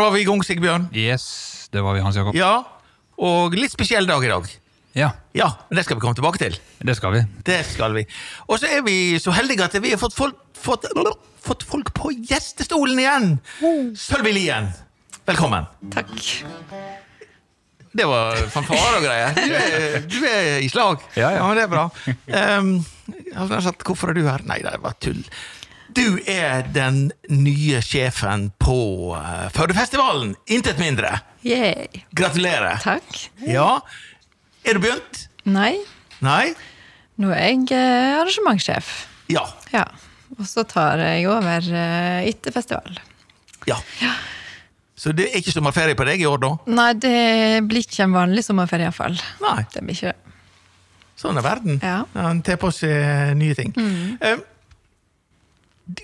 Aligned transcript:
var 0.00 0.10
vi 0.14 0.22
i 0.24 0.26
gang, 0.28 0.42
Sigbjørn. 0.46 0.88
Yes, 0.96 1.68
det 1.72 1.82
var 1.84 1.96
vi, 1.96 2.02
Hans 2.04 2.16
Jakob. 2.18 2.36
Ja, 2.38 2.54
og 3.20 3.54
litt 3.58 3.72
spesiell 3.74 4.08
dag 4.08 4.24
i 4.24 4.32
dag. 4.32 4.50
Ja, 4.98 5.12
Ja, 5.38 5.46
men 5.68 5.78
det 5.78 5.84
skal 5.86 5.98
vi 5.98 6.02
komme 6.02 6.18
tilbake 6.18 6.40
til. 6.40 6.56
det 6.82 6.96
skal 6.98 7.12
vi. 7.14 7.20
Det 7.46 7.60
skal 7.68 7.92
vi. 7.94 8.02
Og 8.48 8.58
så 8.58 8.66
er 8.66 8.80
vi 8.82 9.18
så 9.22 9.30
heldige 9.36 9.62
at 9.68 9.76
vi 9.82 9.92
har 9.92 10.00
fått 10.02 10.16
folk, 10.16 10.40
fått, 10.58 10.88
fått 11.46 11.62
folk 11.62 11.92
på 11.94 12.10
gjestestolen 12.16 12.98
igjen. 12.98 13.28
Sølvi 13.94 14.32
Lien, 14.34 14.72
velkommen. 15.30 15.68
Takk. 15.94 16.10
Det 17.90 18.06
var 18.06 18.38
fanfare 18.54 18.98
og 18.98 19.06
greier. 19.06 19.32
Du 19.34 19.54
er, 19.58 19.96
du 20.06 20.18
er 20.26 20.50
i 20.62 20.68
slag. 20.70 21.00
Ja, 21.14 21.30
ja. 21.30 21.38
ja 21.38 21.46
men 21.46 21.58
det 21.58 21.64
er 21.66 21.72
bra. 21.72 21.86
Um, 22.58 22.74
jeg 23.10 23.34
har 23.38 23.50
nær 23.50 23.64
sagt, 23.66 23.86
hvorfor 23.86 24.10
er 24.12 24.18
du 24.18 24.22
her? 24.26 24.42
Nei, 24.46 24.60
det 24.62 24.76
var 24.82 24.94
tull. 25.02 25.22
Du 25.96 26.20
er 26.30 26.66
den 26.70 27.08
nye 27.32 27.80
sjefen 27.82 28.50
på 28.62 28.76
uh, 29.16 29.48
Førdefestivalen. 29.54 30.36
Intet 30.52 30.78
mindre. 30.78 31.16
Yay. 31.42 32.04
Gratulerer. 32.14 32.78
Takk. 32.84 33.24
Ja. 33.42 33.80
Er 34.62 34.76
du 34.76 34.84
begynt? 34.84 35.24
Nei, 35.50 35.80
Nei? 36.22 36.52
nå 37.20 37.30
er 37.32 37.48
jeg 37.48 37.70
eh, 37.74 38.18
arrangementssjef. 38.20 38.90
Ja. 39.32 39.46
Ja. 39.72 39.86
Og 40.38 40.44
så 40.48 40.62
tar 40.68 41.00
jeg 41.02 41.26
over 41.32 41.64
eh, 41.64 42.28
etter 42.28 42.54
festival. 42.54 43.00
Ja. 43.68 43.80
Så 45.00 45.14
det 45.16 45.30
er 45.30 45.40
ikke 45.40 45.54
sommerferie 45.54 45.96
på 45.96 46.06
deg 46.06 46.22
i 46.22 46.28
år, 46.28 46.38
da? 46.44 46.52
Nei, 46.70 46.90
det 47.00 47.16
blir 47.68 47.82
ikke 47.86 48.04
en 48.04 48.14
vanlig 48.14 48.44
sommerferie 48.46 48.88
iallfall. 48.88 49.16
Sånn 51.20 51.40
er 51.40 51.44
verden. 51.44 51.80
Ja. 51.82 52.02
Mm. 52.12 52.20
Han 52.20 52.44
tar 52.44 52.60
på 52.60 52.70
seg 52.72 53.34
nye 53.40 53.56
ting. 53.56 53.72
Um, 53.76 54.44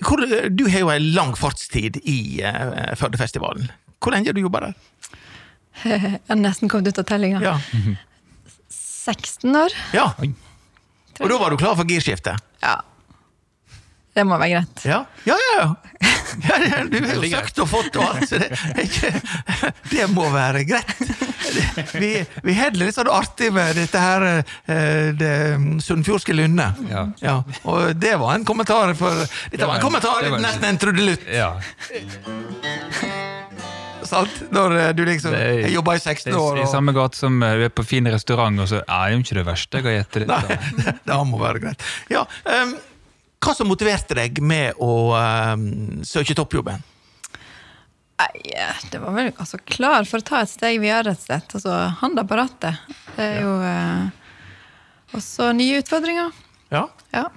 hvor, 0.07 0.23
du 0.49 0.65
har 0.71 0.83
jo 0.85 0.91
en 0.93 1.07
lang 1.15 1.33
fartstid 1.37 1.99
i 2.07 2.39
uh, 2.45 2.93
Førdefestivalen. 2.99 3.67
Hvor 3.99 4.13
lenge 4.15 4.31
har 4.31 4.37
du 4.37 4.43
jobba 4.45 4.67
der? 4.67 4.75
Jeg 5.83 6.19
har 6.29 6.39
nesten 6.39 6.71
kommet 6.71 6.93
ut 6.93 7.01
av 7.01 7.07
tellinga. 7.09 7.41
Ja. 7.43 7.57
16 8.71 9.55
år. 9.55 9.75
ja. 9.95 10.11
Og 11.17 11.31
da 11.31 11.37
var 11.41 11.49
du 11.53 11.57
klar 11.57 11.75
for 11.77 11.87
girskiftet? 11.89 12.41
Ja. 12.61 12.79
Det 14.17 14.25
må 14.25 14.37
være 14.41 14.57
greit. 14.57 14.85
Ja, 14.85 15.03
ja, 15.29 15.37
ja. 15.37 15.67
ja. 16.01 16.16
Ja 16.47 16.57
det- 16.63 16.89
du 16.91 16.97
har 17.07 17.15
jo 17.15 17.29
søkt 17.31 17.59
og 17.63 17.69
fått 17.71 17.95
og 17.99 18.03
alt, 18.07 18.27
så 18.29 18.39
det, 18.41 18.49
ikke, 18.83 19.11
det 19.91 20.07
må 20.13 20.27
være 20.33 20.63
greit. 20.67 20.93
Vi, 21.97 22.11
vi 22.43 22.53
har 22.57 22.71
det 22.75 22.81
litt 22.81 22.95
sånn 22.97 23.09
artig 23.11 23.51
med 23.55 23.75
dette 23.79 24.01
her 24.01 24.25
eh, 24.31 25.11
det 25.17 25.33
sunnfjordske 25.85 26.35
lynne. 26.35 26.69
Ja. 27.21 27.37
og 27.63 27.93
det 27.99 28.15
var 28.19 28.35
en 28.35 28.45
kommentar 28.47 28.93
for 28.99 29.23
Dette 29.51 29.65
var 29.65 29.77
en 29.79 29.85
kommentar, 29.85 30.21
det 30.23 30.31
var 30.33 30.41
en- 30.41 30.47
nesten 30.49 30.69
en 30.73 30.77
trudelutt. 30.81 31.27
Ja, 31.31 31.53
Sant? 34.07 34.37
Når 34.55 34.75
eh, 34.79 34.89
du 34.95 35.01
liksom 35.07 35.33
har 35.35 35.67
jobba 35.73 35.97
i 35.97 35.99
det 35.99 36.03
16 36.05 36.31
er 36.31 36.37
år. 36.39 36.59
i 36.63 36.67
samme 36.71 36.93
gate 36.95 37.17
som 37.19 37.41
eh, 37.43 37.55
du 37.59 37.65
er 37.67 37.73
på 37.75 37.83
fin 37.83 38.07
restaurant, 38.07 38.61
og 38.63 38.69
så 38.71 38.79
er 38.85 39.09
det 39.09 39.17
jo 39.17 39.23
ikke 39.25 39.35
det 39.41 39.45
verste 39.49 39.81
jeg 39.81 39.87
har 39.87 39.97
gjettet 39.97 40.27
det, 40.29 40.59
det 41.09 41.17
må 41.27 41.41
være 41.41 41.59
greit. 41.65 41.83
Ja, 42.13 42.21
ehm, 42.47 42.77
hva 43.43 43.53
som 43.55 43.69
motiverte 43.69 44.17
deg 44.17 44.39
med 44.43 44.79
å 44.81 45.13
ehm, 45.17 46.03
søke 46.07 46.35
toppjobben? 46.37 46.83
Nei, 48.17 48.41
det 48.89 48.97
var 48.97 49.13
vel 49.13 49.29
altså 49.35 49.59
klar 49.61 50.07
for 50.09 50.23
å 50.23 50.25
ta 50.25 50.41
et 50.41 50.49
steg 50.49 50.79
videre, 50.81 51.11
rett 51.11 51.21
og 51.21 51.27
slett. 51.27 51.53
Altså, 51.59 51.75
handa 51.99 52.25
på 52.25 52.39
rattet. 52.39 52.79
Det 53.13 53.27
er 53.27 53.43
jo 53.45 53.51
eh, 53.61 54.07
også 55.17 55.51
nye 55.53 55.83
utfordringer. 55.83 56.31
Ja. 56.73 56.87
Ja. 57.13 57.27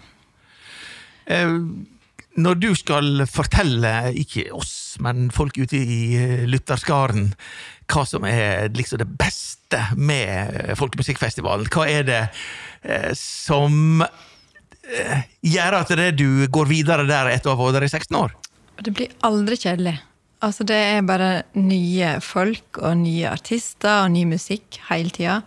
Eh, 1.29 1.52
når 2.41 2.63
du 2.63 2.70
skal 2.79 3.27
fortelle, 3.29 3.92
ikke 4.17 4.48
oss, 4.57 4.97
men 5.05 5.29
folk 5.35 5.61
ute 5.61 5.77
i 5.77 6.01
eh, 6.17 6.48
lytterskaren, 6.48 7.35
hva 7.91 8.07
som 8.08 8.24
er 8.24 8.70
liksom 8.73 9.03
det 9.03 9.08
beste 9.20 9.85
med 9.98 10.73
Folkemusikkfestivalen, 10.79 11.69
hva 11.74 11.86
er 11.91 12.08
det 12.08 12.23
eh, 12.86 13.13
som 13.19 14.01
eh, 14.07 14.27
gjør 15.46 15.78
at 15.80 15.92
det 15.98 16.12
du 16.18 16.46
går 16.52 16.70
videre 16.70 17.06
der 17.08 17.33
etter 17.33 17.52
å 17.52 17.56
ha 17.56 17.67
vært 17.68 17.80
der 17.80 17.89
i 17.89 17.92
16 17.92 18.20
år? 18.20 18.36
Det 18.80 18.95
blir 18.96 19.12
aldri 19.27 19.58
kjedelig. 19.61 19.96
Altså, 20.40 20.64
det 20.64 20.77
er 20.77 21.05
bare 21.05 21.30
nye 21.61 22.14
folk 22.24 22.80
og 22.80 23.02
nye 23.02 23.29
artister 23.29 24.06
og 24.06 24.14
ny 24.14 24.24
musikk 24.30 24.80
hele 24.89 25.12
tida. 25.12 25.40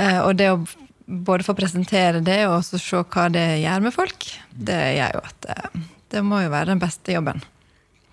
Eh, 0.00 0.20
og 0.24 0.38
det 0.40 0.48
å 0.54 0.62
både 1.10 1.44
få 1.44 1.56
presentere 1.58 2.22
det 2.24 2.44
og 2.46 2.60
også 2.60 2.80
se 2.80 3.02
hva 3.02 3.26
det 3.32 3.46
gjør 3.60 3.84
med 3.84 3.94
folk, 3.94 4.28
det 4.52 4.80
gjør 4.96 5.18
jo 5.18 5.24
at 5.26 5.50
eh, 5.52 5.80
det 6.14 6.22
må 6.26 6.40
jo 6.44 6.52
være 6.52 6.72
den 6.72 6.80
beste 6.82 7.12
jobben. 7.16 7.42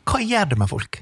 Hva 0.08 0.20
gjør 0.24 0.52
det 0.52 0.60
med 0.60 0.72
folk? 0.72 1.00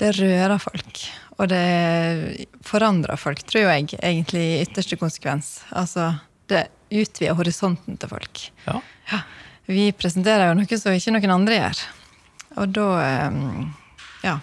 Det 0.00 0.12
rører 0.16 0.60
folk. 0.62 1.02
Og 1.38 1.48
det 1.50 2.46
forandrer 2.66 3.20
folk, 3.20 3.40
tror 3.46 3.68
jeg, 3.68 3.92
egentlig 3.98 4.42
i 4.42 4.62
ytterste 4.64 4.98
konsekvens. 5.00 5.60
Altså, 5.70 6.10
det 6.50 6.66
utvider 6.90 7.36
horisonten 7.38 7.98
til 8.00 8.10
folk. 8.10 8.42
Ja. 8.66 8.78
Ja, 9.12 9.20
vi 9.68 9.90
presenterer 9.96 10.50
jo 10.50 10.58
noe 10.58 10.80
som 10.80 10.96
ikke 10.96 11.14
noen 11.14 11.34
andre 11.34 11.60
gjør. 11.60 11.82
Og 12.58 12.74
da 12.76 12.88
eh, 13.04 13.40
Ja. 14.26 14.38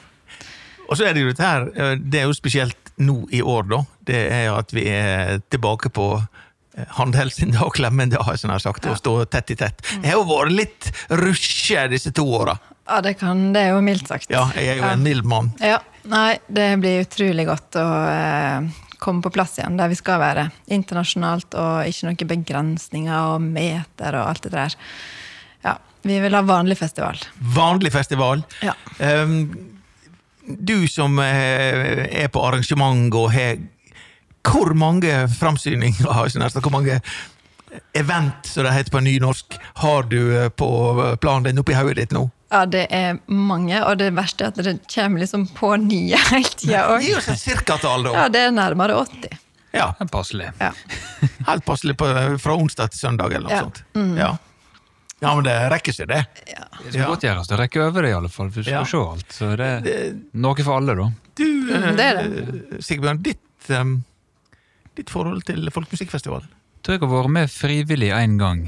Og 0.86 1.00
så 1.00 1.08
er 1.08 1.16
det 1.16 1.24
jo 1.24 1.32
dette 1.32 1.46
her, 1.46 1.68
eh, 1.74 1.96
det 1.98 2.22
er 2.22 2.28
jo 2.30 2.38
spesielt 2.38 2.92
nå 3.02 3.24
i 3.34 3.42
år, 3.42 3.66
da. 3.72 3.82
Det 4.06 4.20
er 4.32 4.52
at 4.54 4.72
vi 4.76 4.86
er 4.92 5.40
tilbake 5.50 5.90
på 5.90 6.06
eh, 6.20 6.86
håndhelsen 7.00 7.58
og 7.66 7.74
klemmen, 7.76 8.14
det 8.14 8.22
har 8.22 8.38
jeg 8.38 8.46
sånn 8.46 8.54
sagt, 8.60 8.86
sagt, 8.86 8.92
og 8.92 9.02
stå 9.02 9.16
tett 9.34 9.56
i 9.56 9.60
tett. 9.60 9.82
Jeg 9.98 10.14
har 10.14 10.22
jo 10.22 10.28
vært 10.30 10.54
litt 10.54 10.92
rusje 11.10 11.88
disse 11.92 12.14
to 12.16 12.28
åra. 12.38 12.56
Ja, 12.86 13.02
det, 13.02 13.16
kan, 13.18 13.48
det 13.56 13.66
er 13.66 13.74
jo 13.74 13.82
mildt 13.82 14.08
sagt. 14.12 14.30
Ja, 14.30 14.46
jeg 14.54 14.76
er 14.76 14.84
jo 14.84 14.90
en 14.92 15.02
mild 15.04 15.26
mann. 15.26 15.50
Ja, 15.58 15.82
Nei, 16.06 16.38
det 16.54 16.68
blir 16.84 17.02
utrolig 17.02 17.48
godt 17.48 17.78
å 17.82 17.86
eh, 18.06 18.68
komme 19.00 19.24
på 19.24 19.32
plass 19.34 19.58
igjen 19.60 19.78
der 19.80 19.92
vi 19.92 19.98
skal 20.00 20.22
være. 20.22 20.48
Internasjonalt 20.72 21.56
og 21.60 21.90
ikke 21.90 22.10
noen 22.10 22.32
begrensninger 22.34 23.36
og 23.36 23.46
meter 23.46 24.20
og 24.20 24.32
alt 24.32 24.48
det 24.48 24.54
der. 24.56 24.76
Ja, 25.66 25.78
Vi 26.06 26.20
vil 26.22 26.38
ha 26.38 26.42
vanlig 26.46 26.78
festival. 26.78 27.22
Vanlig 27.56 27.92
festival. 27.94 28.44
Ja. 28.62 28.76
Um, 29.00 29.48
du 30.46 30.88
som 30.88 31.20
eh, 31.20 32.06
er 32.06 32.28
på 32.30 32.44
arrangement 32.46 33.14
og 33.18 33.32
har 33.34 33.58
Hvor 34.46 34.76
mange 34.78 35.10
framsyninger, 35.40 36.06
hvor 36.62 36.70
mange 36.70 37.00
event, 37.94 38.46
som 38.46 38.64
det 38.64 38.74
heter 38.74 38.92
på 38.92 39.00
nynorsk, 39.00 39.58
har 39.82 40.04
du 40.04 40.38
eh, 40.38 40.50
på 40.50 41.18
planen 41.22 41.44
din 41.44 41.60
oppi 41.60 41.74
hodet 41.74 41.98
ditt 41.98 42.14
nå? 42.14 42.28
Ja, 42.52 42.66
det 42.70 42.86
er 42.94 43.18
mange, 43.28 43.80
og 43.90 43.98
det 43.98 44.12
verste 44.16 44.46
er 44.46 44.52
at 44.54 44.60
det 44.64 44.76
kommer 44.92 45.20
liksom 45.24 45.48
på 45.58 45.72
nye 45.82 46.20
hele 46.32 46.52
tida 46.56 46.84
òg. 46.94 47.02
Gi 47.04 47.16
oss 47.18 47.28
et 47.34 47.42
cirkatall, 47.42 48.06
da. 48.06 48.14
Ja, 48.20 48.26
det 48.32 48.44
er 48.48 48.54
nærmere 48.56 48.96
80. 49.02 49.40
Ja, 49.76 49.88
Det 49.98 50.06
er 50.06 50.12
passelig. 50.14 50.52
Ja. 50.62 50.70
Helt 51.50 51.66
passelig 51.68 51.98
på, 52.00 52.08
fra 52.40 52.54
onsdag 52.56 52.94
til 52.94 53.02
søndag, 53.02 53.34
eller 53.36 53.50
noe 53.50 53.56
Ja. 53.58 53.64
sånt. 53.66 53.82
Ja. 54.22 54.30
ja, 55.26 55.34
men 55.36 55.44
det 55.50 55.56
rekker 55.74 55.96
seg, 55.98 56.08
det. 56.14 56.22
Det 56.46 56.94
skal 56.94 57.10
godt 57.12 57.26
gjøres 57.28 57.50
å 57.52 57.60
rekke 57.60 57.82
over 57.90 58.06
det, 58.06 58.14
i 58.14 58.16
alle 58.22 58.30
fall. 58.32 58.54
Du 58.54 58.62
skal 58.62 58.72
Ja. 58.78 58.84
se 58.88 59.02
alt. 59.02 59.36
Så 59.36 59.50
det 59.60 59.72
er 59.92 60.14
noe 60.46 60.64
for 60.64 60.78
alle, 60.78 60.96
da. 61.02 61.10
Du, 61.36 61.44
mm, 61.44 61.90
det 61.98 62.06
er 62.08 62.80
Sigbjørn, 62.86 63.20
ditt, 63.26 63.42
um, 63.76 63.98
ditt 64.96 65.10
forhold 65.12 65.44
til 65.50 65.68
Folkemusikkfestivalen? 65.76 66.48
Jeg 66.48 66.86
tror 66.86 66.96
jeg 66.96 67.02
har 67.10 67.16
vært 67.18 67.34
med 67.42 67.50
frivillig 67.52 68.14
én 68.16 68.38
gang. 68.40 68.64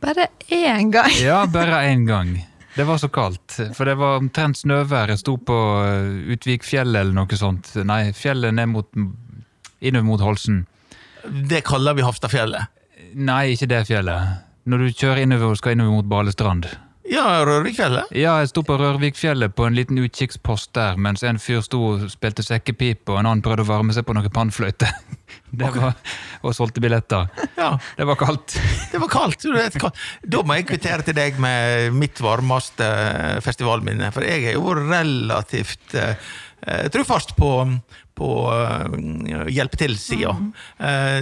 Bare 0.00 0.28
én 0.48 0.88
gang. 0.94 1.10
Ja, 1.20 1.42
bare 1.50 1.82
én 1.90 2.06
gang. 2.08 2.36
Det 2.74 2.84
var 2.84 2.98
så 2.98 3.08
kaldt. 3.08 3.58
For 3.76 3.86
det 3.86 3.94
var 4.00 4.18
omtrent 4.18 4.58
snøvær. 4.58 5.12
Jeg 5.14 5.22
sto 5.22 5.36
på 5.38 5.58
eh, 5.86 6.32
Utvikfjellet 6.34 7.04
eller 7.04 7.14
noe 7.14 7.38
sånt. 7.38 7.70
Nei, 7.86 8.08
fjellet 8.16 8.56
ned 8.56 8.72
mot 8.72 8.88
innover 9.84 10.08
mot 10.08 10.24
Holsen. 10.24 10.64
Det 11.24 11.62
kaller 11.64 11.94
vi 11.94 12.02
Hafstadfjellet. 12.04 12.72
Nei, 13.14 13.54
ikke 13.54 13.70
det 13.70 13.84
fjellet. 13.88 14.42
Når 14.66 14.82
du 14.82 14.90
kjører 14.90 15.22
innover 15.22 15.52
og 15.52 15.60
skal 15.60 15.76
innover 15.76 16.00
mot 16.00 16.10
Balestrand. 16.10 16.66
Ja, 17.10 17.44
Rørvikfjellet. 17.44 18.10
Ja, 18.16 18.38
jeg 18.40 18.48
sto 18.48 18.64
på 18.64 18.78
Rørvikfjellet 18.80 19.52
på 19.54 19.66
en 19.68 19.76
liten 19.76 20.00
utkikkspost 20.00 20.72
der, 20.74 20.96
mens 20.96 21.22
en 21.22 21.38
fyr 21.38 21.60
sto 21.62 21.82
og 21.92 22.06
spilte 22.10 22.42
sekkepipe, 22.42 23.12
og 23.12 23.20
en 23.20 23.28
annen 23.28 23.44
prøvde 23.44 23.66
å 23.66 23.68
varme 23.68 23.92
seg 23.92 24.06
på 24.08 24.16
noe 24.16 24.32
pannfløyte. 24.32 24.88
Det 25.58 25.70
var, 25.74 25.94
og 26.42 26.54
solgte 26.56 26.82
billetter. 26.82 27.28
Ja, 27.56 27.74
Det 27.96 28.06
var 28.08 28.18
kaldt. 28.20 28.56
det 28.92 29.00
var 29.02 29.12
kaldt. 29.12 29.46
Da 30.22 30.42
må 30.46 30.58
jeg 30.58 30.68
kvittere 30.68 31.06
til 31.06 31.16
deg 31.16 31.38
med 31.42 31.94
mitt 31.96 32.20
varmeste 32.22 32.88
festivalminne, 33.44 34.10
for 34.14 34.26
jeg 34.26 34.50
er 34.50 34.58
jo 34.58 34.74
relativt 34.78 35.96
uh, 35.96 36.14
eh, 36.66 36.86
trufast 36.94 37.36
på, 38.14 38.24
på 38.24 38.30
eh, 38.54 39.52
hjelpe 39.54 39.78
til-sida. 39.80 40.34
Eh, 40.78 41.20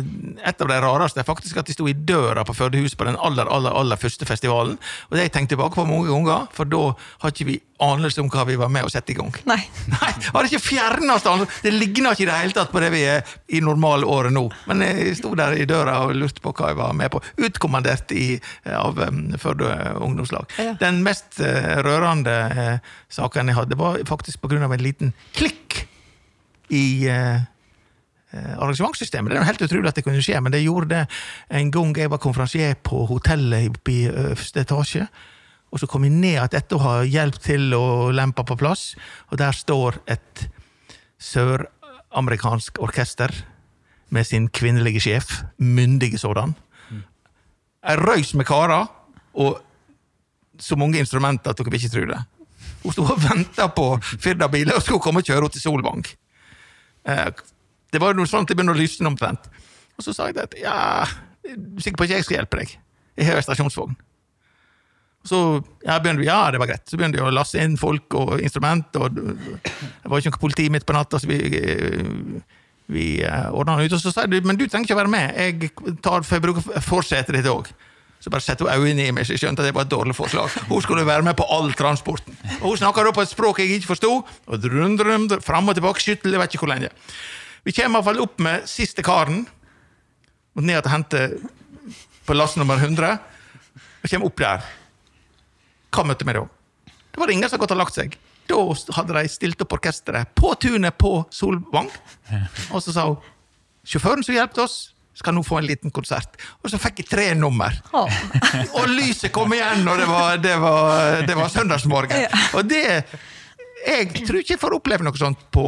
et 0.49 0.65
av 0.65 0.71
de 0.71 0.79
rareste 0.85 1.23
er 1.23 1.29
faktisk 1.29 1.61
at 1.61 1.69
de 1.69 1.77
sto 1.77 1.89
i 1.89 1.97
døra 1.97 2.45
på 2.49 2.57
Førdehuset 2.57 2.99
på 3.01 3.09
den 3.09 3.19
aller 3.19 3.49
aller, 3.49 3.73
aller 3.73 4.01
første 4.01 4.29
festivalen. 4.29 4.79
Og 5.09 5.15
det 5.15 5.23
har 5.23 5.31
jeg 5.31 5.37
tenkt 5.39 5.55
tilbake 5.55 5.79
på 5.79 5.89
mange 5.89 6.11
ganger, 6.11 6.49
for 6.57 6.69
da 6.69 6.89
har 7.23 7.35
ikke 7.35 7.49
vi 7.49 7.61
anelse 7.83 8.23
om 8.23 8.29
hva 8.31 8.45
vi 8.47 8.57
var 8.59 8.71
med 8.73 8.87
å 8.87 8.91
sette 8.93 9.13
i 9.15 9.17
gang. 9.19 9.33
Nei. 9.49 9.59
Nei, 9.95 10.13
har 10.35 10.49
ikke 10.49 10.63
fjernet. 10.63 11.27
Det 11.65 11.73
ligner 11.75 12.15
ikke 12.15 12.27
i 12.27 12.29
det 12.31 12.39
hele 12.39 12.57
tatt 12.57 12.73
på 12.73 12.83
det 12.83 12.93
vi 12.95 13.03
er 13.09 13.27
i 13.53 13.63
normalåret 13.65 14.35
nå. 14.35 14.45
Men 14.71 14.85
jeg 14.87 15.17
sto 15.19 15.33
der 15.39 15.57
i 15.59 15.67
døra 15.69 15.99
og 16.07 16.15
lurte 16.17 16.45
på 16.45 16.55
hva 16.55 16.73
jeg 16.73 16.79
var 16.79 16.95
med 16.99 17.13
på. 17.13 17.23
Utkommandert 17.43 18.15
i, 18.17 18.37
av 18.69 19.01
um, 19.01 19.25
Førde 19.43 19.73
ungdomslag. 20.03 20.47
Ja. 20.61 20.77
Den 20.81 21.03
mest 21.07 21.41
uh, 21.43 21.83
rørende 21.83 22.37
uh, 22.53 22.95
saken 23.13 23.51
jeg 23.51 23.59
hadde, 23.59 23.79
var 23.81 23.99
faktisk 24.09 24.45
av 24.53 24.75
en 24.75 24.83
liten 24.83 25.13
klikk 25.37 25.62
i 26.73 27.09
eh, 27.11 27.43
eh, 28.33 28.55
arrangementssystemet. 28.57 29.31
Det 29.31 29.39
er 29.39 29.43
jo 29.43 29.51
helt 29.51 29.67
utrolig 29.67 29.93
at 29.93 30.01
det 30.01 30.07
kunne 30.07 30.25
skje, 30.25 30.41
men 30.41 30.55
det 30.55 30.65
gjorde 30.65 30.91
det 30.95 31.03
en 31.61 31.71
gang 31.75 31.95
jeg 31.99 32.13
var 32.13 32.23
konferansier 32.23 32.75
på 32.81 33.05
hotellet 33.11 33.71
oppe 33.73 33.95
i 33.95 34.01
øverste 34.09 34.65
etasje. 34.65 35.07
Og 35.73 35.81
så 35.81 35.89
kom 35.89 36.05
jeg 36.05 36.13
ned 36.13 36.41
at 36.43 36.57
etter 36.57 36.77
å 36.77 36.85
ha 36.85 36.97
hjelp 37.09 37.39
til 37.41 37.73
å 37.77 38.11
lempe 38.13 38.45
på 38.45 38.59
plass, 38.61 38.93
og 39.33 39.41
der 39.41 39.57
står 39.57 40.03
et 40.13 40.47
søramerikansk 41.23 42.81
orkester 42.85 43.33
med 44.13 44.29
sin 44.29 44.51
kvinnelige 44.53 45.01
sjef, 45.01 45.39
myndige 45.57 46.21
sådan. 46.21 46.53
En 47.83 48.03
røys 48.05 48.35
med 48.37 48.47
karer, 48.47 48.85
og 49.33 49.63
så 50.61 50.77
mange 50.77 51.01
instrumenter 51.01 51.51
at 51.51 51.59
dere 51.59 51.73
vil 51.73 51.81
ikke 51.81 51.95
tro 51.95 52.05
det. 52.11 52.21
Hun 52.83 52.95
sto 52.95 53.07
og 53.07 53.23
venta 53.23 53.69
på 53.73 53.87
Firda-biler 54.03 54.77
og 54.77 54.85
skulle 54.85 55.03
komme 55.03 55.23
og 55.23 55.27
kjøre 55.27 55.41
henne 55.41 55.55
til 55.55 55.65
Solvang. 55.65 56.05
Eh, 57.09 57.27
Det 57.93 58.01
var 58.01 58.15
noe 58.17 58.25
at 58.25 58.49
det 58.49 58.57
begynte 58.57 58.73
å 58.73 58.79
lysne 58.79 59.11
omtrent. 59.11 59.51
Og 59.99 60.05
så 60.07 60.15
sa 60.17 60.31
jeg 60.31 60.39
at 60.41 60.55
ja, 60.57 61.05
jeg 61.45 61.59
er 61.59 61.85
sikker 61.85 62.01
på 62.01 62.07
at 62.09 62.15
jeg 62.15 62.25
skal 62.25 62.39
hjelpe 62.41 62.63
deg. 62.63 62.73
Jeg 63.19 63.29
har 63.29 63.43
stasjonsvogn. 63.45 63.97
Så 65.29 65.39
ja, 65.85 65.99
begynte 66.03 66.25
ja, 66.27 66.39
det 66.51 66.59
var 66.59 66.71
greit. 66.71 66.87
Så 66.89 66.97
begynte 66.99 67.21
vi 67.21 67.27
å 67.27 67.35
lasse 67.35 67.61
inn 67.63 67.77
folk 67.79 68.15
og 68.19 68.41
instrument. 68.43 68.89
og 68.97 69.13
Det 69.15 70.09
var 70.11 70.19
ikke 70.19 70.33
noe 70.33 70.41
politi 70.43 70.67
midt 70.73 70.87
på 70.89 70.97
natta, 70.97 71.21
så 71.21 71.29
vi, 71.31 71.39
vi 72.91 73.07
ordna 73.53 73.77
det 73.79 73.91
ut. 73.91 73.99
Og 73.99 74.03
så 74.03 74.15
sa 74.15 74.27
de 74.27 74.41
men 74.41 74.59
du 74.59 74.65
trenger 74.67 74.89
ikke 74.89 74.97
å 74.97 75.03
være 75.03 75.13
med, 75.13 75.37
jeg 75.37 75.71
tar 76.03 76.25
for 76.27 76.39
jeg 76.39 76.47
bruker 76.49 76.83
forsetet 76.89 77.37
ditt 77.39 77.51
òg. 77.53 77.71
Så 78.23 78.31
bare 78.31 78.45
sette 78.45 78.63
hun 78.63 78.71
øynene 78.71 79.09
i 79.09 79.15
meg, 79.15 79.27
så 79.27 79.35
jeg 79.35 79.43
skjønte 79.43 79.65
at 79.65 79.67
det 79.67 79.75
var 79.75 79.89
et 79.89 79.91
dårlig 79.91 80.15
forslag. 80.15 80.53
Hun 80.69 80.83
skulle 80.85 81.03
være 81.07 81.27
med 81.27 81.35
på 81.35 81.47
all 81.51 81.73
transporten. 81.75 82.37
Og 82.61 82.69
hun 82.69 82.79
snakka 82.79 83.03
da 83.03 83.13
på 83.17 83.25
et 83.25 83.33
språk 83.33 83.59
jeg 83.59 83.81
ikke 83.81 83.89
forsto. 83.97 84.11
Og 84.23 84.63
drum, 84.63 84.95
drum, 85.01 85.27
drum, 85.27 85.43
fram 85.43 85.73
og 85.73 85.75
tilbake, 85.75 86.05
skyttel, 86.05 86.37
jeg 86.37 86.43
vet 86.43 86.55
ikke 86.55 86.63
hvor 86.63 86.71
lenge. 86.71 86.93
Vi 87.67 87.75
kommer 87.75 87.99
iallfall 87.99 88.23
opp 88.23 88.39
med 88.47 88.69
siste 88.71 89.03
karen. 89.03 89.43
Og 90.55 90.63
ned 90.63 90.85
til 90.85 90.95
hente 90.95 91.25
på 92.29 92.37
lass 92.37 92.55
nummer 92.61 92.79
100. 92.79 93.19
Og 94.05 94.15
kommer 94.15 94.31
opp 94.31 94.39
der. 94.45 94.71
Hva 95.93 96.07
møtte 96.07 96.29
vi 96.29 96.39
da? 96.39 96.47
Det 96.87 97.21
var 97.21 97.35
ingen 97.35 97.49
som 97.49 97.57
hadde 97.57 97.65
gått 97.67 97.75
og 97.75 97.83
lagt 97.83 97.99
seg. 97.99 98.15
Da 98.47 98.63
hadde 99.01 99.19
de 99.19 99.35
stilt 99.35 99.67
opp 99.67 99.75
orkesteret 99.81 100.31
på 100.39 100.55
tunet 100.63 100.95
på 100.95 101.25
Solvang. 101.35 101.91
Og 102.71 102.79
så 102.87 102.95
sa 102.95 103.11
hun 103.11 103.19
sjåføren 103.83 104.23
som 104.23 104.39
hjalp 104.39 104.55
oss, 104.63 104.92
skal 105.15 105.37
nå 105.37 105.43
få 105.45 105.61
en 105.61 105.69
liten 105.69 105.93
konsert. 105.95 106.39
Og 106.63 106.73
så 106.73 106.81
fikk 106.81 107.03
jeg 107.03 107.11
tre 107.11 107.27
nummer. 107.39 107.75
Oh. 107.93 108.09
Og 108.81 108.89
lyset 108.93 109.33
kom 109.35 109.53
igjen, 109.55 109.85
og 109.87 110.01
det 110.01 110.09
var, 110.09 110.39
det 110.41 110.57
var, 110.63 111.21
det 111.29 111.37
var 111.39 111.53
søndagsmorgen. 111.53 112.27
Og 112.57 112.65
det 112.69 112.83
Jeg 113.83 114.25
tror 114.27 114.39
ikke 114.39 114.55
jeg 114.55 114.63
får 114.63 114.77
oppleve 114.79 115.05
noe 115.05 115.19
sånt 115.19 115.41
på 115.51 115.67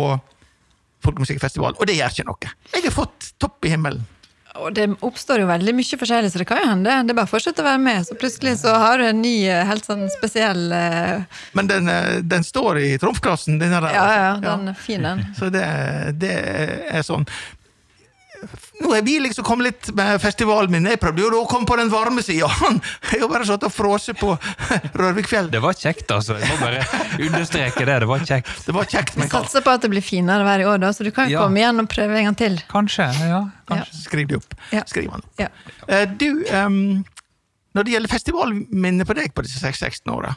folkemusikkfestival, 1.04 1.74
og 1.76 1.88
det 1.88 1.98
gjør 1.98 2.14
ikke 2.14 2.28
noe. 2.28 2.52
Jeg 2.72 2.84
har 2.86 2.94
fått 2.94 3.32
topp 3.42 3.66
i 3.66 3.74
himmelen. 3.74 4.04
Og 4.62 4.70
det 4.70 4.84
oppstår 5.02 5.42
jo 5.42 5.48
veldig 5.48 5.72
mye 5.74 5.98
forskjellig, 5.98 6.30
så 6.30 6.38
det 6.38 6.46
kan 6.46 6.60
jo 6.62 6.68
hende. 6.70 6.94
Det 7.02 7.10
er 7.10 7.18
bare 7.18 7.26
å 7.26 7.32
fortsette 7.32 7.64
å 7.64 7.66
være 7.66 7.80
med, 7.82 8.06
så 8.06 8.14
plutselig 8.18 8.52
så 8.60 8.76
har 8.78 9.00
du 9.02 9.08
en 9.08 9.18
ny, 9.18 9.34
eh, 9.50 9.64
helt 9.66 9.86
sånn 9.88 10.06
spesiell 10.14 10.70
uh... 10.70 11.40
Men 11.58 11.70
den, 11.70 11.90
eh, 11.90 12.20
den 12.22 12.46
står 12.46 12.78
i 12.84 12.92
trumfklassen, 13.02 13.58
den 13.58 13.74
der. 13.74 13.88
Ja, 13.96 14.06
ja, 14.14 14.30
den 14.44 14.70
er 14.70 14.78
fin, 14.78 15.02
den. 15.02 15.24
Så 15.34 15.50
det, 15.52 15.66
det 16.22 16.36
er 16.86 17.02
sånn. 17.06 17.26
Nå 18.82 18.90
er 18.96 19.02
vi 19.06 19.16
liksom 19.22 19.44
kommet 19.46 19.66
litt 19.68 19.90
med 19.96 20.20
festivalen 20.22 20.70
min. 20.72 20.86
Jeg 20.90 21.00
prøvde 21.02 21.22
jo 21.24 21.30
da 21.32 21.40
å 21.42 21.46
komme 21.50 21.66
på 21.68 21.76
den 21.80 21.90
varme 21.92 22.22
sida. 22.24 22.48
Jeg 23.12 23.20
har 23.22 23.30
bare 23.30 23.46
satt 23.48 23.64
og 23.66 23.72
frosset 23.72 24.18
på 24.20 24.34
Rørvikfjell. 25.00 25.50
Det 25.52 25.60
var 25.64 25.76
kjekt, 25.78 26.10
altså. 26.14 26.36
Jeg 26.40 26.50
må 26.50 26.58
bare 26.62 26.82
understreke 27.28 27.86
det. 27.88 27.98
Det 28.04 28.08
var 28.10 28.24
kjekt. 28.26 28.52
Det 28.68 28.74
var 28.76 28.84
kjekt, 28.90 29.14
Vi 29.16 29.22
men 29.24 29.30
Vi 29.30 29.34
satser 29.36 29.64
på 29.64 29.74
at 29.74 29.82
det 29.86 29.90
blir 29.94 30.04
finere 30.04 30.44
hver 30.46 30.64
i 30.64 30.68
år, 30.74 30.78
da, 30.84 30.92
så 30.96 31.06
du 31.06 31.10
kan 31.14 31.28
jo 31.30 31.38
Ja. 31.38 31.44
komme 31.46 31.62
igjen 31.62 31.80
og 31.84 31.88
prøve 31.92 32.18
en 32.20 32.28
gang 32.30 32.38
til. 32.38 32.60
Kanskje. 32.70 33.08
Ja, 33.28 33.42
Kanskje 33.70 34.02
skriv 34.04 34.28
det 34.30 34.38
opp. 34.42 34.54
Ja. 34.74 34.84
Skriv 34.88 35.10
den 35.10 35.20
opp. 35.22 35.28
Ja. 35.40 35.48
Eh, 35.88 36.04
Du, 36.20 36.28
um, 36.52 37.04
når 37.74 37.84
det 37.88 37.94
gjelder 37.96 38.12
festivalminnet 38.12 39.06
på 39.08 39.14
deg 39.18 39.32
på 39.34 39.42
disse 39.46 39.58
16 39.72 40.12
åra, 40.14 40.34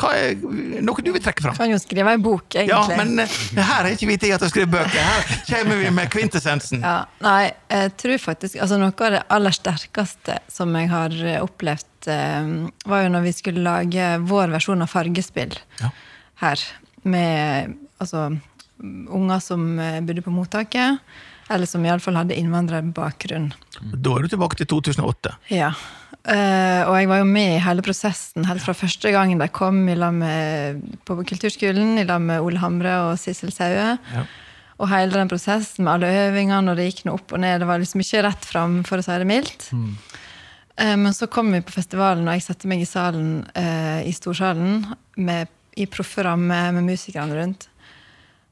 hva 0.00 0.10
er 0.16 0.34
noe 0.82 1.02
du 1.04 1.10
vil 1.12 1.22
trekke 1.22 1.44
fram? 1.44 1.56
Kan 1.58 1.70
jo 1.72 1.78
skrive 1.82 2.14
ei 2.16 2.20
bok, 2.22 2.46
egentlig. 2.56 2.72
Ja, 2.72 2.96
men 2.98 3.20
eh, 3.24 3.34
her 3.60 3.84
er 3.88 3.94
ikke 3.94 4.08
vi 4.08 4.16
tid 4.22 4.34
til 4.38 4.46
å 4.48 4.50
skrive 4.50 4.70
bøker. 4.72 5.00
Her 5.10 5.40
kommer 5.50 5.80
vi 5.82 5.90
med 5.94 6.10
kvintessensen. 6.12 6.80
Ja, 6.84 6.96
nei, 7.24 7.50
jeg 7.70 7.92
tror 8.00 8.18
faktisk 8.24 8.60
altså 8.64 8.78
Noe 8.80 8.94
av 8.96 9.14
det 9.18 9.22
aller 9.36 9.54
sterkeste 9.56 10.38
som 10.50 10.72
jeg 10.80 10.88
har 10.92 11.16
opplevd, 11.44 11.88
eh, 12.10 12.52
var 12.88 13.04
jo 13.04 13.12
når 13.16 13.26
vi 13.28 13.34
skulle 13.36 13.64
lage 13.66 14.10
vår 14.30 14.54
versjon 14.56 14.82
av 14.86 14.90
Fargespill 14.92 15.58
Ja. 15.82 15.92
her. 16.44 16.64
Med 17.04 17.76
altså 18.00 18.26
unger 18.80 19.40
som 19.44 19.66
eh, 19.80 20.00
bodde 20.04 20.22
på 20.24 20.32
mottaket, 20.32 20.98
eller 21.50 21.68
som 21.68 21.84
iallfall 21.86 22.18
hadde 22.20 22.36
innvandrerbakgrunn. 22.38 23.50
Da 23.80 24.14
er 24.14 24.24
du 24.24 24.30
tilbake 24.32 24.60
til 24.60 24.68
2008. 24.70 25.34
Ja. 25.54 25.72
Uh, 26.20 26.84
og 26.84 26.94
jeg 26.98 27.08
var 27.08 27.22
jo 27.22 27.28
med 27.30 27.54
i 27.54 27.62
hele 27.64 27.82
prosessen 27.84 28.44
helt 28.44 28.60
fra 28.60 28.74
første 28.76 29.08
gangen 29.14 29.40
de 29.40 29.46
kom 29.48 29.78
i 29.88 29.94
lag 29.96 30.12
med, 30.12 30.82
på 31.08 31.16
kulturskolen 31.16 31.96
i 31.96 32.04
lag 32.04 32.20
med 32.20 32.44
Ole 32.44 32.60
Hamre 32.60 32.92
og 33.06 33.14
Sissel 33.22 33.54
Saue. 33.54 33.94
Ja. 33.96 34.24
Og 34.80 34.88
hele 34.92 35.14
den 35.14 35.30
prosessen 35.32 35.86
med 35.86 35.94
alle 35.94 36.28
øvingene, 36.28 36.72
og 36.72 36.78
det 36.78 36.90
gikk 36.90 37.06
noe 37.06 37.18
opp 37.18 37.34
og 37.36 37.42
ned. 37.42 37.60
Det 37.60 37.68
var 37.68 37.80
liksom 37.80 38.04
ikke 38.04 38.24
rett 38.24 38.46
fram, 38.48 38.78
for 38.88 39.00
å 39.00 39.04
si 39.04 39.16
det 39.20 39.28
mildt. 39.28 39.66
Eh, 40.80 40.96
men 40.96 41.12
så 41.16 41.28
kom 41.28 41.52
vi 41.52 41.60
på 41.64 41.74
festivalen, 41.74 42.28
og 42.28 42.38
jeg 42.38 42.46
satte 42.46 42.70
meg 42.70 42.84
i 42.84 42.88
salen, 42.88 43.42
uh, 43.52 44.00
i 44.00 44.12
storsalen 44.16 44.86
med, 45.20 45.52
i 45.76 45.88
proffe 45.88 46.24
rammer 46.24 46.72
med 46.76 46.88
musikerne 46.88 47.36
rundt. 47.36 47.68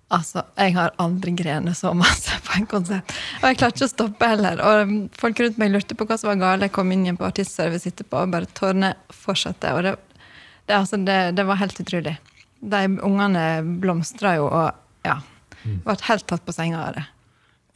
Altså, 0.08 0.42
Jeg 0.56 0.72
har 0.72 0.94
aldri 0.96 1.34
grenet 1.36 1.76
så 1.76 1.92
masse 1.96 2.32
på 2.46 2.56
en 2.56 2.68
konsert. 2.68 3.12
Og 3.42 3.50
jeg 3.50 3.58
klarte 3.60 3.76
ikke 3.76 3.88
å 3.88 3.92
stoppe 3.92 4.30
heller. 4.30 4.62
Og 4.64 4.88
um, 4.88 4.94
Folk 5.20 5.42
rundt 5.42 5.60
meg 5.60 5.74
lurte 5.74 5.96
på 5.98 6.06
hva 6.08 6.16
som 6.20 6.30
var 6.32 6.40
galt. 6.40 6.64
Jeg 6.64 6.72
kom 6.76 6.92
inn 6.94 7.04
igjen 7.04 7.18
på 7.20 7.28
artistservice 7.28 7.90
etterpå, 7.90 8.24
og 8.24 8.32
bare 8.32 8.48
tårene 8.56 8.94
fortsatte. 9.12 9.74
Og 9.76 9.84
det, 9.84 9.94
det, 10.64 10.78
altså, 10.78 11.00
det, 11.04 11.18
det 11.36 11.44
var 11.48 11.60
helt 11.60 11.84
utrolig. 11.84 12.16
De 12.58 12.82
ungene 13.04 13.44
blomstra 13.82 14.38
jo, 14.38 14.48
og 14.48 15.06
ja. 15.06 15.20
Ble 15.84 15.96
helt 16.08 16.26
tatt 16.30 16.44
på 16.46 16.54
senga 16.54 16.86
av 16.86 16.96
det. 16.96 17.04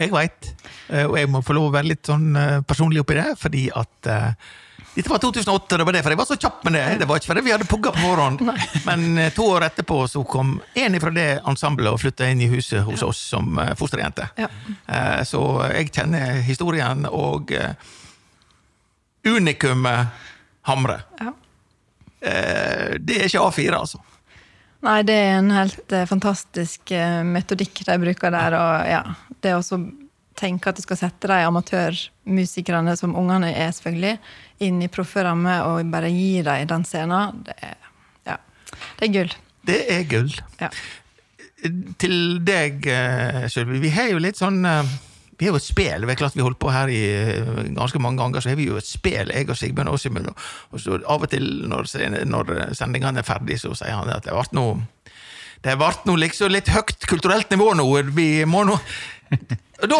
Jeg 0.01 0.11
veit, 0.11 0.49
og 1.05 1.15
jeg 1.19 1.29
må 1.31 1.43
få 1.45 1.55
lov 1.55 1.69
å 1.69 1.75
være 1.77 1.91
litt 1.93 2.09
sånn 2.09 2.33
eh, 2.39 2.63
personlig 2.67 3.03
oppi 3.03 3.15
det, 3.19 3.27
fordi 3.39 3.67
at 3.77 4.09
eh, 4.11 4.49
dette 4.95 5.09
var 5.09 5.19
2008, 5.19 5.77
det 5.79 5.85
var 5.89 5.93
derfor 5.97 6.13
jeg 6.13 6.19
var 6.21 6.27
så 6.29 6.37
kjapp 6.37 6.65
med 6.67 6.75
det. 6.77 6.83
Det 7.01 7.07
var 7.09 7.17
ikke 7.21 7.31
fordi 7.31 7.43
vi 7.47 7.53
hadde 7.55 7.69
pugga 7.71 7.93
på 7.95 8.03
forhånd. 8.03 8.43
Men 8.89 9.07
eh, 9.19 9.31
to 9.33 9.47
år 9.55 9.65
etterpå 9.71 10.03
så 10.11 10.21
kom 10.29 10.59
en 10.77 10.99
fra 11.01 11.13
det 11.17 11.29
ensemblet 11.49 11.89
og 11.95 12.01
flytta 12.03 12.29
inn 12.29 12.43
i 12.45 12.49
huset 12.53 12.85
hos 12.85 13.05
oss 13.07 13.23
som 13.33 13.57
eh, 13.63 13.73
fosterjente. 13.79 14.29
Ja. 14.37 14.51
Eh, 14.87 15.23
Så 15.29 15.41
jeg 15.73 15.93
kjenner 15.97 16.43
historien 16.45 17.07
og 17.09 17.55
unikumet 19.25 20.07
Hamre. 20.69 21.01
Ja. 21.19 21.33
Det 22.23 23.17
er 23.17 23.27
ikke 23.27 23.43
A4, 23.49 23.73
altså. 23.75 23.99
Nei, 24.83 25.01
det 25.07 25.15
er 25.15 25.33
en 25.41 25.51
helt 25.55 25.95
fantastisk 26.11 26.93
metodikk 27.27 27.81
de 27.87 27.97
bruker 28.03 28.35
der. 28.35 28.55
Og 28.59 28.91
ja, 28.91 29.01
det 29.43 29.57
å 29.57 29.63
så 30.43 30.49
tenke 30.49 30.71
at 30.71 30.79
du 30.79 30.83
skal 30.83 30.99
sette 30.99 31.31
de 31.31 31.45
amatørmusikerne, 31.47 32.97
som 32.99 33.15
ungene 33.15 33.53
er 33.55 33.71
selvfølgelig, 33.71 34.19
inn 34.67 34.83
i 34.83 34.91
proffe 34.91 35.23
rammer 35.23 35.69
og 35.69 35.87
bare 35.93 36.11
gi 36.11 36.43
dem 36.43 36.67
den 36.67 36.85
scenen, 36.85 37.45
det 37.47 37.55
er, 37.63 37.79
ja, 38.27 38.37
det 38.99 39.07
er 39.07 39.15
gull. 39.15 39.33
Det 39.63 39.79
er 39.95 40.05
gull. 40.11 40.35
Ja. 40.61 40.71
Til 41.99 42.41
deg, 42.43 42.87
eh, 42.91 43.47
Sølvi. 43.47 43.79
Vi 43.79 43.93
har 43.95 44.11
jo 44.11 44.19
litt 44.19 44.41
sånn 44.41 44.65
eh, 44.67 44.83
Vi 45.39 45.47
har 45.47 45.55
jo 45.55 45.61
et 45.61 45.65
spel. 45.65 46.03
Det 46.03 46.11
er 46.11 46.19
klart 46.19 46.35
vi 46.35 46.43
holdt 46.43 46.59
på 46.59 46.73
her 46.75 46.91
i 46.91 47.03
eh, 47.07 47.71
ganske 47.77 48.01
mange 48.03 48.19
ganger, 48.19 48.43
så 48.43 48.51
har 48.51 48.59
vi 48.59 48.67
jo 48.67 48.81
et 48.81 48.87
spel, 48.87 49.31
jeg 49.31 49.47
og 49.47 49.59
Sigbjørn 49.59 49.93
oss 49.93 50.09
imellom. 50.11 50.35
Og 50.75 50.83
så 50.83 50.99
av 50.99 51.23
og 51.23 51.31
til 51.31 51.47
når, 51.71 51.87
når 52.27 52.75
sendingene 52.79 53.23
er 53.23 53.27
ferdig, 53.27 53.61
så 53.63 53.71
sier 53.79 53.95
han 53.95 54.11
at 54.11 54.27
det 54.27 54.35
ble 54.35 54.59
noe 54.59 54.81
det 55.63 55.77
ble 55.79 56.17
liksom 56.19 56.51
litt 56.51 56.73
høyt 56.75 57.07
kulturelt 57.07 57.53
nivå 57.55 57.69
nå. 57.79 57.87
Vi 58.11 58.43
må 58.51 58.65
nå 58.67 58.81
da 59.91 59.99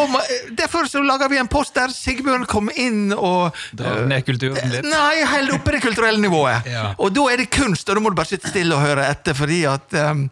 Derfor 0.59 0.87
så 0.91 1.03
lager 1.03 1.31
vi 1.33 1.39
en 1.41 1.49
post 1.51 1.75
der 1.75 1.93
Sigbjørn 1.95 2.45
kom 2.51 2.71
inn 2.77 3.13
og 3.15 3.57
Drar 3.77 4.05
ned 4.09 4.25
kulturen 4.27 4.73
litt. 4.73 4.87
Nei, 4.87 5.23
helt 5.29 5.55
oppe 5.57 5.75
det 5.77 5.83
kulturelle 5.85 6.23
nivået. 6.23 6.69
Ja. 6.73 6.95
Og 7.03 7.11
da 7.13 7.27
er 7.29 7.43
det 7.43 7.51
kunst, 7.53 7.89
og 7.91 7.99
da 7.99 8.01
må 8.01 8.11
du 8.13 8.17
bare 8.17 8.31
sitte 8.31 8.49
stille 8.49 8.73
og 8.77 8.81
høre 8.81 9.05
etter. 9.11 9.35
fordi 9.37 9.59
at 9.69 9.93
um, 10.09 10.23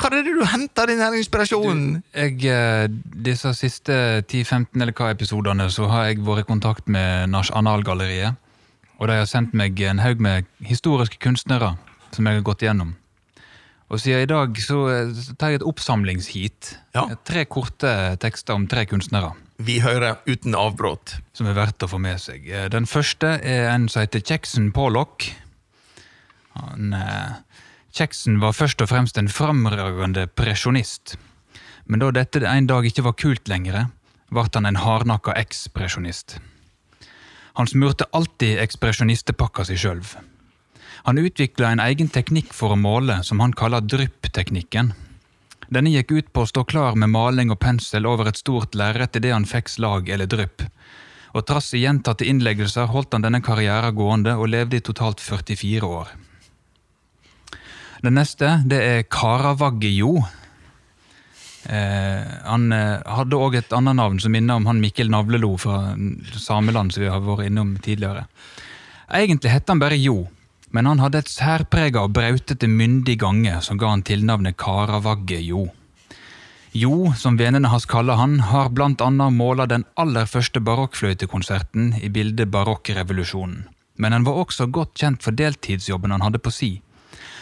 Hva 0.00 0.08
er 0.08 0.22
det 0.24 0.32
du 0.38 0.44
henter 0.48 0.88
din 0.88 1.02
her 1.02 1.16
inspirasjonen? 1.18 2.02
Jeg, 2.14 2.38
eh, 2.48 2.86
disse 3.26 3.52
siste 3.58 4.22
10-15 4.24 4.80
eller 4.80 4.94
hva 4.96 5.10
episodene 5.12 5.68
så 5.72 5.90
har 5.92 6.08
jeg 6.08 6.22
vært 6.24 6.46
i 6.46 6.48
kontakt 6.48 6.88
med 6.88 7.28
Nasjonalgalleriet. 7.34 8.38
Og 9.00 9.08
de 9.08 9.20
har 9.20 9.28
sendt 9.28 9.52
meg 9.56 9.80
en 9.84 10.00
haug 10.00 10.20
med 10.20 10.48
historiske 10.64 11.20
kunstnere 11.20 11.74
som 12.14 12.26
jeg 12.26 12.40
har 12.40 12.46
gått 12.46 12.64
igjennom. 12.64 12.94
Og 13.90 13.98
siden 13.98 14.22
i 14.22 14.30
dag 14.30 14.58
så 14.62 14.76
tar 15.38 15.50
jeg 15.50 15.60
et 15.60 15.66
oppsamlingsheat. 15.66 16.74
Ja. 16.94 17.08
Tre 17.26 17.42
korte 17.50 17.90
tekster 18.22 18.54
om 18.54 18.68
tre 18.70 18.84
kunstnere 18.86 19.32
Vi 19.58 19.80
hører 19.82 20.20
uten 20.30 20.54
avbrudd. 20.54 21.16
som 21.34 21.46
er 21.46 21.54
verdt 21.58 21.82
å 21.82 21.88
få 21.90 21.98
med 21.98 22.20
seg. 22.20 22.46
Eh, 22.48 22.68
Den 22.68 22.86
første 22.86 23.40
er 23.42 23.70
en 23.74 23.88
som 23.88 24.00
heter 24.02 24.20
Kjeksen 24.20 24.72
Pollock. 24.72 25.32
Han, 26.54 26.92
eh, 26.94 28.38
var 28.38 28.52
først 28.52 28.80
og 28.80 28.88
fremst 28.88 29.18
en 29.18 29.28
fremragende 29.28 30.26
presjonist. 30.28 31.16
Men 31.86 31.98
da 31.98 32.10
dette 32.10 32.46
en 32.46 32.66
dag 32.66 32.84
ikke 32.84 33.02
var 33.02 33.12
kult 33.12 33.48
lenger, 33.48 33.90
ble 34.30 34.48
han 34.54 34.66
en 34.66 34.76
hardnakka 34.76 35.34
ekspresjonist. 35.34 36.38
Han 37.56 37.66
smurte 37.66 38.06
alltid 38.14 38.58
ekspresjonistepakka 38.58 39.66
si 39.66 39.74
sjøl. 39.74 40.00
Han 41.04 41.18
utvikla 41.18 41.70
en 41.70 41.80
egen 41.80 42.08
teknikk 42.12 42.52
for 42.54 42.74
å 42.74 42.80
måle 42.80 43.20
som 43.24 43.40
han 43.40 43.54
kaller 43.56 43.84
drypp-teknikken. 43.84 44.92
Denne 45.70 45.92
gikk 45.94 46.10
ut 46.10 46.32
på 46.34 46.42
å 46.42 46.50
stå 46.50 46.64
klar 46.66 46.96
med 46.98 47.12
maling 47.12 47.52
og 47.54 47.60
pensel 47.62 48.08
over 48.10 48.28
et 48.28 48.40
stort 48.40 48.74
lerret 48.74 49.14
idet 49.16 49.30
han 49.32 49.46
fikk 49.46 49.70
slag 49.70 50.10
eller 50.10 50.26
drypp. 50.30 50.64
Og 51.30 51.46
trass 51.46 51.70
i 51.78 51.84
gjentatte 51.84 52.26
innleggelser 52.26 52.90
holdt 52.90 53.14
han 53.14 53.22
denne 53.22 53.38
karrieren 53.44 53.94
gående 53.94 54.34
og 54.34 54.50
levde 54.50 54.80
i 54.80 54.84
totalt 54.84 55.22
44 55.22 55.86
år. 55.86 56.10
Den 58.02 58.16
neste 58.18 58.56
det 58.66 58.80
er 58.82 59.06
Karavaggejo. 59.12 60.16
Eh, 61.70 62.28
han 62.48 62.72
eh, 62.72 63.02
hadde 63.04 63.38
òg 63.38 63.58
et 63.60 63.74
annet 63.76 63.98
navn 63.98 64.18
som 64.18 64.32
minner 64.34 64.58
om 64.58 64.66
han 64.66 64.80
Mikkel 64.82 65.12
Navlelo 65.12 65.52
fra 65.60 65.92
Sameland, 66.34 66.94
som 66.94 67.04
vi 67.04 67.12
har 67.12 67.22
vært 67.22 67.46
innom 67.46 67.76
tidligere. 67.84 68.24
Egentlig 69.20 69.52
het 69.52 69.68
han 69.68 69.82
bare 69.82 69.98
Jo, 70.00 70.24
men 70.70 70.86
han 70.86 71.02
hadde 71.02 71.22
et 71.22 71.30
særprega 71.30 72.04
og 72.06 72.14
brautete 72.14 72.68
myndig 72.70 73.18
gange 73.22 73.58
som 73.66 73.78
ga 73.78 73.90
han 73.90 74.04
tilnavnet 74.06 74.58
Karavagge-Jo. 74.60 75.66
Jo, 76.72 77.10
som 77.18 77.38
vennene 77.38 77.68
hans 77.72 77.86
kaller 77.90 78.14
han, 78.14 78.36
har 78.46 78.70
blant 78.70 79.02
annet 79.02 79.34
måla 79.34 79.66
den 79.66 79.84
aller 79.98 80.28
første 80.30 80.60
barokkfløytekonserten 80.62 81.96
i 81.98 82.08
bildet 82.14 82.52
Barokkrevolusjonen. 82.54 83.64
Men 83.98 84.14
han 84.14 84.24
var 84.24 84.38
også 84.38 84.68
godt 84.70 84.94
kjent 85.02 85.24
for 85.26 85.34
deltidsjobben 85.34 86.14
han 86.14 86.22
hadde 86.22 86.38
på 86.38 86.52
si, 86.54 86.70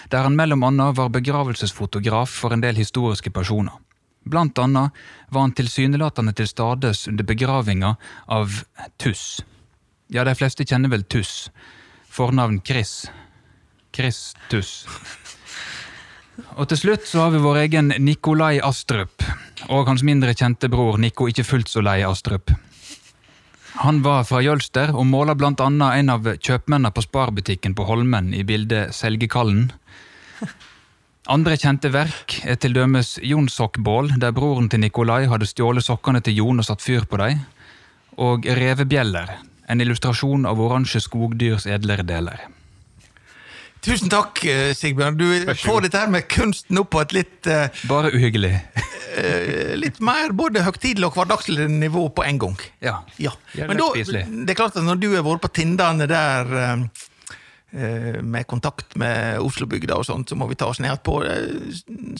der 0.08 0.24
han 0.24 0.36
mellom 0.36 0.64
annet 0.64 0.96
var 0.96 1.12
begravelsesfotograf 1.12 2.32
for 2.40 2.56
en 2.56 2.64
del 2.64 2.80
historiske 2.80 3.30
personer. 3.30 3.76
Blant 4.24 4.58
annet 4.58 4.96
var 5.28 5.44
han 5.44 5.52
tilsynelatende 5.56 6.32
til 6.32 6.48
stades 6.48 7.04
under 7.08 7.28
begravinga 7.28 7.94
av 8.26 8.62
Tuss. 8.96 9.42
Ja, 10.08 10.24
de 10.24 10.34
fleste 10.36 10.64
kjenner 10.64 10.88
vel 10.92 11.04
Tuss. 11.04 11.50
Fornavn 12.18 12.60
Chris. 12.66 13.10
Kristus. 13.94 14.86
Og 16.58 16.66
til 16.70 16.80
slutt 16.80 17.04
så 17.06 17.20
har 17.22 17.30
vi 17.30 17.42
vår 17.42 17.60
egen 17.60 17.92
Nikolai 18.02 18.56
Astrup. 18.58 19.22
Og 19.70 19.86
hans 19.86 20.02
mindre 20.02 20.34
kjente 20.34 20.66
bror 20.72 20.98
Nico 20.98 21.28
ikke 21.30 21.46
fullt 21.46 21.70
så 21.70 21.82
lei 21.86 22.00
Astrup. 22.02 22.50
Han 23.84 24.00
var 24.02 24.24
fra 24.26 24.40
Jølster 24.42 24.90
og 24.90 25.06
måla 25.06 25.36
annet 25.38 25.84
en 25.86 26.10
av 26.10 26.26
kjøpmennene 26.34 26.90
på 26.90 27.04
sparbutikken 27.06 27.76
på 27.78 27.86
Holmen 27.86 28.32
i 28.34 28.42
bildet 28.42 28.96
Selgekallen. 28.96 29.68
Andre 31.30 31.54
kjente 31.54 31.92
verk 31.94 32.40
er 32.42 32.58
til 32.58 32.74
dømes 32.74 33.20
Jon 33.22 33.46
Sokkbål, 33.46 34.16
der 34.18 34.34
broren 34.34 34.66
til 34.68 34.82
Nikolai 34.82 35.28
hadde 35.30 35.46
stjålet 35.46 35.86
sokkene 35.86 36.24
til 36.24 36.40
Jon 36.40 36.58
og 36.58 36.66
satt 36.66 36.82
fyr 36.82 37.06
på 37.06 37.20
dem, 37.22 37.44
og 38.18 38.48
Revebjeller, 38.58 39.36
en 39.68 39.80
illustrasjon 39.84 40.46
av 40.48 40.60
oransje 40.64 41.00
skogdyrs 41.04 41.66
edlere 41.68 42.06
deler. 42.06 42.46
Tusen 43.84 44.10
takk, 44.10 44.40
eh, 44.44 44.72
Sigbjørn. 44.74 45.16
Du 45.20 45.54
får 45.54 45.84
dette 45.86 46.00
her 46.00 46.10
med 46.10 46.26
kunsten 46.28 46.80
opp 46.80 46.90
på 46.90 47.02
et 47.04 47.12
litt, 47.14 47.46
uh, 47.46 47.68
Bare 47.86 48.10
uhyggelig. 48.10 48.56
eh, 49.18 49.76
litt 49.78 50.00
mer 50.04 50.32
både 50.36 50.64
høytidelig 50.66 51.06
og 51.08 51.14
hverdagslig 51.18 51.68
nivå 51.70 52.08
på 52.14 52.24
en 52.26 52.40
gang. 52.42 52.56
Ja. 52.84 52.98
Ja. 53.22 53.32
Men 53.54 53.78
da, 53.78 53.90
det 53.94 54.50
er 54.50 54.58
klart 54.58 54.76
at 54.76 54.84
når 54.86 55.00
du 55.02 55.08
har 55.14 55.24
vært 55.26 55.44
på 55.46 55.52
Tindane 55.60 56.08
der 56.10 56.52
eh, 56.64 56.84
eh, 57.78 58.20
med 58.22 58.48
kontakt 58.50 58.96
med 58.98 59.38
Oslobygda 59.44 60.00
og 60.00 60.08
sånt, 60.08 60.28
så 60.30 60.38
må 60.38 60.50
vi 60.50 60.58
ta 60.58 60.70
oss 60.72 60.82
ned 60.84 61.02
på 61.06 61.20
eh, 61.24 61.70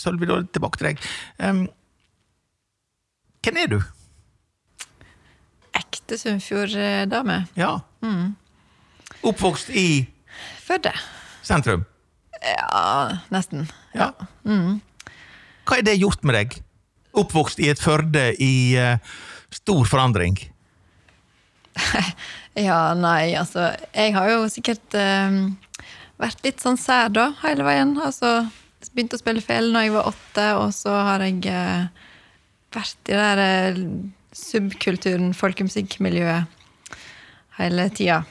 Sølvi, 0.01 0.31
da 0.31 0.41
tilbake 0.47 0.81
til 0.81 0.93
deg. 0.93 1.07
Um, 1.43 1.65
hvem 3.45 3.63
er 3.65 3.73
du? 3.75 3.81
Ekte 6.09 6.23
Sunnfjord-dame. 6.23 7.35
Ja. 7.53 7.83
Mm. 8.01 8.31
Oppvokst 9.29 9.69
i 9.77 10.09
Førde. 10.65 10.95
sentrum? 11.45 11.83
Ja, 12.41 13.19
nesten. 13.29 13.67
Ja. 13.93 14.15
Mm. 14.41 14.81
Hva 15.69 15.77
er 15.77 15.85
det 15.85 15.99
gjort 16.01 16.25
med 16.25 16.39
deg? 16.39 16.57
Oppvokst 17.13 17.61
i 17.61 17.69
et 17.69 17.85
Førde 17.85 18.31
i 18.41 18.73
uh, 18.81 18.97
stor 19.53 19.85
forandring? 19.85 20.41
Ja, 22.59 22.95
nei, 22.97 23.37
altså 23.39 23.69
Jeg 23.93 24.17
har 24.17 24.33
jo 24.33 24.49
sikkert 24.51 24.97
eh, 24.99 25.37
vært 26.19 26.41
litt 26.43 26.65
sånn 26.65 26.81
sær 26.81 27.13
da, 27.13 27.29
hele 27.45 27.63
veien. 27.69 27.93
Altså, 28.03 28.49
begynte 28.97 29.15
å 29.15 29.21
spille 29.21 29.45
fele 29.45 29.71
når 29.77 29.85
jeg 29.85 29.95
var 30.01 30.09
åtte, 30.11 30.47
og 30.65 30.73
så 30.75 30.97
har 31.13 31.29
jeg 31.29 31.45
uh, 31.53 32.09
vært 32.75 33.13
i 33.13 33.13
det 33.13 33.21
der 33.21 33.45
eh, 33.45 33.85
subkulturen, 34.39 35.33
folkemusikkmiljøet, 35.37 36.59
hele 37.59 37.89
tida. 37.95 38.23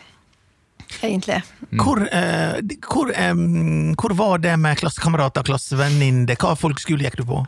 Egentlig. 1.04 1.42
Hvor, 1.76 2.00
eh, 2.08 2.62
hvor, 2.88 3.12
em, 3.12 3.94
hvor 4.00 4.16
var 4.16 4.38
det 4.40 4.56
med 4.60 4.80
klassekamerater, 4.80 5.44
klassevenninner? 5.44 6.40
Hva 6.40 6.56
folkeskole 6.56 7.04
gikk 7.04 7.20
du 7.20 7.26
på? 7.28 7.44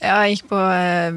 Ja, 0.00 0.22
jeg 0.24 0.38
gikk 0.38 0.48
på 0.50 0.60
eh, 0.72 1.12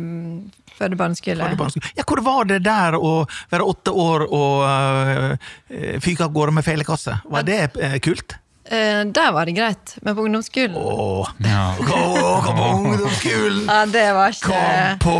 barneskole? 0.99 1.47
Ja, 1.95 2.03
hvor 2.03 2.21
var 2.25 2.49
det 2.49 2.63
der 2.65 2.97
å 2.99 3.25
være 3.51 3.63
åtte 3.63 3.91
år 3.91 4.25
og 4.27 4.65
uh, 4.67 5.99
fyke 6.03 6.27
av 6.27 6.33
gårde 6.35 6.57
med 6.57 6.65
felekasse? 6.67 7.21
Var 7.23 7.47
det 7.47 7.61
uh, 7.79 7.95
kult? 8.03 8.35
Uh, 8.65 9.05
der 9.13 9.31
var 9.31 9.45
det 9.47 9.55
greit, 9.55 9.95
men 10.01 10.15
på 10.17 10.25
ungdomsskolen 10.25 10.75
Åh, 10.75 11.31
Ja. 11.45 11.65
Kom 11.77 12.57
på 12.57 12.69
ungdomsskolen! 12.81 13.63
Ja, 13.69 13.85
det 13.85 14.05
var 14.17 14.35
ikke 14.35 14.49
Kom 14.51 15.03
på 15.05 15.17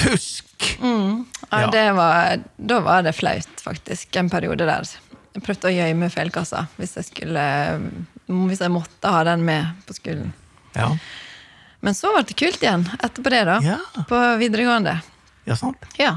fusk! 0.00 0.53
Ja, 0.80 1.60
Ja. 1.60 1.70
det 1.70 1.84
var, 1.96 2.40
Da 2.58 2.80
var 2.80 3.02
det 3.06 3.12
flaut, 3.14 3.48
faktisk, 3.62 4.16
en 4.16 4.30
periode 4.30 4.66
der. 4.66 4.88
Jeg 5.34 5.42
prøvde 5.42 5.68
å 5.70 5.74
gjemme 5.74 6.10
feilkassa 6.14 6.66
hvis 6.78 6.96
jeg 6.96 7.04
skulle 7.08 7.44
Hvis 8.28 8.60
jeg 8.62 8.70
måtte 8.72 9.10
ha 9.10 9.24
den 9.24 9.44
med 9.44 9.66
på 9.86 9.94
skolen. 9.96 10.32
Ja, 10.74 10.90
Men 11.84 11.94
så 11.94 12.10
ble 12.14 12.22
det 12.24 12.36
kult 12.40 12.62
igjen 12.62 12.86
etterpå 12.98 13.30
det, 13.30 13.42
da. 13.44 13.58
Ja. 13.62 13.78
På 14.08 14.20
videregående. 14.40 15.00
ja 15.44 15.56
sant. 15.56 15.76
Ja. 15.98 16.16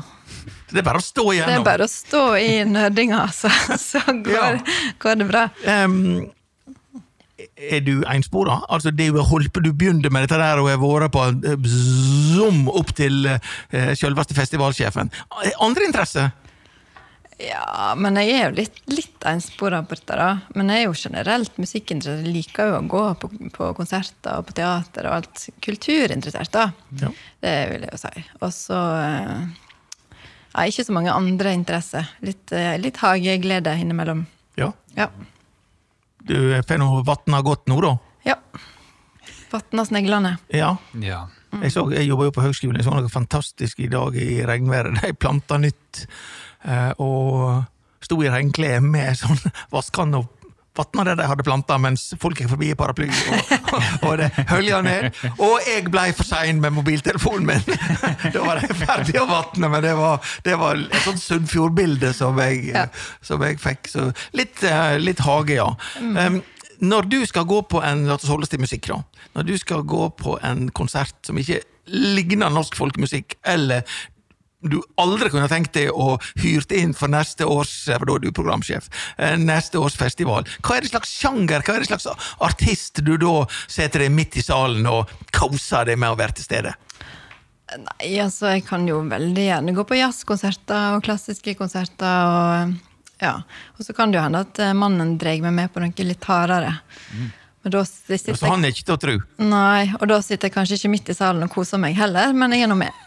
Det 0.72 0.80
er 0.80 0.84
bare 0.84 1.00
å 1.00 1.04
stå 1.04 1.24
Det 1.34 1.54
er 1.58 1.64
bare 1.64 1.84
å 1.86 1.92
stå 1.92 2.24
i 2.40 2.64
nødinga, 2.68 3.28
så, 3.32 3.50
så 3.80 4.00
går, 4.24 4.60
går 5.00 5.16
det 5.22 5.28
bra. 5.30 5.46
Em, 5.66 6.28
er 7.58 7.82
du 7.82 8.04
einspora? 8.06 8.60
Altså, 8.70 8.92
det 8.94 9.08
er 9.08 9.16
jo 9.16 9.24
holdt 9.26 9.52
på, 9.54 9.64
du 9.66 9.72
begynte 9.74 10.12
med 10.14 10.28
dette 10.28 10.38
der 10.38 10.60
og 10.62 10.70
har 10.70 10.82
vært 10.82 11.14
på 11.16 11.24
eh, 11.50 11.70
zoom 11.72 12.68
opp 12.70 12.92
til 12.98 13.26
eh, 13.34 13.94
selveste 13.98 14.38
festivalsjefen. 14.38 15.10
Eh, 15.44 15.56
Andre 15.66 15.88
interesser? 15.90 16.30
Ja, 17.42 17.94
men 17.98 18.18
jeg 18.18 18.32
er 18.34 18.48
jo 18.48 18.56
litt, 18.58 18.78
litt 18.90 19.26
einspora 19.30 19.84
på 19.86 19.94
dette, 19.98 20.16
da. 20.18 20.30
Men 20.58 20.72
jeg 20.74 20.82
er 20.82 20.88
jo 20.88 20.96
generelt 20.98 21.60
musikkinteressert. 21.62 22.26
Jeg 22.26 22.34
liker 22.34 22.72
jo 22.72 22.80
å 22.80 22.88
gå 22.90 23.04
på, 23.22 23.30
på 23.54 23.70
konserter 23.78 24.40
og 24.40 24.48
på 24.50 24.56
teater 24.58 25.06
og 25.10 25.20
alt. 25.20 25.44
Kulturinteressert, 25.62 26.50
da. 26.56 26.68
Ja. 27.02 27.12
Det 27.46 27.56
vil 27.74 27.86
jeg 27.86 27.94
jo 27.94 28.02
si. 28.02 28.26
Og 28.42 28.54
så 28.58 28.82
eh, 29.04 29.48
ja, 30.56 30.66
ikke 30.66 30.88
så 30.88 30.98
mange 30.98 31.14
andre 31.14 31.54
interesser. 31.54 32.10
Litt, 32.26 32.54
litt 32.82 33.02
hageglede 33.06 33.76
innimellom. 33.82 34.26
ja. 34.58 34.72
Ja. 34.98 35.12
Du 36.28 36.38
får 36.68 36.82
nå 36.82 36.90
vatna 37.08 37.42
godt 37.46 37.68
nå, 37.72 37.80
da? 37.84 37.96
ja. 38.28 38.36
Vatna 39.52 39.86
sneglene. 39.88 40.34
Ja. 40.52 40.74
ja. 41.00 41.22
Jeg, 41.62 41.72
så, 41.72 41.86
jeg 41.94 42.10
jobba 42.10 42.28
jo 42.28 42.34
på 42.36 42.44
høgskolen, 42.44 42.82
jeg 42.82 42.88
så 42.88 42.92
noe 42.92 43.12
fantastisk 43.12 43.80
i 43.80 43.88
dag 43.92 44.16
i 44.20 44.42
regnværet. 44.48 45.00
De 45.06 45.14
planta 45.16 45.60
nytt 45.62 46.04
eh, 46.68 46.92
og 47.00 47.64
sto 48.04 48.20
i 48.24 48.32
regnklær 48.32 48.84
med 48.84 49.16
sånn 49.20 49.40
vasskanne 49.74 50.20
og 50.20 50.37
vatna 50.78 51.04
det 51.08 51.16
de 51.20 51.28
hadde 51.30 51.46
planta, 51.46 51.78
mens 51.82 52.10
folk 52.22 52.40
gikk 52.40 52.52
forbi 52.54 52.72
i 52.72 52.78
paraply, 52.78 53.08
og, 53.10 53.54
og 54.08 54.18
det 54.22 54.30
hølja 54.52 54.82
ned. 54.86 55.10
Og 55.36 55.56
jeg 55.68 55.88
blei 55.94 56.10
for 56.18 56.28
sein 56.28 56.62
med 56.64 56.76
mobiltelefonen 56.78 57.48
min! 57.50 57.64
da 58.34 58.44
var 58.46 58.62
jeg 58.64 58.78
ferdig 58.84 59.18
å 59.22 59.28
vatne, 59.30 59.72
men 59.74 59.84
det 59.86 59.96
var, 59.98 60.22
det 60.46 60.58
var 60.62 60.80
et 60.82 61.02
sånt 61.06 61.24
Sunnfjord-bilde 61.24 62.14
som, 62.16 62.38
Ja. 62.38 62.88
som 63.26 63.42
jeg 63.46 63.60
fikk. 63.62 63.90
Så 63.92 64.10
litt, 64.38 64.62
eh, 64.64 64.98
litt 65.02 65.22
hage, 65.26 65.58
ja. 65.58 65.70
Um, 66.02 66.42
når 66.80 67.08
du 67.10 67.18
skal 67.26 67.48
gå 67.50 67.64
på 67.72 67.82
en 67.82 68.06
La 68.08 68.16
oss 68.20 68.28
holde 68.30 68.46
oss 68.46 68.54
til 68.54 68.62
musikk, 68.62 68.90
da. 68.92 69.02
Når 69.38 69.48
du 69.48 69.56
skal 69.58 69.82
gå 69.88 70.10
på 70.20 70.38
en 70.46 70.68
konsert 70.78 71.18
som 71.26 71.38
ikke 71.42 71.64
ligner 71.88 72.52
norsk 72.54 72.76
folkemusikk, 72.78 73.38
eller 73.48 73.86
du 74.66 74.80
aldri 74.98 75.30
kunne 75.30 75.50
tenkt 75.52 75.76
deg 75.78 75.92
å 75.94 76.16
hyrt 76.42 76.74
inn 76.74 76.96
for 76.98 77.12
neste 77.12 77.46
års 77.46 77.74
for 77.86 78.08
da 78.10 78.16
er 78.18 78.26
du 78.26 78.32
programsjef, 78.34 78.90
eh, 79.18 79.36
neste 79.38 79.78
års 79.78 79.98
festival. 80.00 80.48
Hva 80.66 80.78
er 80.78 80.86
det 80.86 80.92
slags 80.92 81.14
sjanger, 81.14 81.62
hva 81.62 81.76
er 81.76 81.86
det 81.86 81.92
slags 81.92 82.08
artist 82.42 83.04
du 83.06 83.16
da 83.22 83.46
setter 83.68 84.06
deg 84.06 84.12
midt 84.12 84.38
i 84.38 84.46
salen 84.46 84.88
og 84.90 85.14
koser 85.32 85.86
deg 85.86 86.02
med 86.02 86.16
å 86.16 86.18
være 86.20 86.40
til 86.40 86.50
stede? 86.50 86.74
Nei, 87.68 88.14
altså 88.24 88.54
jeg 88.56 88.64
kan 88.66 88.86
jo 88.88 89.02
veldig 89.04 89.44
gjerne 89.44 89.74
gå 89.76 89.84
på 89.84 89.98
jazzkonserter 90.00 90.96
og 90.96 91.04
klassiske 91.04 91.54
konserter. 91.60 92.06
og 92.08 92.78
ja. 93.20 93.42
Og 93.78 93.86
så 93.86 93.94
kan 93.94 94.12
det 94.12 94.20
jo 94.20 94.24
hende 94.24 94.46
at 94.46 94.62
eh, 94.64 94.78
mannen 94.78 95.18
drar 95.22 95.42
meg 95.44 95.54
med 95.54 95.74
på 95.74 95.84
noe 95.84 96.08
litt 96.08 96.30
hardere. 96.30 96.78
Men 97.62 97.74
da 97.74 97.84
sitter 97.84 98.38
Så 98.38 98.48
han 98.48 98.64
er 98.64 98.72
ikke 98.72 98.88
til 98.88 98.96
å 98.96 99.02
tro? 99.02 99.18
Nei, 99.44 99.90
og 100.00 100.08
da 100.10 100.22
sitter 100.24 100.48
jeg 100.48 100.56
kanskje 100.56 100.80
ikke 100.80 100.94
midt 100.94 101.12
i 101.12 101.18
salen 101.18 101.44
og 101.44 101.52
koser 101.52 101.82
meg 101.82 101.98
heller, 101.98 102.32
men 102.34 102.56
jeg 102.56 102.66
er 102.66 102.72
nå 102.72 102.78
med. 102.80 103.04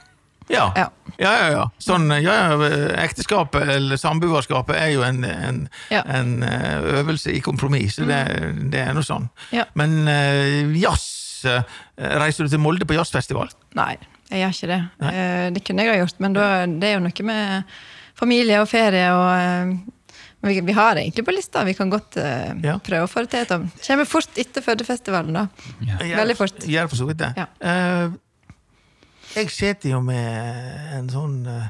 Ja. 0.50 0.66
Ja. 0.76 0.86
ja, 1.18 1.32
ja, 1.38 1.48
ja. 1.54 1.64
Sånn, 1.82 2.08
ja, 2.20 2.34
ja, 2.50 2.70
ekteskapet 3.04 3.68
eller 3.76 4.00
samboerskapet 4.00 4.76
er 4.80 4.90
jo 4.94 5.04
en, 5.06 5.22
en, 5.24 5.60
Ja. 5.92 6.02
en 6.06 6.42
eh, 6.46 6.80
øvelse 7.00 7.32
i 7.36 7.40
kompromiss, 7.44 7.96
så 8.00 8.08
det, 8.08 8.20
det 8.72 8.82
er 8.82 8.96
noe 8.96 9.06
sånn. 9.06 9.28
Ja. 9.54 9.68
Men 9.78 10.02
eh, 10.10 10.74
jazz 10.80 11.44
eh, 11.46 11.62
Reiser 12.20 12.44
du 12.48 12.52
til 12.52 12.62
Molde 12.62 12.88
på 12.88 12.96
jazzfestival? 12.98 13.52
Nei, 13.78 13.94
jeg 14.30 14.42
gjør 14.42 14.56
ikke 14.58 14.72
det. 14.72 14.82
Nei? 15.04 15.14
Det 15.54 15.64
kunne 15.66 15.86
jeg 15.86 15.94
ha 15.94 16.02
gjort, 16.02 16.20
men 16.24 16.36
da, 16.36 16.50
det 16.66 16.90
er 16.90 16.98
jo 16.98 17.06
noe 17.06 17.26
med 17.30 17.72
familie 18.20 18.60
og 18.60 18.68
ferie 18.68 19.08
og 19.14 19.80
vi, 20.40 20.60
vi 20.64 20.72
har 20.72 20.94
det 20.94 21.02
egentlig 21.04 21.24
på 21.26 21.34
lista. 21.36 21.64
Vi 21.64 21.74
kan 21.76 21.90
godt 21.92 22.16
uh, 22.16 22.52
Ja. 22.64 22.78
prøve 22.80 23.04
å 23.04 23.10
få 23.10 23.24
det 23.26 23.32
til. 23.34 23.46
Tom. 23.50 23.66
Kommer 23.84 24.08
fort 24.08 24.40
etter 24.40 24.64
Førdefestivalen, 24.64 25.36
da. 25.36 25.46
Ja. 25.84 25.98
Veldig 26.22 26.36
fort. 26.38 26.64
Gjør 26.64 26.88
for 26.88 27.00
så 27.02 27.08
vidt 27.10 27.20
det. 27.20 27.30
Ja. 27.36 27.46
Eh, 27.60 28.14
jeg 29.36 29.50
sitter 29.54 29.94
jo 29.94 30.00
med 30.04 30.96
en 30.96 31.10
sånn 31.12 31.36
eh, 31.50 31.68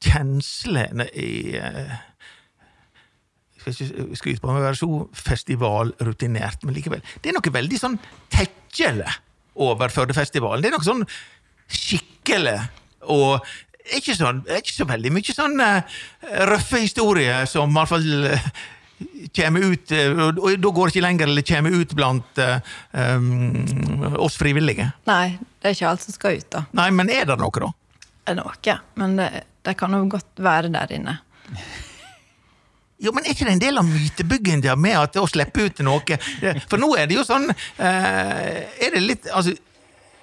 kjensle 0.00 0.86
i 1.10 1.56
eh, 1.58 1.96
Jeg 3.60 3.74
skal 3.74 3.74
ikke 3.74 4.18
skryte 4.20 4.42
på 4.42 4.50
meg 4.50 4.62
å 4.62 4.68
være 4.68 4.78
så 4.80 5.00
festivalrutinert, 5.20 6.62
men 6.64 6.76
likevel. 6.76 7.02
Det 7.20 7.28
er 7.28 7.36
noe 7.36 7.56
veldig 7.56 7.80
sånn 7.80 7.98
tekkjele 8.32 9.08
over 9.60 9.92
Førdefestivalen. 9.92 10.62
Det 10.64 10.70
er 10.70 10.78
noe 10.78 10.86
sånn 10.86 11.04
skikkelig 11.70 12.56
og 13.12 13.44
ikke, 13.96 14.14
sånn, 14.16 14.42
ikke 14.54 14.72
så 14.72 14.86
veldig 14.88 15.12
mye 15.12 15.34
sånn 15.34 15.60
uh, 15.60 16.00
røffe 16.48 16.82
historier 16.84 17.46
som 17.50 17.72
i 17.72 17.78
hvert 17.78 17.90
fall 17.90 18.26
eh, 18.30 18.50
kommer 19.36 19.66
ut 19.72 19.92
eh, 19.96 20.10
og, 20.12 20.40
og 20.42 20.56
da 20.60 20.72
går 20.76 20.88
det 20.90 20.94
ikke 20.96 21.04
lenger 21.06 21.30
eller 21.30 21.46
kommer 21.46 21.76
ut 21.76 21.94
blant 21.96 22.40
um, 22.42 23.36
oss 24.20 24.38
frivillige. 24.40 24.90
Nei, 25.10 25.36
det 25.60 25.70
er 25.70 25.76
ikke 25.78 25.92
alt 25.92 26.06
som 26.06 26.16
skal 26.16 26.40
ut, 26.40 26.48
da. 26.52 26.64
Nei, 26.76 26.88
men 26.94 27.12
er 27.12 27.28
det 27.30 27.38
noe, 27.40 27.62
da? 27.66 27.70
Det 28.20 28.34
er 28.34 28.40
noe, 28.40 28.78
men 29.00 29.16
det, 29.20 29.30
det 29.66 29.76
kan 29.80 29.94
jo 29.96 30.02
godt 30.12 30.42
være 30.44 30.72
der 30.74 30.96
inne. 30.98 31.18
Jo, 33.00 33.14
men 33.16 33.24
Er 33.24 33.32
ikke 33.32 33.46
det 33.48 33.54
en 33.56 33.62
del 33.62 33.80
av 33.80 33.86
mytebygginga 33.88 34.74
med 34.76 34.98
at 35.00 35.14
å 35.16 35.24
slippe 35.30 35.64
ut 35.70 35.78
noe 35.86 36.18
For 36.68 36.76
nå 36.80 36.90
er 37.00 37.08
det 37.08 37.16
jo 37.16 37.24
sånn 37.24 37.48
eh, 37.48 38.58
Er 38.84 38.92
det 38.92 39.00
litt 39.00 39.28
altså, 39.32 39.54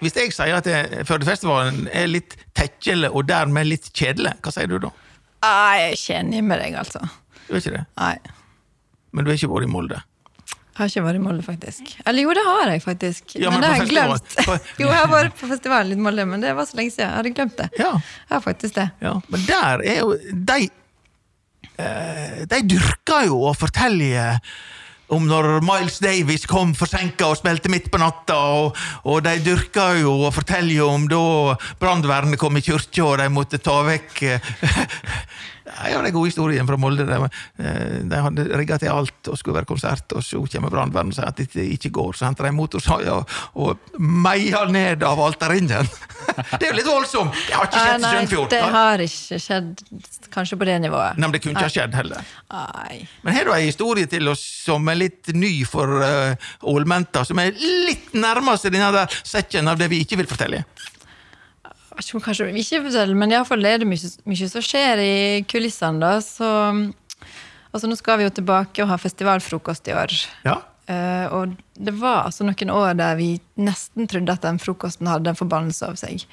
Hvis 0.03 0.17
jeg 0.19 0.35
sier 0.35 0.59
at 0.59 0.67
det- 0.69 1.01
Førdefestivalen 1.09 1.87
er 1.89 2.05
litt 2.11 2.35
tekkjele 2.57 3.09
og 3.09 3.25
dermed 3.29 3.65
litt 3.69 3.89
kjedelig, 3.97 4.35
hva 4.45 4.53
sier 4.53 4.69
du 4.69 4.77
da? 4.85 4.91
Nei, 5.41 5.77
jeg 5.79 5.87
er 5.89 5.97
ikke 5.97 6.19
enig 6.19 6.43
med 6.45 6.61
deg, 6.61 6.77
altså. 6.81 7.01
Du 7.47 7.55
er 7.55 7.61
ikke 7.61 7.73
det? 7.75 7.83
Nei. 7.97 8.15
Men 9.11 9.25
du 9.25 9.31
har 9.31 9.39
ikke 9.39 9.51
vært 9.51 9.67
i 9.67 9.71
Molde? 9.71 9.99
Jeg 10.77 10.83
har 10.83 10.91
ikke 10.91 11.05
vært 11.07 11.17
i 11.17 11.21
Molde, 11.23 11.41
faktisk. 11.41 11.93
Eller 12.05 12.21
jo, 12.27 12.33
det 12.37 12.43
har 12.45 12.69
jeg 12.69 12.81
faktisk. 12.83 13.31
Ja, 13.33 13.49
men 13.49 13.57
men 13.57 13.63
det 13.63 13.69
har 13.71 13.79
jeg 13.81 13.89
glemt. 13.95 14.35
jo, 14.81 14.85
jeg 14.85 14.97
har 14.99 15.09
vært 15.09 15.37
på 15.39 15.49
festivalen 15.49 15.97
i 15.97 16.05
Molde, 16.05 16.25
men 16.29 16.43
det 16.45 16.53
var 16.53 16.69
så 16.69 16.77
lenge 16.77 16.93
siden. 16.93 17.07
Jeg 17.07 17.17
hadde 17.17 17.31
glemt 17.39 17.57
det. 17.57 17.69
Ja. 17.81 17.93
Jeg 17.97 18.35
har 18.35 18.43
faktisk 18.45 18.77
det. 18.77 18.89
Ja, 19.01 19.15
men 19.33 19.45
der 19.47 19.85
er 19.89 20.01
jo 20.03 20.11
De, 20.51 20.69
eh, 21.81 22.41
de 22.53 22.61
dyrker 22.75 23.25
jo 23.31 23.41
å 23.49 23.55
fortelle 23.57 24.27
om 25.07 25.27
når 25.27 25.61
Miles 25.63 25.99
Davis 26.03 26.45
kom 26.49 26.73
forsinka 26.75 27.29
og 27.31 27.39
spilte 27.39 27.71
midt 27.71 27.89
på 27.91 27.99
natta, 28.01 28.37
og, 28.59 28.77
og 29.07 29.21
de 29.25 29.37
dyrka 29.43 29.89
jo 30.01 30.13
og 30.27 30.33
forteller 30.35 30.81
jo 30.81 30.89
om 30.91 31.07
da 31.09 31.55
brannvernet 31.79 32.39
kom 32.39 32.59
i 32.59 32.63
kirka 32.65 33.05
og 33.05 33.17
de 33.21 33.29
måtte 33.31 33.61
ta 33.63 33.79
vekk 33.87 34.23
eh, 34.27 34.51
Ja, 35.77 36.01
det 36.01 36.09
er 36.09 36.15
god 36.15 36.25
historien 36.25 36.67
fra 36.67 36.77
Molde. 36.81 37.05
De, 37.05 37.17
eh, 37.61 37.97
de 38.09 38.21
hadde 38.25 38.45
rigga 38.57 38.79
til 38.81 38.91
alt 38.91 39.29
og 39.29 39.37
skulle 39.37 39.59
være 39.59 39.69
konsert, 39.69 40.15
og 40.17 40.25
så 40.25 40.41
kommer 40.49 40.73
brannvernet 40.73 41.13
og 41.13 41.19
sier 41.19 41.29
at 41.29 41.37
dette 41.37 41.65
ikke 41.77 41.91
går. 41.93 42.17
Så 42.17 42.25
henter 42.25 42.49
de 42.49 42.53
motorsaga 42.57 43.19
og 43.61 43.99
meier 43.99 44.71
ned 44.73 45.05
av 45.05 45.21
alterringen. 45.21 45.89
Det 46.57 46.67
er 46.67 46.71
jo 46.71 46.77
litt 46.77 46.89
voldsomt! 46.89 47.37
Det 47.47 47.55
har 47.55 47.69
ikke 47.69 47.83
skjedd 47.83 48.03
i 48.03 48.09
Sunnfjord. 48.11 48.49
det 48.51 48.59
har 48.73 49.03
ikke 49.05 49.39
skjedd 49.41 49.83
kanskje 50.33 50.57
på 50.59 50.67
det 50.67 50.75
nivået. 50.83 51.17
Nei, 51.17 51.27
men 51.27 51.35
det 51.35 51.41
kunne 51.43 51.55
ikke 51.55 51.69
ha 51.69 51.73
skjedd 51.73 51.95
heller. 51.97 52.33
Ai. 52.53 52.99
Men 53.23 53.37
har 53.37 53.47
du 53.47 53.53
ei 53.55 53.63
historie 53.69 54.09
til 54.11 54.27
oss 54.29 54.43
som 54.65 54.85
er 54.91 54.99
litt 54.99 55.31
ny 55.33 55.53
for 55.69 56.01
uh, 56.03 56.51
ålmenta, 56.67 57.23
som 57.25 57.39
er 57.41 57.55
litt 57.57 58.13
nærmest 58.17 58.67
denne 58.69 58.91
der 58.93 59.17
sekken 59.23 59.71
av 59.71 59.79
det 59.79 59.89
vi 59.93 60.03
ikke 60.03 60.19
vil 60.21 60.29
fortelle? 60.29 60.65
Vet 61.97 62.05
ikke 62.05 62.19
om 62.19 62.23
Kanskje 62.27 62.47
ikke 62.61 62.83
forteller, 62.85 63.17
men 63.17 63.33
iallfall 63.33 63.65
er 63.65 63.81
det 63.81 63.87
mye, 63.89 64.09
mye 64.29 64.49
som 64.51 64.61
skjer 64.65 65.01
i 65.01 65.13
kulissene. 65.49 65.97
da, 66.03 66.19
så 66.21 66.49
altså 67.73 67.89
Nå 67.89 67.97
skal 67.99 68.19
vi 68.21 68.27
jo 68.27 68.33
tilbake 68.37 68.83
og 68.85 68.91
ha 68.91 68.97
festivalfrokost 69.01 69.89
i 69.89 69.95
år. 69.97 70.13
Ja. 70.45 70.59
Uh, 70.87 71.25
og 71.35 71.55
det 71.75 71.91
var 71.99 72.29
altså 72.29 72.45
noen 72.47 72.69
år 72.71 72.93
der 72.95 73.17
vi 73.19 73.33
nesten 73.59 74.07
trodde 74.07 74.31
at 74.37 74.45
den 74.45 74.59
frokosten 74.61 75.09
hadde 75.09 75.33
en 75.33 75.39
forbannelse 75.39 75.89
over 75.89 75.99
seg. 75.99 76.23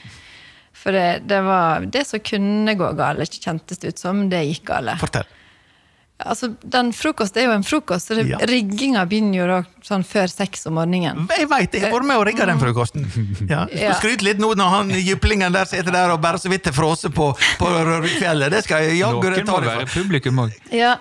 For 0.74 0.94
det, 0.94 1.24
det 1.30 1.40
var 1.46 1.86
det 1.90 2.04
som 2.06 2.22
kunne 2.22 2.76
gå 2.78 2.90
galt, 2.98 3.40
kjentes 3.40 3.80
det 3.82 3.94
ut 3.94 4.02
som, 4.04 4.28
det 4.30 4.44
gikk 4.46 4.68
galt. 4.68 5.00
Fortell. 5.00 5.26
Altså, 6.22 6.52
den 6.62 6.92
frokost 6.94 7.36
er 7.40 7.48
jo 7.48 7.56
en 7.56 7.66
frokost, 7.66 8.12
så 8.12 8.20
Ja. 8.22 8.38
rigginga 8.46 9.02
begynner 9.10 9.38
jo 9.40 9.46
da 9.50 9.58
sånn 9.84 10.04
før 10.06 10.30
seks 10.32 10.64
om 10.70 10.78
morgenen. 10.78 11.26
Jeg 11.36 11.48
veit, 11.50 11.74
jeg 11.76 11.84
har 11.84 11.92
vært 11.92 12.08
med 12.08 12.20
og 12.20 12.26
rigga 12.28 12.48
den 12.48 12.60
frokosten. 12.62 13.04
Ja. 13.44 13.64
Ja. 13.76 13.92
Skryt 13.98 14.22
litt 14.24 14.38
nå 14.40 14.48
når 14.56 14.70
han 14.72 14.90
jyplingen 14.94 15.52
der 15.52 15.66
sitter 15.68 15.92
der 15.92 16.12
og 16.14 16.20
bare 16.22 16.38
så 16.40 16.48
vidt 16.48 16.66
har 16.68 16.74
frosset 16.74 17.12
på, 17.14 17.26
på 17.60 17.68
Rørvikfjellet. 17.68 18.52
Det 18.54 18.62
skal 18.64 18.86
jeg 18.86 19.00
jaggu 19.02 19.26
Noen 19.28 19.46
ta 19.46 19.52
må 19.52 19.60
det 19.64 19.72
være 19.72 19.88
publikum 19.92 20.40
òg. 20.46 20.54
Ja, 20.74 20.94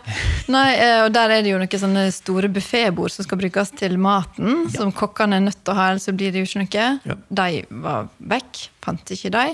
Nei, 0.52 0.68
eh, 0.76 1.00
og 1.06 1.14
der 1.16 1.32
er 1.38 1.46
det 1.46 1.54
jo 1.54 1.62
noen 1.62 1.84
sånne 1.86 2.06
store 2.14 2.50
buffébord 2.52 3.14
som 3.14 3.26
skal 3.26 3.40
brukes 3.40 3.72
til 3.80 3.96
maten, 4.02 4.68
som 4.74 4.92
kokkene 4.96 5.40
er 5.40 5.48
nødt 5.48 5.62
til 5.62 5.74
å 5.74 5.80
ha, 5.80 5.90
ellers 5.94 6.10
så 6.10 6.16
blir 6.16 6.34
det 6.34 6.44
jo 6.44 6.50
ikke 6.50 6.64
noe. 6.66 6.88
Ja. 7.08 7.18
De 7.44 7.66
var 7.86 8.12
vekk, 8.34 8.64
fant 8.84 9.16
ikke 9.16 9.32
de. 9.34 9.48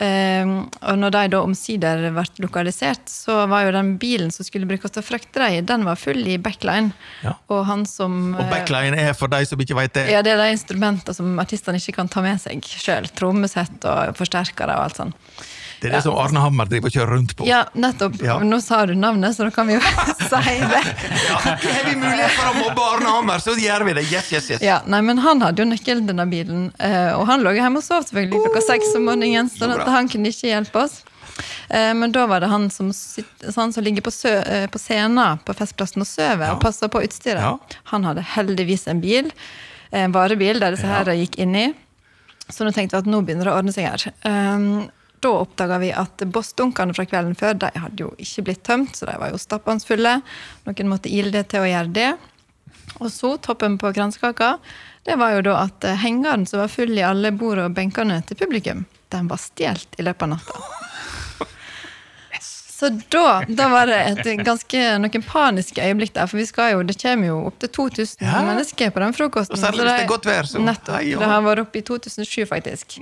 Um, 0.00 0.52
og 0.88 0.96
når 0.96 1.12
de 1.12 1.22
da 1.34 1.40
omsider 1.44 2.06
ble 2.14 2.22
lokalisert, 2.40 3.10
så 3.12 3.42
var 3.50 3.66
jo 3.66 3.74
den 3.74 3.90
bilen 4.00 4.30
som 4.32 4.46
skulle 4.46 4.68
brukes 4.68 4.94
til 4.94 5.02
å 5.02 5.04
frakte 5.04 5.42
dem, 5.42 5.66
den 5.68 5.84
var 5.84 5.98
full 6.00 6.22
i 6.24 6.38
backline. 6.40 6.94
Ja. 7.20 7.34
Og 7.52 7.66
han 7.68 7.84
som 7.88 8.32
Og 8.32 8.40
backline 8.60 8.98
er 9.00 9.14
for 9.18 9.32
de 9.32 9.40
som 9.48 9.60
ikke 9.60 9.76
veit 9.78 9.94
det. 9.96 10.06
Ja, 10.12 10.22
det 10.22 10.34
er 10.34 10.42
de 10.44 10.50
instrumentene 10.54 11.14
som 11.16 11.38
artistene 11.42 11.80
ikke 11.80 11.96
kan 12.00 12.08
ta 12.12 12.22
med 12.24 12.40
seg 12.42 12.62
sjøl. 12.64 13.08
Trommesett 13.16 13.88
og 13.88 14.14
forsterkere 14.18 14.76
og 14.78 14.88
alt 14.90 15.00
sånt. 15.00 15.16
Det 15.80 15.88
er 15.88 15.94
det 15.96 16.02
som 16.04 16.12
Arne 16.20 16.42
Hammer 16.44 16.68
driver 16.68 16.90
og 16.90 16.92
kjører 16.92 17.14
rundt 17.16 17.30
på. 17.38 17.46
Ja, 17.48 17.62
nettopp. 17.72 18.18
Ja. 18.20 18.34
Nå 18.44 18.58
sa 18.60 18.82
du 18.84 18.92
navnet, 19.00 19.32
så 19.32 19.46
da 19.46 19.52
kan 19.54 19.64
vi 19.70 19.78
jo 19.78 19.80
si 20.28 20.56
det. 20.60 20.82
Ja, 21.30 21.38
Har 21.40 21.86
vi 21.86 21.94
mulighet 21.96 22.34
for 22.36 22.50
å 22.50 22.54
mobbe 22.58 22.84
Arne 22.84 23.14
Hammer, 23.14 23.40
så 23.40 23.54
gjør 23.56 23.86
vi 23.88 23.94
det. 23.96 24.04
Yes, 24.12 24.28
yes, 24.34 24.50
yes. 24.52 24.60
Ja, 24.64 24.82
nei, 24.84 25.00
men 25.06 25.22
Han 25.24 25.40
hadde 25.40 25.64
jo 25.64 25.70
nøkkelen 25.70 26.04
til 26.04 26.12
denne 26.12 26.26
bilen, 26.28 26.66
eh, 26.84 27.14
og 27.16 27.24
han 27.32 27.40
lå 27.46 27.54
hjemme 27.56 27.80
og 27.80 27.86
sov 27.86 28.04
selvfølgelig 28.10 28.42
klokka 28.44 28.62
seks 28.66 28.92
om 29.00 29.08
morgenen. 29.08 29.48
sånn 29.48 29.72
at 29.78 29.88
han 29.88 30.10
kunne 30.12 30.28
ikke 30.34 30.52
hjelpe 30.52 30.84
oss. 30.84 31.00
Eh, 31.70 31.94
Men 31.94 32.12
da 32.12 32.26
var 32.26 32.40
det 32.40 32.48
han 32.50 32.68
som, 32.70 32.92
han 33.56 33.72
som 33.72 33.84
ligger 33.84 34.02
på, 34.02 34.10
sø, 34.12 34.32
eh, 34.42 34.66
på 34.66 34.78
scenen 34.78 35.38
på 35.44 35.54
Festplassen 35.54 36.02
og 36.02 36.06
sover 36.10 36.46
Ja. 36.46 36.52
og 36.54 36.60
passer 36.60 36.88
på 36.88 37.02
utstyret. 37.02 37.40
Ja. 37.42 37.58
Han 37.94 38.04
hadde 38.04 38.22
heldigvis 38.22 38.86
en 38.88 39.00
bil, 39.00 39.30
en 39.92 40.12
varebil, 40.12 40.60
der 40.60 40.70
disse 40.76 40.86
Ja. 40.86 41.02
her 41.04 41.12
gikk 41.14 41.38
inn 41.38 41.54
i. 41.56 41.74
Så 42.50 42.64
nå 42.66 42.72
tenkte 42.74 42.96
vi 42.96 42.98
at 42.98 43.06
nå 43.06 43.20
begynner 43.24 43.44
det 43.44 43.52
å 43.52 43.58
ordne 43.58 43.72
seg 43.72 43.86
her. 43.86 44.12
Um, 44.24 44.90
da 45.20 45.28
oppdaga 45.44 45.78
vi 45.78 45.92
at 45.92 46.16
bossdunkene 46.32 46.94
fra 46.96 47.04
kvelden 47.04 47.36
før 47.36 47.54
de 47.58 47.68
hadde 47.78 48.00
jo 48.00 48.14
ikke 48.18 48.42
blitt 48.44 48.62
tømt, 48.64 48.96
så 48.96 49.06
de 49.06 49.18
var 49.20 49.30
jo 49.30 49.36
stappende 49.38 49.84
fulle. 49.84 50.22
Noen 50.66 50.88
måtte 50.88 51.10
ile 51.12 51.30
det 51.30 51.48
til 51.52 51.60
å 51.60 51.68
gjøre 51.68 51.92
det. 51.92 52.18
Og 53.00 53.10
så, 53.12 53.36
toppen 53.38 53.78
på 53.78 53.92
kransekaka, 53.94 54.58
det 55.06 55.16
var 55.20 55.34
jo 55.36 55.42
da 55.42 55.62
at 55.66 55.84
eh, 55.84 55.94
hengeren 55.96 56.46
som 56.48 56.58
var 56.60 56.68
full 56.68 56.90
i 56.98 57.02
alle 57.06 57.30
bord 57.32 57.58
og 57.58 57.74
benkene 57.76 58.18
til 58.26 58.36
publikum, 58.36 58.84
den 59.10 59.28
var 59.28 59.36
stjålet 59.38 59.94
i 59.98 60.02
løpet 60.02 60.22
av 60.22 60.28
natta. 60.34 60.89
Så 62.80 62.88
da, 63.12 63.42
da 63.44 63.66
var 63.68 63.90
det 63.90 63.96
et 64.24 64.38
ganske, 64.46 64.78
noen 65.02 65.24
paniske 65.28 65.82
øyeblikk 65.84 66.14
der, 66.16 66.26
for 66.30 66.40
vi 66.40 66.46
skal 66.48 66.70
jo, 66.72 66.82
det 66.88 66.96
kommer 67.02 67.28
jo 67.28 67.34
opp 67.50 67.58
til 67.60 67.68
2000 67.76 68.24
Ja. 68.24 68.38
mennesker 68.46 68.90
på 68.94 69.02
den 69.04 69.12
frokosten. 69.12 69.52
Og 69.52 69.60
særlig 69.60 69.82
hvis 69.84 69.90
det 69.98 70.04
er 70.06 70.08
godt 70.08 70.24
vær, 70.30 70.48
så- 70.48 70.62
Nettopp. 70.64 71.02
Det 71.04 71.28
har 71.34 71.42
vært 71.44 71.60
oppe 71.66 71.78
i 71.78 71.82
2007, 71.82 72.46
faktisk. 72.48 72.96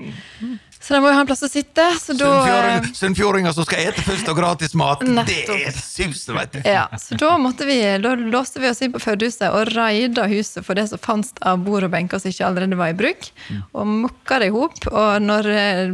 Så 0.81 0.95
de 0.95 1.01
må 1.03 1.11
jo 1.11 1.17
ha 1.17 1.23
en 1.25 1.29
plass 1.29 1.43
å 1.43 1.49
sitte, 1.51 1.85
så 2.01 2.15
Sunnfjording- 2.15 2.93
Sunnfjordinger 2.95 3.53
som 3.57 3.67
skal 3.67 3.89
ete 3.91 4.05
først 4.07 4.29
og 4.31 4.39
gratis 4.39 4.75
mat. 4.79 5.03
Det 5.03 5.15
Nettopp. 5.17 5.55
er 5.67 5.75
sus, 5.75 6.23
vet 6.29 6.53
du. 6.55 6.61
Ja, 6.65 6.87
så 6.97 7.19
da, 7.19 7.33
vi, 7.67 7.79
da 8.05 8.15
låste 8.15 8.63
vi 8.63 8.71
oss 8.71 8.83
inn 8.83 8.95
på 8.95 9.03
Førdehuset 9.03 9.51
og 9.51 9.73
raida 9.75 10.29
huset 10.31 10.65
for 10.65 10.79
det 10.79 10.89
som 10.93 11.03
fantes 11.03 11.35
av 11.43 11.59
bord 11.67 11.85
og 11.89 11.93
benker 11.93 12.23
som 12.23 12.31
ikke 12.31 12.47
allerede 12.47 12.79
var 12.79 12.95
i 12.95 12.99
bruk. 12.99 13.31
Og 13.75 13.91
mokka 13.91 14.39
det 14.39 14.51
i 14.53 14.55
hop. 14.55 14.79
Og 14.93 15.23
når 15.25 15.51
eh, 15.53 15.85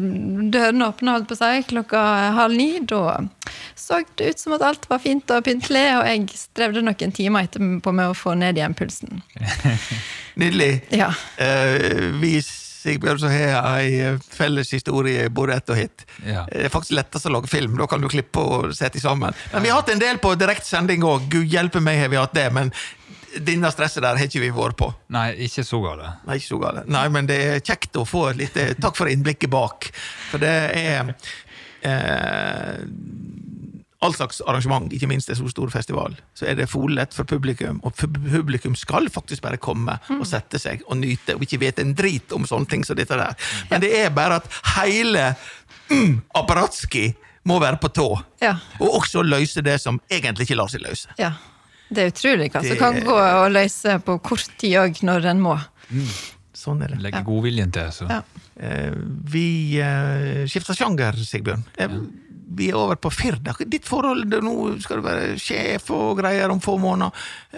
dørene 0.55 0.90
åpna 0.92 1.16
holdt 1.16 1.31
på 1.33 1.38
seg 1.40 1.64
klokka 1.73 2.05
halv 2.37 2.59
ni, 2.59 2.70
da 2.85 3.23
så 3.75 4.01
det 4.16 4.31
ut 4.31 4.38
som 4.38 4.55
at 4.57 4.62
alt 4.64 4.87
var 4.88 5.01
fint 5.03 5.31
og 5.35 5.44
pyntelig, 5.44 5.85
og 5.99 6.07
jeg 6.09 6.38
strevde 6.38 6.83
noen 6.85 7.12
timer 7.14 7.49
etterpå 7.49 7.92
med 7.92 8.12
å 8.12 8.16
få 8.16 8.37
ned 8.38 8.57
igjen 8.57 8.77
pulsen. 8.79 9.20
Nydelig. 10.40 10.70
Ja. 10.94 11.11
Uh, 11.38 12.14
vi 12.23 12.38
Sigbjørn 12.85 13.23
som 13.23 13.33
har 13.33 13.68
ei 13.79 13.94
eh, 14.05 14.18
felles 14.35 14.73
historie 14.75 15.29
både 15.33 15.57
ett 15.57 15.73
og 15.73 15.81
hit. 15.81 16.05
Ja. 16.27 16.44
Det 16.51 16.66
er 16.66 16.73
faktisk 16.73 16.97
lettest 16.99 17.29
å 17.31 17.33
lage 17.33 17.51
film, 17.53 17.79
da 17.81 17.88
kan 17.90 18.05
du 18.05 18.11
klippe 18.12 18.42
og 18.42 18.75
sette 18.77 19.01
sammen. 19.03 19.37
Men 19.55 19.64
vi 19.64 19.73
har 19.73 19.81
hatt 19.81 19.94
en 19.94 20.03
del 20.03 20.20
på 20.23 20.35
direkte 20.40 20.68
sending 20.68 21.07
òg, 21.07 21.31
gud 21.33 21.49
hjelpe 21.49 21.83
meg 21.85 22.03
har 22.03 22.12
vi 22.12 22.20
hatt 22.20 22.37
det. 22.37 22.51
Men 22.55 22.73
denne 23.42 23.70
stresset 23.75 24.05
der 24.05 24.18
har 24.18 24.29
ikke 24.29 24.42
vi 24.42 24.53
vært 24.55 24.79
på. 24.79 24.90
Nei, 25.14 25.31
ikke 25.47 25.64
så 25.66 25.81
gale. 25.85 26.12
Nei, 26.27 26.38
ikke 26.38 26.53
så 26.53 26.61
gale. 26.62 26.85
Nei, 26.90 27.07
men 27.14 27.31
det 27.31 27.38
er 27.49 27.64
kjekt 27.64 27.97
å 27.99 28.07
få 28.09 28.29
et 28.31 28.42
lite 28.44 28.68
Takk 28.83 28.99
for 28.99 29.11
innblikket 29.11 29.53
bak. 29.53 29.88
For 30.31 30.42
det 30.42 30.55
er 30.79 31.14
eh, 31.85 32.85
all 34.04 34.14
slags 34.14 34.40
arrangement, 34.44 34.92
ikke 34.92 35.08
minst 35.10 35.30
en 35.32 35.38
så 35.38 35.48
stor 35.50 35.70
festival, 35.72 36.14
så 36.36 36.46
er 36.50 36.58
det 36.58 36.68
folett 36.70 37.14
for 37.16 37.24
publikum. 37.28 37.80
Og 37.84 37.94
publikum 37.98 38.76
skal 38.78 39.08
faktisk 39.12 39.42
bare 39.44 39.56
komme 39.62 39.96
og 40.18 40.26
sette 40.28 40.60
seg 40.62 40.84
og 40.88 40.98
nyte, 41.00 41.36
og 41.38 41.44
ikke 41.46 41.60
vite 41.64 41.84
en 41.84 41.94
drit 41.96 42.32
om 42.36 42.46
sånne 42.48 42.68
ting 42.70 42.84
som 42.86 42.98
dette 42.98 43.16
der. 43.18 43.34
Men 43.72 43.82
det 43.84 43.92
er 44.04 44.12
bare 44.14 44.40
at 44.42 44.60
hele 44.76 45.30
mm, 45.90 46.20
apparatski 46.40 47.08
må 47.48 47.58
være 47.60 47.80
på 47.82 47.90
tå. 47.92 48.08
Ja. 48.44 48.54
Og 48.80 49.00
også 49.02 49.24
løse 49.24 49.64
det 49.64 49.78
som 49.82 49.98
egentlig 50.12 50.46
ikke 50.48 50.60
lar 50.60 50.70
seg 50.72 50.84
løse. 50.86 51.10
ja. 51.20 51.32
Det 51.94 52.00
er 52.00 52.08
utrolig 52.14 52.46
hva 52.50 52.60
som 52.64 52.70
Det- 52.72 52.78
kan 52.80 52.96
gå 53.04 53.14
og 53.14 53.50
løse 53.52 53.98
på 54.02 54.14
kort 54.24 54.48
tid 54.58 54.72
òg, 54.80 55.02
når 55.04 55.26
en 55.30 55.40
må. 55.44 55.52
Sånn 56.56 56.80
er 56.82 56.88
det. 56.94 57.00
Legge 57.04 57.20
godviljen 57.26 57.70
til, 57.70 57.90
så. 57.92 58.06
Ja. 58.08 58.22
Eh, 58.56 58.90
vi 59.30 59.78
eh, 59.82 60.46
skifter 60.48 60.74
sjanger, 60.74 61.12
Sigbjørn. 61.12 61.62
Eh, 61.76 61.92
Vi 62.56 62.68
er 62.70 62.78
over 62.78 62.96
på 62.96 63.10
Firda. 63.12 63.54
Ditt 63.66 63.84
forhold 63.88 64.26
Nå 64.44 64.54
skal 64.84 65.00
du 65.00 65.06
være 65.08 65.34
sjef 65.40 65.90
og 65.94 66.18
greier 66.20 66.50
om 66.52 66.60
få 66.64 66.76
måneder. 66.82 67.12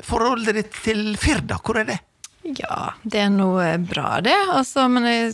Forholdet 0.06 0.54
ditt 0.60 0.72
til 0.84 1.14
Firda, 1.20 1.58
hvor 1.64 1.78
er 1.82 1.88
det? 1.92 1.98
Ja, 2.60 2.92
det 3.02 3.20
er 3.24 3.30
noe 3.34 3.72
bra, 3.82 4.20
det. 4.22 4.34
Altså, 4.54 4.84
men 4.88 5.04
jeg 5.08 5.32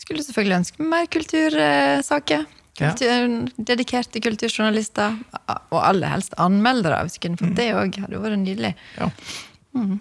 skulle 0.00 0.24
selvfølgelig 0.26 0.58
ønske 0.60 0.88
mer 0.90 1.06
kultursaker. 1.08 2.46
Ja. 2.80 2.94
Dedikerte 2.96 4.20
kulturjournalister, 4.24 5.16
og 5.70 5.78
aller 5.84 6.12
helst 6.14 6.36
anmeldere. 6.40 7.02
Hvis 7.04 7.18
du 7.18 7.26
kunne 7.26 7.36
Mm. 7.36 7.42
fått 7.48 7.56
det 7.56 7.68
òg, 7.74 7.98
hadde 8.04 8.20
vært 8.22 8.38
nydelig. 8.44 8.74
Ja. 8.98 9.10
Mm. 9.76 10.00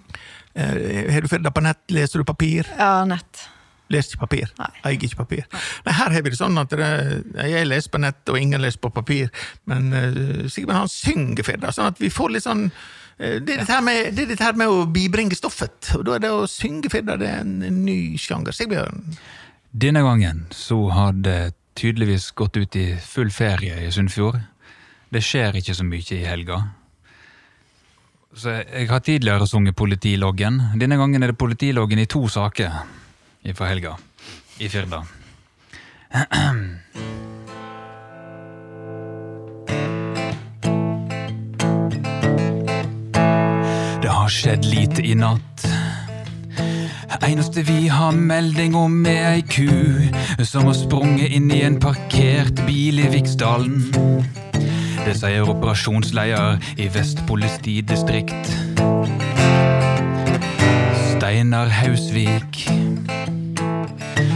har 0.56 1.22
du 1.22 1.28
Firda 1.28 1.52
på 1.52 1.62
nett? 1.64 1.80
Leser 1.90 2.20
du 2.20 2.24
papir? 2.26 2.66
Ja, 2.78 3.06
nett. 3.06 3.48
Leser 3.90 4.14
ikke 4.14 4.28
papir. 4.28 4.54
Nei. 4.60 4.70
Eier 4.86 5.06
ikke 5.08 5.24
papir. 5.24 5.46
Nei, 5.86 5.96
her 5.98 6.14
har 6.14 6.24
vi 6.26 6.30
det 6.30 6.38
sånn 6.38 6.62
at 6.62 6.74
det, 6.78 6.90
jeg 7.50 7.68
leser 7.68 7.94
på 7.94 8.02
nett, 8.04 8.22
og 8.30 8.38
ingen 8.38 8.62
leser 8.62 8.82
på 8.84 8.92
papir. 8.94 9.32
Men 9.70 9.90
uh, 9.96 10.46
Sigbjørn 10.46 10.84
han 10.84 10.92
synger 10.94 11.48
Firda, 11.48 11.74
sånn 11.74 11.90
at 11.90 12.02
vi 12.02 12.12
får 12.14 12.36
litt 12.36 12.46
sånn 12.46 12.68
eh, 12.70 13.40
det 13.42 13.56
er, 13.56 13.64
dette 13.64 13.74
her 13.74 13.86
med, 13.86 14.12
det 14.14 14.28
er 14.28 14.32
dette 14.36 14.46
her 14.46 14.60
med 14.62 14.70
å 14.70 14.86
bibringe 14.94 15.38
stoffet, 15.38 15.96
og 15.98 16.06
da 16.06 16.18
er 16.18 16.26
det 16.28 16.34
å 16.36 16.46
synge 16.50 16.92
Firda 16.94 17.18
det 17.20 17.32
er 17.32 17.42
en, 17.42 17.58
en 17.66 17.82
ny 17.88 18.18
sjanger. 18.22 18.54
Sigbjørn? 18.56 19.08
Denne 19.70 20.06
gangen 20.06 20.46
så 20.54 20.84
har 20.94 21.18
det 21.18 21.56
tydeligvis 21.80 22.32
gått 22.38 22.58
ut 22.58 22.78
i 22.78 22.88
full 23.02 23.34
ferie 23.34 23.82
i 23.86 23.92
Sunnfjord. 23.94 24.40
Det 25.10 25.22
skjer 25.26 25.58
ikke 25.58 25.74
så 25.78 25.86
mye 25.88 26.18
i 26.18 26.26
helga. 26.28 26.62
Så 28.38 28.54
jeg 28.62 28.86
har 28.92 29.02
tidligere 29.02 29.48
sunget 29.50 29.78
politiloggen. 29.78 30.60
Denne 30.78 31.00
gangen 31.02 31.24
er 31.24 31.32
det 31.34 31.42
politiloggen 31.42 32.02
i 32.02 32.10
to 32.10 32.28
saker 32.30 32.84
fra 33.56 33.70
helga 33.72 33.98
i 34.58 34.70
Firda. 34.70 35.04
Det 44.02 44.10
har 44.10 44.30
skjedd 44.30 44.66
lite 44.66 45.06
i 45.06 45.16
natt. 45.16 45.66
Eneste 47.30 47.62
vi 47.62 47.88
har 47.88 48.12
melding 48.12 48.74
om 48.76 49.04
er 49.06 49.36
ei 49.36 49.42
ku 49.46 49.70
som 50.42 50.66
har 50.66 50.74
sprunget 50.74 51.30
inn 51.38 51.52
i 51.54 51.60
en 51.68 51.78
parkert 51.78 52.64
bil 52.66 53.04
i 53.04 53.06
Viksdalen. 53.14 53.84
Det 55.06 55.14
sier 55.20 55.46
operasjonsleder 55.46 56.58
i 56.82 56.90
Vest 56.96 57.22
politidistrikt. 57.30 58.50
Steinar 61.12 61.70
Hausvik. 61.84 62.79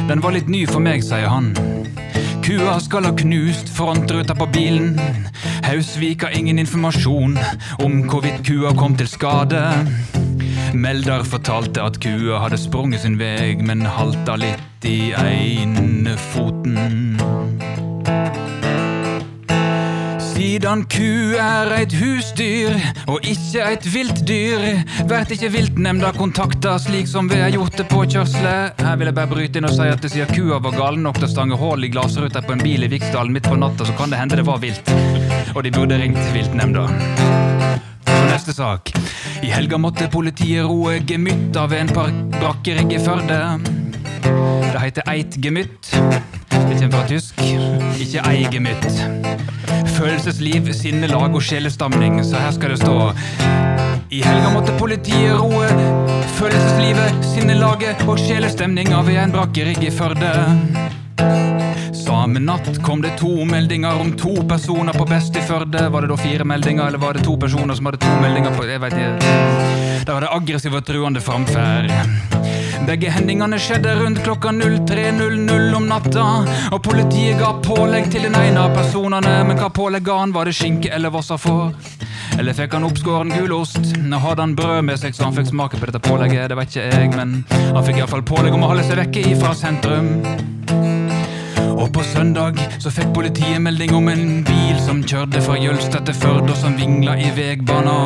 Den 0.08 0.22
var 0.22 0.36
litt 0.36 0.50
ny 0.52 0.66
for 0.68 0.84
meg, 0.84 1.04
sier 1.06 1.30
han. 1.32 1.54
Kua 2.44 2.76
skal 2.84 3.08
ha 3.08 3.14
knust 3.16 3.70
frontruta 3.72 4.36
på 4.36 4.48
bilen. 4.52 4.98
Hausvik 5.64 6.26
har 6.26 6.36
ingen 6.36 6.60
informasjon 6.60 7.38
om 7.86 8.02
hvorvidt 8.12 8.44
kua 8.48 8.74
kom 8.76 8.98
til 9.00 9.08
skade. 9.08 9.64
Melder 10.74 11.24
fortalte 11.24 11.86
at 11.88 12.02
kua 12.04 12.42
hadde 12.44 12.60
sprunget 12.60 13.06
sin 13.06 13.16
vei, 13.22 13.56
men 13.64 13.86
halta 13.88 14.36
litt 14.36 14.90
i 14.90 15.14
ene 15.16 16.18
Siden 20.44 20.82
ku 20.92 21.38
er 21.40 21.70
eit 21.72 21.94
husdyr 21.96 22.74
og 23.08 23.24
ikke 23.24 23.62
eit 23.64 23.86
viltdyr, 23.88 24.66
vert 25.08 25.30
ikke 25.32 25.48
viltnemnda 25.54 26.10
kontakta 26.18 26.74
slik 26.84 27.08
som 27.08 27.30
vi 27.32 27.38
har 27.40 27.54
gjort 27.54 27.78
det 27.80 27.86
på 27.88 28.02
kjørsle. 28.12 28.56
Her 28.76 28.98
vil 29.00 29.08
jeg 29.08 29.16
bare 29.22 29.32
bryte 29.32 29.62
inn 29.62 29.70
og 29.70 29.72
si 29.78 29.88
at 29.88 30.04
siden 30.04 30.36
kua 30.36 30.58
var 30.66 30.76
galen 30.76 31.08
nok 31.08 31.22
til 31.22 31.30
å 31.30 31.32
stange 31.32 31.62
hull 31.62 31.88
i 31.88 31.92
glassruta 31.94 32.44
på 32.44 32.58
en 32.58 32.66
bil 32.66 32.84
i 32.84 32.92
Viksdalen 32.92 33.32
midt 33.32 33.48
på 33.48 33.56
natta, 33.56 33.88
så 33.88 33.96
kan 33.96 34.12
det 34.12 34.20
hende 34.20 34.42
det 34.42 34.44
var 34.50 34.60
vilt. 34.60 34.92
Og 35.56 35.64
de 35.64 35.72
burde 35.72 36.02
ringt 36.04 36.20
viltnemnda. 36.36 36.90
Neste 38.28 38.52
sak. 38.60 38.92
I 39.48 39.56
helga 39.56 39.80
måtte 39.80 40.12
politiet 40.12 40.68
roe 40.68 41.00
gemytta 41.08 41.70
ved 41.72 41.86
en 41.86 41.96
brakkerigg 42.36 42.92
i 42.92 43.02
Førde. 43.08 43.42
Det 44.28 44.86
heter 44.90 45.08
eit 45.16 45.40
gemytt. 45.40 45.96
Det 46.52 46.68
kommer 46.68 46.98
fra 47.00 47.08
tysk. 47.16 47.48
Ikke 47.96 48.28
ei 48.28 48.44
gemytt. 48.52 49.53
Følelsesliv, 50.04 50.66
sinnelag 50.76 51.32
og 51.32 51.40
sjelestamning, 51.40 52.18
så 52.28 52.42
her 52.44 52.52
skal 52.52 52.74
det 52.74 52.82
stå. 52.82 52.96
I 54.12 54.20
helga 54.20 54.50
måtte 54.52 54.74
politiet 54.76 55.38
roe 55.40 55.70
følelseslivet, 56.36 57.24
sinnelaget 57.24 58.04
og 58.04 58.20
sjelestemninga 58.20 59.00
ved 59.08 59.22
en 59.22 59.32
brakkerigg 59.32 59.80
i 59.88 59.94
Førde. 59.96 60.34
Samme 61.96 62.44
natt 62.44 62.82
kom 62.84 63.00
det 63.06 63.14
to 63.22 63.32
meldinger 63.48 64.04
om 64.04 64.12
to 64.20 64.36
personer 64.50 64.92
på 65.00 65.08
Best 65.08 65.40
i 65.40 65.46
Førde. 65.48 65.88
Var 65.96 66.04
det 66.04 66.12
da 66.12 66.20
fire 66.20 66.52
meldinger, 66.52 66.90
eller 66.92 67.00
var 67.00 67.16
det 67.16 67.24
to 67.24 67.38
personer 67.40 67.80
som 67.80 67.88
hadde 67.88 68.04
to 68.04 68.12
meldinger 68.20 68.52
på 68.58 68.68
Jeg 68.68 68.84
vet 68.84 69.00
ikke. 69.00 69.36
Da 70.04 70.18
var 70.18 70.28
det 70.28 70.34
aggressiv 70.36 70.76
og 70.76 70.84
truende 70.84 71.24
framferd. 71.24 72.43
Begge 72.88 73.10
hendingene 73.10 73.58
skjedde 73.62 73.94
rundt 73.96 74.20
klokka 74.26 74.52
03.00 74.52 75.76
om 75.78 75.86
natta. 75.88 76.26
Og 76.76 76.82
politiet 76.84 77.40
ga 77.40 77.54
pålegg 77.64 78.10
til 78.12 78.28
den 78.28 78.36
ene 78.38 78.66
av 78.68 78.76
personene, 78.76 79.32
men 79.48 79.60
hva 79.60 79.70
pålegg 79.74 80.04
ga 80.08 80.20
han? 80.20 80.36
Var 80.36 80.50
det 80.50 80.56
skinke 80.58 80.92
eller 80.94 81.14
vossafår? 81.14 81.72
Eller 82.40 82.58
fikk 82.58 82.76
han 82.76 82.88
oppskåren 82.88 83.34
gulost? 83.34 83.94
Hadde 84.24 84.42
han 84.42 84.56
brød 84.58 84.82
med 84.90 85.00
seg, 85.00 85.16
så 85.16 85.30
han 85.30 85.38
fikk 85.38 85.52
smake 85.54 85.80
på 85.80 85.90
dette 85.90 86.04
pålegget. 86.04 86.50
Det 86.52 86.60
vet 86.60 86.74
ikke 86.76 86.90
jeg, 86.90 87.14
men 87.16 87.38
han 87.50 87.86
fikk 87.88 88.02
iallfall 88.02 88.26
pålegg 88.28 88.58
om 88.58 88.68
å 88.68 88.74
holde 88.74 88.88
seg 88.90 89.00
vekke 89.04 89.30
ifra 89.32 89.56
sentrum. 89.58 90.18
På 91.94 92.02
søndag 92.04 92.58
så 92.82 92.90
fikk 92.90 93.12
politiet 93.14 93.62
melding 93.62 93.92
om 93.94 94.08
en 94.10 94.40
bil 94.48 94.78
som 94.82 95.04
kjørte 95.06 95.42
fra 95.46 95.60
Jølstad 95.62 96.08
til 96.08 96.16
Førde, 96.18 96.50
og 96.50 96.58
som 96.58 96.74
vingla 96.80 97.14
i 97.22 97.28
veibana. 97.36 97.98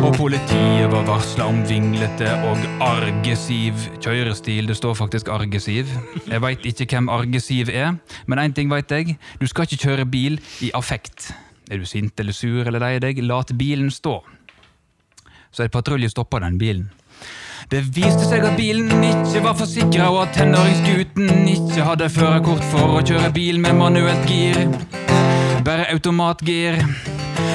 Og 0.00 0.14
politiet 0.16 0.88
var 0.88 1.04
varsla 1.04 1.48
om 1.50 1.58
vinglete 1.68 2.30
og 2.48 2.62
argesiv 2.86 3.76
kjørestil. 4.00 4.70
Det 4.70 4.78
står 4.78 4.96
faktisk 4.96 5.28
argesiv. 5.34 5.90
Jeg 6.24 6.40
veit 6.40 6.64
ikke 6.72 6.88
hvem 6.94 7.10
argesiv 7.12 7.68
er, 7.68 7.98
men 8.26 8.40
én 8.40 8.56
ting 8.56 8.72
veit 8.72 8.96
jeg. 8.96 9.18
Du 9.40 9.44
skal 9.50 9.68
ikke 9.68 9.82
kjøre 9.84 10.08
bil 10.08 10.40
i 10.64 10.72
affekt. 10.72 11.28
Er 11.68 11.82
du 11.82 11.84
sint 11.84 12.16
eller 12.20 12.32
sur 12.32 12.64
eller 12.64 12.80
lei 12.80 12.94
deg, 13.02 13.20
lat 13.28 13.52
bilen 13.58 13.92
stå. 13.92 14.22
Så 15.52 15.66
en 15.66 15.74
patrulje 15.74 16.08
stoppa 16.14 16.40
den 16.40 16.56
bilen. 16.56 16.88
Det 17.68 17.82
viste 17.92 18.24
seg 18.24 18.46
at 18.48 18.54
bilen 18.56 19.02
ikke 19.04 19.42
var 19.44 19.56
forsikra, 19.58 20.06
og 20.08 20.22
at 20.22 20.38
tenåringsgutten 20.38 21.42
ikke 21.52 21.84
hadde 21.84 22.06
førerkort 22.08 22.62
for 22.70 22.94
å 22.96 23.02
kjøre 23.04 23.28
bil 23.34 23.58
med 23.60 23.74
manuelt 23.76 24.22
gir. 24.24 24.56
Bare 25.66 25.84
automatgir. 25.92 26.78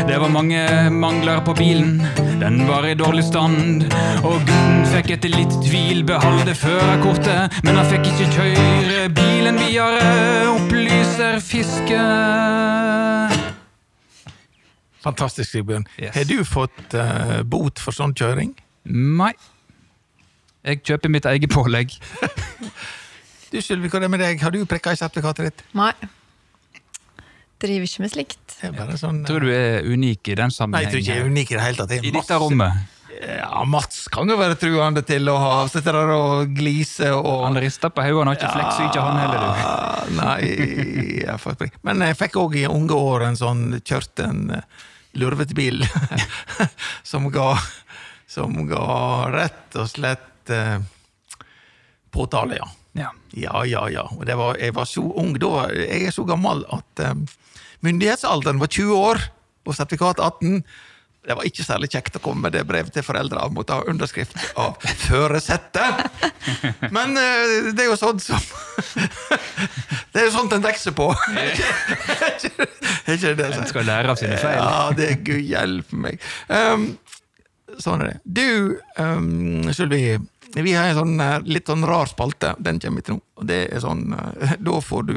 Det 0.05 0.19
var 0.21 0.29
mange 0.29 0.59
mangler 0.93 1.41
på 1.47 1.55
bilen, 1.57 1.95
den 2.37 2.59
var 2.67 2.85
i 2.85 2.91
dårlig 2.99 3.23
stand. 3.25 3.87
Og 4.21 4.35
gutten 4.45 4.83
fikk 4.91 5.09
etter 5.15 5.33
litt 5.33 5.55
tvil 5.65 6.03
beholde 6.05 6.53
førerkortet, 6.59 7.57
men 7.65 7.79
han 7.81 7.89
fikk 7.89 8.11
ikke 8.11 8.27
kjøre 8.35 9.07
bilen 9.17 9.57
videre, 9.63 10.03
opplyser 10.51 11.39
Fiske. 11.41 12.03
Fantastisk, 15.01 15.49
Sigbjørn. 15.55 15.89
Yes. 15.97 16.13
Har 16.19 16.29
du 16.29 16.45
fått 16.45 16.93
uh, 16.93 17.41
bot 17.41 17.81
for 17.81 17.97
sånn 17.97 18.13
kjøring? 18.13 18.53
Nei. 18.93 19.33
Jeg 20.63 20.81
kjøper 20.87 21.11
mitt 21.11 21.25
eget 21.29 21.49
pålegg. 21.53 21.95
Du, 23.53 23.59
Sylvi, 23.61 23.85
hva 23.85 23.99
er 23.99 24.01
det 24.07 24.07
med 24.09 24.21
deg? 24.23 24.39
Har 24.41 24.49
du 24.49 24.63
prikka 24.65 24.95
i 24.95 24.97
sertifikatet 24.97 25.45
ditt? 25.51 25.59
Nei. 25.77 25.91
Driver 27.61 27.85
ikke 27.85 28.01
med 28.01 28.09
slikt. 28.09 28.55
Sånn... 28.97 29.19
eh, 29.21 29.27
Tror 29.29 29.45
du 29.45 29.51
er 29.53 29.85
unik 29.85 30.31
i 30.33 30.37
den 30.39 30.49
sammenhengen. 30.49 30.73
Nei, 30.73 30.81
jeg 30.87 30.89
tror 30.95 31.03
ikke 31.03 31.13
jeg 31.13 31.21
er 31.21 31.29
unik 31.29 31.51
i 31.53 31.57
det 31.59 31.65
hele 31.67 31.77
tatt. 31.77 31.91
Det 31.91 31.99
er 31.99 32.07
I 32.09 32.13
masse- 32.15 32.25
dette 32.31 32.39
rommet. 32.41 32.89
Ja, 33.13 33.61
Mats 33.69 33.99
kan 34.11 34.25
jo 34.33 34.39
være 34.39 34.57
truende 34.57 35.03
til 35.05 35.29
å 35.29 35.35
ha 35.37 35.51
sitter 35.69 35.93
der 35.99 36.09
og 36.15 36.55
glise 36.57 37.11
og 37.13 37.43
Han 37.45 37.59
rister 37.61 37.93
på 37.93 38.01
hodet, 38.07 38.23
han 38.23 38.31
har 38.31 38.39
ikke 38.39 38.49
fleks, 38.55 38.79
ikke 38.87 39.03
han 39.05 39.21
heller, 39.21 39.45
du. 39.45 40.17
Nei, 40.17 41.21
jeg 41.21 41.37
får 41.45 41.61
Men 41.85 42.01
jeg 42.09 42.17
fikk 42.23 42.39
òg 42.41 42.57
i 42.57 42.65
unge 42.65 42.97
år 42.97 43.27
en 43.29 43.37
sånn 43.37 43.63
kjørte 43.85 44.25
en 44.31 44.41
eh, 44.57 44.65
lurvete 45.21 45.53
bil 45.53 45.85
som 47.13 47.29
ga 47.31 47.51
Som 48.25 48.63
ga 48.65 49.29
rett 49.29 49.77
og 49.77 49.93
slett 49.93 50.32
eh, 50.49 50.79
påtale, 52.11 52.57
ja. 52.59 52.69
Ja. 52.93 53.09
Ja, 53.31 53.65
ja, 53.65 53.89
ja. 53.89 54.07
Og 54.17 54.25
det 54.25 54.35
var, 54.37 54.57
jeg 54.61 54.75
var 54.75 54.85
så 54.85 55.01
ung 55.01 55.33
da. 55.41 55.67
Jeg 55.73 56.07
er 56.07 56.13
så 56.13 56.25
gammel 56.29 56.61
at 56.73 57.05
um, 57.09 57.25
myndighetsalderen 57.85 58.61
var 58.61 58.69
20 58.69 58.97
år, 58.97 59.21
og 59.65 59.77
sertifikat 59.77 60.21
18. 60.21 60.61
Det 61.23 61.37
var 61.39 61.47
ikke 61.47 61.63
særlig 61.63 61.87
kjekt 61.93 62.17
å 62.19 62.21
komme 62.21 62.45
med 62.45 62.53
det 62.53 62.65
brevet 62.67 62.91
til 62.93 63.05
foreldre 63.05 63.45
og 63.45 63.55
måtte 63.55 63.77
ha 63.77 63.85
underskrift 63.87 64.35
av 64.59 64.75
føresettet! 65.07 66.03
Men 66.91 67.15
uh, 67.17 67.71
det 67.73 67.85
er 67.85 67.89
jo 67.89 67.97
sånn 67.99 68.19
som 68.21 68.43
Det 70.13 70.21
er 70.21 70.27
jo 70.27 70.33
sånt 70.35 70.53
en 70.53 70.65
vokser 70.65 70.93
på. 70.93 71.07
Er 73.03 73.17
ikke 73.17 73.33
det? 73.35 73.47
En 73.57 73.65
skal 73.67 73.87
lære 73.87 74.13
av 74.13 74.19
sine 74.19 74.37
feil. 74.39 74.59
Ja, 74.59 74.91
det 74.95 75.07
er 75.09 75.17
gud 75.25 75.41
hjelpe 75.43 75.97
meg. 76.05 76.21
Um, 76.47 76.85
sånn 77.81 78.03
er 78.03 78.13
det. 78.13 78.19
Du, 78.23 78.77
um, 79.01 79.71
Sylvi, 79.73 80.19
vi 80.61 80.75
har 80.77 80.91
en 80.91 80.99
sånn 80.99 81.19
eh, 81.23 81.39
litt 81.49 81.69
sånn 81.69 81.85
rar 81.87 82.09
spalte. 82.11 82.53
Den 82.61 82.79
kommer 82.83 83.01
ikke 83.01 83.15
nå. 83.15 83.21
Og 83.41 83.49
det 83.49 83.59
er 83.73 83.83
sånn 83.83 84.13
eh, 84.13 84.55
Da 84.67 84.79
får 84.85 85.07
du 85.09 85.15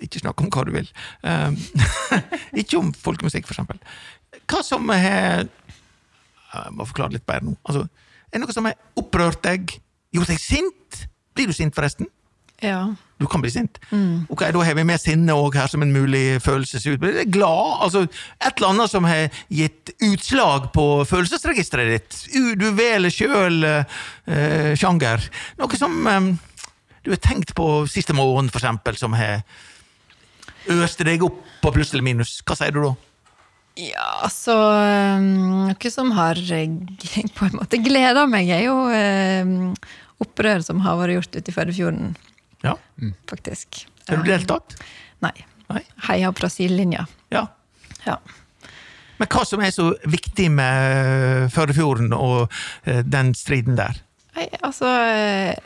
ikke 0.00 0.22
snakke 0.22 0.46
om 0.46 0.50
hva 0.54 0.64
du 0.64 0.72
vil. 0.72 0.88
Um, 1.20 1.58
ikke 2.62 2.78
om 2.80 2.88
folkemusikk, 2.96 3.44
for 3.46 3.52
eksempel. 3.52 3.80
Hva 4.48 4.62
som 4.64 4.88
har 4.88 5.44
Jeg 5.44 6.72
må 6.74 6.86
forklare 6.88 7.14
litt 7.14 7.26
bedre 7.28 7.50
nå. 7.50 7.58
Altså, 7.68 7.84
er 8.30 8.38
det 8.38 8.46
noe 8.46 8.56
som 8.56 8.66
har 8.66 8.78
opprørt 8.98 9.42
deg? 9.44 9.76
Gjort 10.16 10.32
deg 10.32 10.40
sint? 10.42 11.02
Blir 11.36 11.50
du 11.50 11.54
sint, 11.54 11.76
forresten? 11.76 12.08
Ja. 12.64 12.94
Du 13.20 13.26
kan 13.28 13.42
bli 13.42 13.50
sint. 13.52 13.76
Ok, 14.32 14.46
Da 14.48 14.64
har 14.64 14.74
vi 14.78 14.84
med 14.88 15.00
sinne 15.00 15.34
også 15.36 15.60
her 15.60 15.66
som 15.68 15.82
en 15.84 15.92
mulig 15.92 16.40
følelsesutbredelse. 16.40 17.28
Glad, 17.30 17.82
altså 17.84 18.06
et 18.08 18.54
eller 18.56 18.70
annet 18.72 18.92
som 18.92 19.04
har 19.04 19.42
gitt 19.52 19.92
utslag 20.00 20.70
på 20.72 20.86
følelsesregisteret 21.08 21.92
ditt. 21.92 22.20
Du 22.56 22.70
velger 22.78 23.12
sjøl 23.12 23.66
eh, 23.68 24.72
sjanger. 24.80 25.26
Noe 25.60 25.80
som 25.80 26.00
eh, 26.08 26.30
du 27.04 27.12
har 27.12 27.20
tenkt 27.20 27.54
på 27.56 27.68
siste 27.88 28.16
måned, 28.16 28.52
for 28.52 28.60
eksempel, 28.60 28.96
som 28.96 29.14
har 29.16 29.44
øst 30.70 31.00
deg 31.04 31.22
opp 31.24 31.38
på 31.60 31.72
pluss 31.76 31.92
eller 31.94 32.04
minus. 32.04 32.40
Hva 32.44 32.56
sier 32.58 32.74
du 32.74 32.82
da? 32.84 32.96
Ja, 33.80 34.28
så 34.32 34.52
um, 34.52 35.68
Noe 35.70 35.92
som 35.92 36.10
har 36.16 36.40
eh, 36.52 36.72
på 37.36 37.46
en 37.46 37.56
måte 37.56 37.80
gleda 37.80 38.26
meg, 38.28 38.50
er 38.52 38.66
jo 38.66 38.76
um, 38.90 39.72
opprør 40.20 40.64
som 40.66 40.82
har 40.84 40.98
vært 41.00 41.16
gjort 41.20 41.38
ute 41.38 41.52
i 41.52 41.54
Førdefjorden, 41.54 42.12
Ja, 42.64 42.76
faktisk. 43.30 43.86
Har 44.08 44.20
du 44.20 44.28
deltatt? 44.28 44.76
Nei. 45.24 45.34
Nei? 45.70 45.82
Heia 46.08 46.32
Brasil-linja. 46.34 47.06
Ja. 47.32 47.46
Ja. 48.04 48.18
Men 49.20 49.28
hva 49.28 49.42
som 49.44 49.60
er 49.60 49.72
så 49.74 49.90
viktig 50.08 50.48
med 50.52 51.50
Førdefjorden 51.52 52.14
og 52.16 52.48
eh, 52.88 53.02
den 53.04 53.34
striden 53.36 53.76
der? 53.78 54.00
Nei, 54.36 54.46
altså 54.64 54.88
eh, 54.88 55.58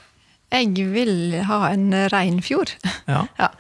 Jeg 0.55 0.87
vil 0.91 1.37
ha 1.47 1.61
en 1.71 1.89
rein 2.13 2.41
fjord. 2.43 2.75
Ja. 3.07 3.27
Ja. 3.43 3.53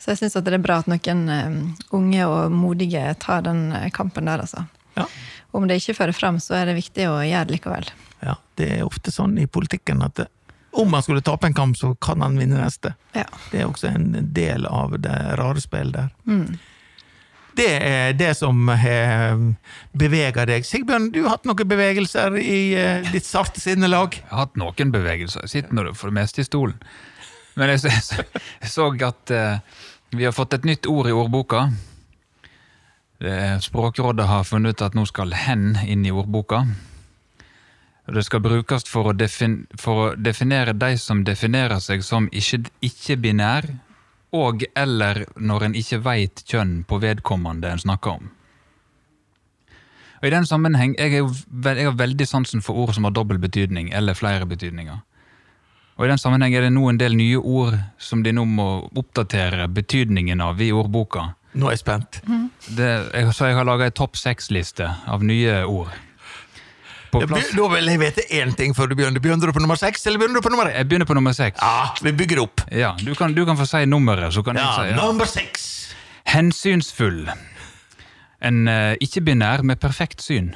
Så 0.00 0.14
jeg 0.14 0.22
syns 0.22 0.38
det 0.40 0.54
er 0.56 0.62
bra 0.64 0.78
at 0.80 0.86
noen 0.88 1.74
unge 1.92 2.24
og 2.24 2.54
modige 2.56 3.02
tar 3.20 3.42
den 3.44 3.66
eh, 3.76 3.90
kampen 3.92 4.30
der, 4.30 4.40
altså. 4.46 4.64
Ja. 4.96 5.04
Om 5.52 5.66
det 5.68 5.80
ikke 5.80 5.98
fører 5.98 6.16
fram, 6.16 6.38
så 6.40 6.56
er 6.56 6.70
det 6.70 6.78
viktig 6.78 7.04
å 7.10 7.18
gjøre 7.20 7.50
det 7.50 7.58
likevel. 7.58 7.90
Ja, 8.24 8.38
det 8.56 8.68
er 8.78 8.86
ofte 8.86 9.12
sånn 9.12 9.36
i 9.42 9.48
politikken 9.50 10.00
at 10.06 10.22
om 10.72 10.92
han 10.94 11.02
skulle 11.02 11.20
tape 11.26 11.46
en 11.46 11.54
kamp, 11.54 11.76
så 11.76 11.94
kan 12.00 12.20
han 12.22 12.36
vinne 12.38 12.60
neste. 12.60 12.94
Ja. 13.16 13.24
Det 13.50 13.60
er 13.60 13.66
også 13.66 13.88
en 13.90 14.12
del 14.34 14.66
av 14.66 14.94
det 15.02 15.16
rare 15.40 15.60
spillet 15.60 15.92
der. 15.96 16.10
Det 17.58 17.66
er 17.82 18.12
det 18.14 18.30
som 18.38 18.68
har 18.68 19.40
bevega 19.98 20.44
deg. 20.46 20.64
Sigbjørn, 20.64 21.08
du 21.12 21.24
har 21.24 21.34
hatt 21.34 21.44
noen 21.50 21.66
bevegelser 21.68 22.36
i 22.38 22.60
eh, 22.78 23.08
ditt 23.12 23.26
sarte 23.26 23.60
sinnelag? 23.60 24.14
Jeg 24.20 24.30
har 24.30 24.44
hatt 24.46 24.56
noen 24.60 24.92
bevegelser. 24.94 25.42
Jeg 25.44 25.50
sitter 25.56 25.74
nå 25.76 25.88
for 25.98 26.08
det 26.12 26.18
meste 26.20 26.40
i 26.40 26.46
stolen. 26.46 26.78
Men 27.58 27.72
jeg, 27.74 27.80
så- 27.82 28.22
jeg 28.62 28.70
så 28.70 28.86
at 29.08 29.30
eh, 29.34 29.58
vi 30.14 30.24
har 30.24 30.32
fått 30.32 30.54
et 30.54 30.64
nytt 30.64 30.86
ord 30.86 31.10
i 31.10 31.12
ordboka. 31.12 31.66
Språkrådet 33.60 34.24
har 34.26 34.46
funnet 34.48 34.70
ut 34.78 34.82
at 34.86 34.94
nå 34.96 35.02
skal 35.06 35.32
'hen' 35.34 35.76
inn 35.84 36.06
i 36.06 36.10
ordboka. 36.10 36.62
Og 38.10 38.16
Det 38.16 38.24
skal 38.26 38.40
brukes 38.42 38.82
for 38.90 39.12
å, 39.12 39.14
defin 39.14 39.68
for 39.78 40.00
å 40.02 40.06
definere 40.18 40.72
de 40.74 40.96
som 40.98 41.22
definerer 41.24 41.78
seg 41.78 42.02
som 42.02 42.26
ikke- 42.34 42.66
ikke-binær, 42.82 43.68
og 44.32 44.64
eller 44.74 45.26
når 45.38 45.62
en 45.64 45.74
ikke 45.74 46.00
veit 46.02 46.42
kjønn 46.44 46.84
på 46.86 46.98
vedkommende 47.00 47.70
en 47.70 47.78
snakker 47.78 48.10
om. 48.10 48.30
Og 50.20 50.26
I 50.26 50.30
den 50.30 50.44
sammenheng, 50.44 50.96
er 50.98 51.06
jeg 51.08 51.86
har 51.86 51.94
veldig 51.96 52.26
sansen 52.26 52.60
for 52.60 52.74
ord 52.74 52.94
som 52.94 53.04
har 53.04 53.12
dobbel 53.12 53.38
betydning, 53.38 53.92
eller 53.92 54.14
flere 54.14 54.44
betydninger. 54.44 55.00
Og 55.96 56.04
I 56.04 56.08
den 56.08 56.18
sammenheng 56.18 56.54
er 56.54 56.60
det 56.66 56.72
nå 56.72 56.88
en 56.90 56.98
del 56.98 57.14
nye 57.14 57.38
ord 57.38 57.78
som 57.98 58.22
de 58.22 58.32
nå 58.32 58.44
må 58.44 58.90
oppdatere 58.96 59.68
betydningen 59.68 60.40
av 60.40 60.60
i 60.60 60.72
ordboka. 60.72 61.34
Nå 61.54 61.66
er 61.66 61.70
jeg 61.70 61.78
spent. 61.78 62.20
Det, 62.76 63.12
jeg, 63.14 63.32
så 63.34 63.46
jeg 63.46 63.54
har 63.54 63.64
laga 63.64 63.84
ei 63.84 63.90
topp 63.90 64.16
seks-liste 64.16 64.86
av 65.06 65.22
nye 65.22 65.64
ord. 65.64 65.88
På 67.10 67.20
plass. 67.26 67.50
Da 67.56 67.66
vil 67.72 67.88
jeg 67.90 67.98
vite 68.00 68.22
én 68.38 68.52
ting 68.56 68.74
før 68.76 68.86
du 68.90 68.94
begynner. 68.94 69.20
Begynner 69.22 69.50
du 69.50 69.52
på 69.56 69.62
nummer 69.62 69.78
seks, 69.80 70.04
eller 70.06 70.18
begynner 70.22 70.38
du 70.38 70.46
på 70.46 70.52
nummer 70.54 70.70
én? 70.70 70.76
Jeg 70.78 70.88
begynner 70.88 71.08
på 71.08 71.14
nummer 71.18 71.34
seks. 71.34 71.58
Ja, 71.62 71.90
vi 72.06 72.12
bygger 72.12 72.42
opp. 72.44 72.62
Ja, 72.70 72.92
du 73.02 73.14
kan, 73.18 73.34
du 73.34 73.42
kan 73.48 73.58
få 73.58 73.66
si 73.66 73.84
nummeret, 73.90 74.32
så 74.34 74.44
kan 74.46 74.56
Ja, 74.56 74.68
jeg 74.68 74.74
si 74.92 74.94
ja. 74.94 75.00
nummer 75.06 75.26
seks. 75.26 75.66
Hensynsfull. 76.30 77.24
En 78.42 78.68
uh, 78.68 78.94
ikke-binær 79.02 79.62
med 79.66 79.80
perfekt 79.82 80.22
syn. 80.22 80.52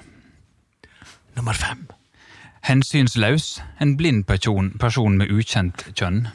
Nummer 1.37 1.53
fem. 1.59 1.89
Hensynsløs. 2.65 3.59
En 3.81 3.97
blind 3.97 4.25
person, 4.25 4.71
person 4.81 5.19
med 5.19 5.33
ukjent 5.35 5.83
kjønn. 5.99 6.29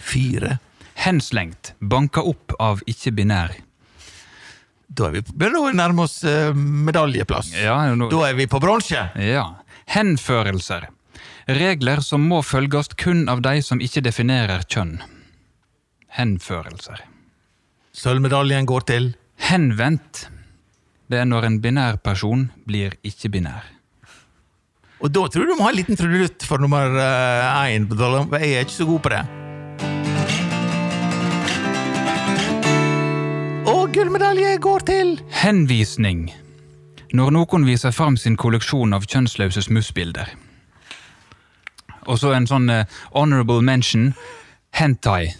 Fire. 0.00 0.58
Henslengt. 0.94 1.74
Banka 1.80 2.22
opp 2.22 2.54
av 2.60 2.80
ikke-binær. 2.88 3.58
Da 4.90 5.06
er 5.06 5.12
vi 5.14 5.20
på, 5.22 5.34
begynner 5.38 5.68
å 5.68 5.72
nærme 5.76 6.02
oss 6.06 6.16
eh, 6.26 6.50
medaljeplass. 6.56 7.52
Ja, 7.54 7.76
nå- 7.94 8.10
Da 8.10 8.24
er 8.28 8.34
vi 8.34 8.46
på 8.50 8.60
bronse. 8.62 9.04
Ja. 9.22 9.44
Henførelser. 9.94 10.88
Regler 11.46 12.02
som 12.02 12.26
må 12.28 12.42
følges 12.46 12.90
kun 12.98 13.28
av 13.30 13.40
de 13.42 13.60
som 13.62 13.80
ikke 13.82 14.02
definerer 14.02 14.62
kjønn. 14.66 14.98
Henførelser. 16.18 17.00
Sølvmedaljen 17.94 18.66
går 18.66 18.86
til 18.86 19.10
Henvendt. 19.50 20.26
Det 21.10 21.18
er 21.18 21.26
når 21.26 21.46
en 21.48 21.60
binær 21.62 21.96
person 22.02 22.48
blir 22.66 22.94
ikke-binær. 23.06 23.62
Og 25.00 25.10
da 25.10 25.22
tror 25.32 25.46
du 25.46 25.52
du 25.54 25.56
må 25.56 25.64
ha 25.64 25.70
en 25.72 25.78
liten 25.80 25.96
trudelutt 25.96 26.44
for 26.46 26.58
nummer 26.58 26.86
én. 27.66 27.88
for 27.88 28.38
Jeg 28.38 28.52
er 28.58 28.64
ikke 28.66 28.78
så 28.82 28.86
god 28.86 29.02
på 29.02 29.10
det. 29.14 29.39
Gullmedalje 34.00 34.56
går 34.64 34.84
til 34.88 35.10
Henvisning. 35.42 36.30
Når 37.12 37.34
noen 37.36 37.66
viser 37.68 37.92
fram 37.92 38.14
sin 38.16 38.38
kolleksjon 38.40 38.96
av 38.96 39.04
kjønnsløse 39.04 39.66
smussbilder. 39.66 40.30
Og 42.08 42.16
så 42.22 42.30
en 42.32 42.48
sånn 42.48 42.70
eh, 42.72 42.88
honorable 43.12 43.60
mention. 43.66 44.14
Hentai. 44.78 45.34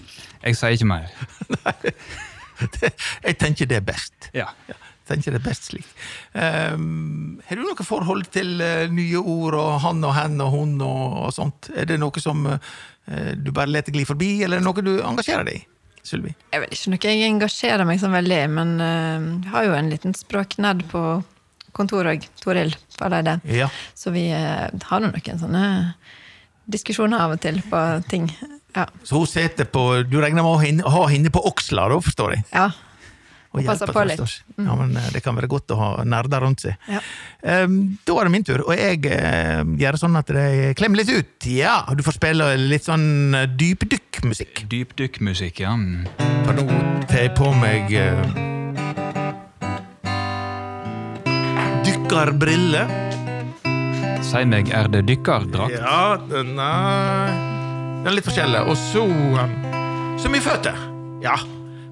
Jeg 0.44 0.59
sier 0.61 0.77
ikke 0.77 0.90
mer. 0.90 1.09
Nei 1.64 1.94
Jeg 3.25 3.38
tenker 3.40 3.70
det 3.70 3.81
er 3.81 3.87
best. 3.88 4.29
Ja. 4.37 4.51
Ja, 4.68 4.77
jeg 4.77 5.09
tenker 5.09 5.33
det 5.33 5.40
er 5.40 5.46
best 5.46 5.70
slik. 5.70 5.88
Um, 6.37 7.40
har 7.49 7.57
du 7.57 7.64
noe 7.64 7.87
forhold 7.87 8.29
til 8.35 8.61
uh, 8.61 8.85
nye 8.92 9.25
ord 9.25 9.57
og 9.57 9.73
han 9.87 10.05
og 10.05 10.16
hen 10.18 10.37
og 10.44 10.53
hun 10.53 10.77
og, 10.85 11.20
og 11.25 11.33
sånt? 11.33 11.73
Er 11.73 11.88
det 11.88 11.96
noe 12.03 12.20
som 12.20 12.44
uh, 12.44 12.61
du 13.40 13.55
bare 13.57 13.73
lar 13.73 13.88
gli 13.88 14.05
forbi, 14.05 14.35
eller 14.44 14.61
er 14.61 14.61
det 14.61 14.68
noe 14.68 14.85
du 14.85 14.99
engasjerer 15.01 15.49
deg 15.49 15.62
i? 15.62 15.68
Sylvi? 16.06 16.32
Jeg 16.52 16.62
vet 16.62 16.74
ikke 16.76 16.92
noe 16.94 17.10
jeg 17.10 17.28
engasjerer 17.28 17.88
meg 17.88 18.00
så 18.02 18.10
veldig 18.12 18.40
men 18.54 18.72
uh, 18.80 19.50
har 19.52 19.68
jo 19.68 19.76
en 19.76 19.90
liten 19.92 20.16
språknerd 20.16 20.86
på 20.90 21.04
kontoret 21.76 22.16
òg. 22.16 22.28
Toril. 22.42 22.74
Ja. 23.48 23.68
Så 23.94 24.12
vi 24.14 24.28
uh, 24.32 24.68
har 24.68 25.02
nå 25.02 25.12
noen 25.12 25.42
sånne 25.42 25.64
diskusjoner 26.70 27.24
av 27.24 27.36
og 27.36 27.42
til 27.42 27.60
på 27.66 27.80
ting. 28.10 28.30
Ja. 28.76 28.86
Så 29.02 29.18
hun 29.18 29.26
sitter 29.26 29.66
på 29.66 29.82
Du 30.06 30.20
regner 30.22 30.44
med 30.46 30.84
å 30.86 30.92
ha 30.94 31.06
henne 31.10 31.32
på 31.34 31.42
Oksla, 31.48 31.88
da, 31.90 31.98
forstår 32.04 32.36
jeg? 32.36 32.46
ja. 32.54 32.70
Og 33.50 33.64
hjelpe 33.64 33.86
på 33.90 33.98
til, 33.98 34.10
litt. 34.12 34.20
forstås. 34.20 34.34
Ja, 34.62 34.74
men 34.78 34.92
eh, 34.94 35.08
Det 35.10 35.22
kan 35.24 35.34
være 35.34 35.48
godt 35.50 35.72
å 35.74 35.78
ha 35.80 35.88
nerder 36.06 36.44
rundt 36.44 36.62
seg. 36.62 36.76
Ja. 36.86 37.00
Um, 37.64 37.98
da 38.06 38.14
er 38.20 38.28
det 38.28 38.34
min 38.36 38.46
tur, 38.46 38.62
og 38.62 38.76
jeg 38.78 39.00
uh, 39.10 39.64
gjør 39.80 39.98
sånn 39.98 40.18
at 40.20 40.30
jeg 40.36 40.76
klemmer 40.78 41.02
litt 41.02 41.10
ut. 41.10 41.48
Ja, 41.50 41.80
Du 41.98 42.04
får 42.06 42.20
spille 42.20 42.52
litt 42.60 42.86
sånn 42.86 43.34
uh, 43.34 43.48
dypdykkmusikk. 43.50 44.64
Dypdykkmusikk, 44.70 45.64
ja. 45.66 45.74
Mm. 45.74 46.06
For 46.46 46.60
nå 46.60 46.66
tar 47.10 47.26
jeg 47.26 47.34
på 47.38 47.50
meg 47.58 47.90
uh, 47.90 48.22
dykkerbriller. 51.86 52.98
Si 54.30 54.46
meg, 54.46 54.70
er 54.70 54.86
det 54.94 55.08
dykkerdrakt? 55.10 55.74
Ja, 55.74 56.20
den 56.30 56.54
er, 56.60 57.32
den 58.04 58.12
er 58.12 58.20
litt 58.20 58.30
forskjellig. 58.30 58.62
Og 58.70 58.78
så 58.78 59.08
um, 59.10 59.56
Så 60.20 60.30
mye 60.30 60.44
føtter. 60.44 60.76
Ja. 61.24 61.34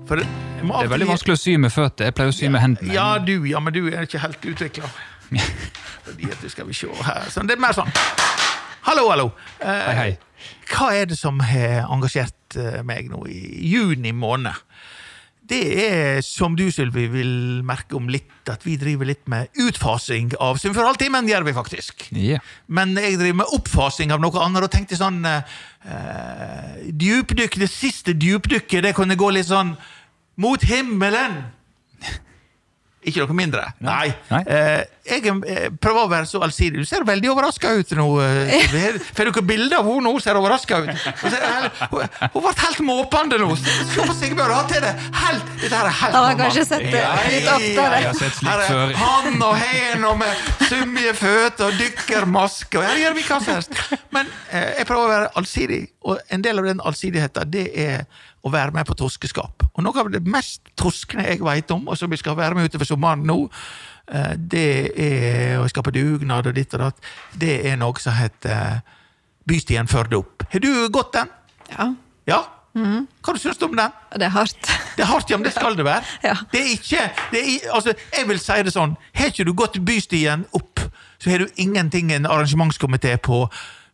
For 0.09 0.17
det, 0.17 0.27
Det 0.63 0.69
er 0.85 0.89
veldig 0.89 1.11
vanskelig 1.11 1.37
å 1.37 1.41
sy 1.41 1.57
med 1.61 1.73
føtter. 1.75 2.09
Jeg 2.09 2.17
pleier 2.17 2.33
å 2.33 2.37
sy 2.37 2.49
med 2.49 2.63
hendene. 2.65 2.95
Ja, 2.95 3.09
du, 3.21 3.35
ja, 3.49 3.61
men 3.61 3.75
du 3.77 3.83
er 3.91 4.07
ikke 4.09 4.23
helt 4.23 4.47
utvikla. 4.49 4.89
Fordi 6.07 6.31
at 6.33 6.41
du 6.41 6.49
skal 6.49 6.69
vi 6.69 6.77
se 6.77 6.89
her. 7.05 7.29
sånn, 7.33 7.49
det 7.51 7.59
er 7.59 7.61
mer 7.61 7.77
sånn 7.77 7.91
Hallo, 8.89 9.11
hallo. 9.13 9.27
Eh, 9.61 9.69
Hei, 9.69 9.97
hei. 9.99 10.13
Hva 10.71 10.87
er 10.97 11.11
det 11.11 11.19
som 11.21 11.43
har 11.45 11.91
engasjert 11.93 12.57
eh, 12.57 12.79
meg 12.87 13.11
nå 13.13 13.21
i 13.29 13.43
juni 13.69 14.15
måned? 14.17 14.57
Det 15.49 15.61
er, 15.81 16.19
som 16.25 16.57
du, 16.57 16.67
Sylvi, 16.73 17.07
vil 17.09 17.31
merke 17.65 17.97
om 17.97 18.09
litt, 18.13 18.31
at 18.53 18.65
vi 18.65 18.77
driver 18.81 19.09
litt 19.09 19.23
med 19.33 19.49
utfasing 19.61 20.35
av 20.45 20.59
Symfonialtimen, 20.61 21.29
gjør 21.29 21.47
vi 21.49 21.55
faktisk. 21.57 22.05
Yeah. 22.13 22.45
Men 22.69 22.93
jeg 23.01 23.17
driver 23.21 23.43
med 23.43 23.55
oppfasing 23.57 24.13
av 24.13 24.21
noe 24.21 24.45
annet, 24.45 24.67
og 24.67 24.73
tenkte 24.73 24.99
sånn 25.01 25.23
eh, 25.29 26.83
Djupdykk, 26.93 27.57
det 27.65 27.71
siste 27.73 28.13
djupdykket, 28.17 28.85
det 28.89 28.97
kunne 28.97 29.17
gå 29.21 29.31
litt 29.37 29.49
sånn 29.49 29.73
mot 30.39 30.63
himmelen. 30.71 31.41
Ikke 33.09 33.23
noe 33.23 33.33
mindre. 33.39 33.63
Nei. 33.81 34.09
Nei. 34.29 34.41
Eh, 34.53 34.81
jeg 35.09 35.31
eh, 35.31 35.69
prøver 35.81 36.01
å 36.03 36.09
være 36.11 36.27
så 36.29 36.41
allsidig. 36.45 36.83
Du 36.83 36.89
ser 36.89 37.05
veldig 37.09 37.31
overraska 37.31 37.71
ut 37.79 37.93
nå. 37.97 38.07
eh. 38.21 38.67
Får 39.17 39.31
dere 39.31 39.45
bilde 39.49 39.79
av 39.79 39.87
henne 39.87 40.03
nå? 40.11 40.13
Ser 40.21 40.37
overraska 40.37 40.81
ut. 40.83 40.91
Hun, 40.91 41.31
ser, 41.31 41.69
hun, 41.93 42.03
hun 42.35 42.43
ble 42.45 42.53
helt 42.59 42.83
måpende 42.85 43.39
nå. 43.41 43.49
Se 43.63 44.03
på 44.03 44.17
Sigbjørn, 44.19 44.53
han 44.59 44.69
til 44.69 44.83
det 44.85 44.91
helt 45.23 45.55
Dette 45.63 45.79
her 45.79 45.89
er 45.89 45.97
helt 46.01 46.19
Han 46.19 46.19
har 46.19 46.27
normalt. 46.27 46.43
kanskje 46.43 46.67
sett 46.69 46.85
det 46.91 47.01
Ja, 47.05 47.15
litt 47.31 47.49
oftere. 47.55 48.03
Jeg 48.03 48.11
har 48.11 48.19
sett 48.19 48.37
slikt 48.41 48.51
her 48.51 48.65
er 48.67 48.75
før. 48.75 48.93
han 49.05 49.47
og 49.47 49.57
hen 49.63 50.05
og 50.11 50.19
med 50.25 50.45
summige 50.69 51.15
føtter 51.23 51.71
og 51.71 51.81
dykkermaske. 51.81 52.83
og 52.83 52.89
Her 52.91 53.03
gjør 53.07 53.17
vi 53.23 53.27
hva 53.31 53.41
som 53.47 53.55
helst. 53.55 53.83
Men 54.19 54.35
eh, 54.51 54.69
jeg 54.83 54.91
prøver 54.91 55.07
å 55.07 55.15
være 55.15 55.31
allsidig, 55.39 55.81
og 56.09 56.33
en 56.33 56.43
del 56.45 56.61
av 56.61 56.67
den 56.69 56.81
allsidigheten 56.81 57.53
det 57.53 57.67
er 57.77 58.07
å 58.47 58.53
være 58.53 58.73
med 58.77 58.89
på 58.89 58.97
torskeskap. 58.97 59.67
Og 59.75 59.85
noe 59.85 60.01
av 60.01 60.11
det 60.15 60.23
mest 60.25 60.73
toskende 60.79 61.27
jeg 61.29 61.43
vet 61.45 61.71
om, 61.75 61.87
og 61.89 61.99
som 62.01 62.11
vi 62.11 62.21
skal 62.21 62.39
være 62.39 62.57
med 62.57 62.71
utover 62.71 62.89
sommeren 62.89 63.27
nå, 63.29 63.39
eh, 64.09 64.35
det 64.39 64.69
er 65.05 65.57
å 65.61 65.69
skape 65.69 65.93
dugnad 65.95 66.49
og 66.49 66.57
ditt 66.57 66.75
og 66.79 66.87
datt. 66.87 67.09
Det 67.37 67.59
er 67.69 67.77
noe 67.81 68.01
som 68.03 68.17
heter 68.17 68.55
eh, 68.55 68.95
Bystien 69.49 69.89
Førde 69.89 70.21
opp. 70.21 70.45
Har 70.53 70.65
du 70.65 70.73
gått 70.93 71.13
den? 71.17 71.35
ja. 71.73 71.93
Ja? 72.29 72.43
Hva 72.79 73.35
du 73.35 73.41
syns 73.41 73.59
du 73.59 73.65
om 73.67 73.77
den? 73.77 73.95
Det 74.15 74.27
er 74.27 74.35
hardt. 74.35 74.69
Det 74.97 75.03
er 75.03 75.09
hardt, 75.11 75.31
ja, 75.31 75.39
men 75.39 75.49
det 75.49 75.55
skal 75.57 75.77
det 75.79 75.87
være. 75.87 76.05
Ja. 76.29 76.35
Det 76.53 76.61
er 76.61 76.71
ikke 76.75 77.07
det 77.33 77.41
er, 77.41 77.71
altså, 77.75 77.95
Jeg 78.13 78.29
vil 78.29 78.41
si 78.43 78.59
det 78.67 78.75
sånn, 78.75 78.97
har 79.17 79.33
ikke 79.33 79.47
du 79.49 79.55
gått 79.57 79.79
bystien 79.87 80.45
opp, 80.57 80.83
så 81.19 81.33
har 81.33 81.43
du 81.43 81.49
ingenting 81.57 82.13
en 82.15 82.29
arrangementskomité 82.29 83.17
på 83.17 83.47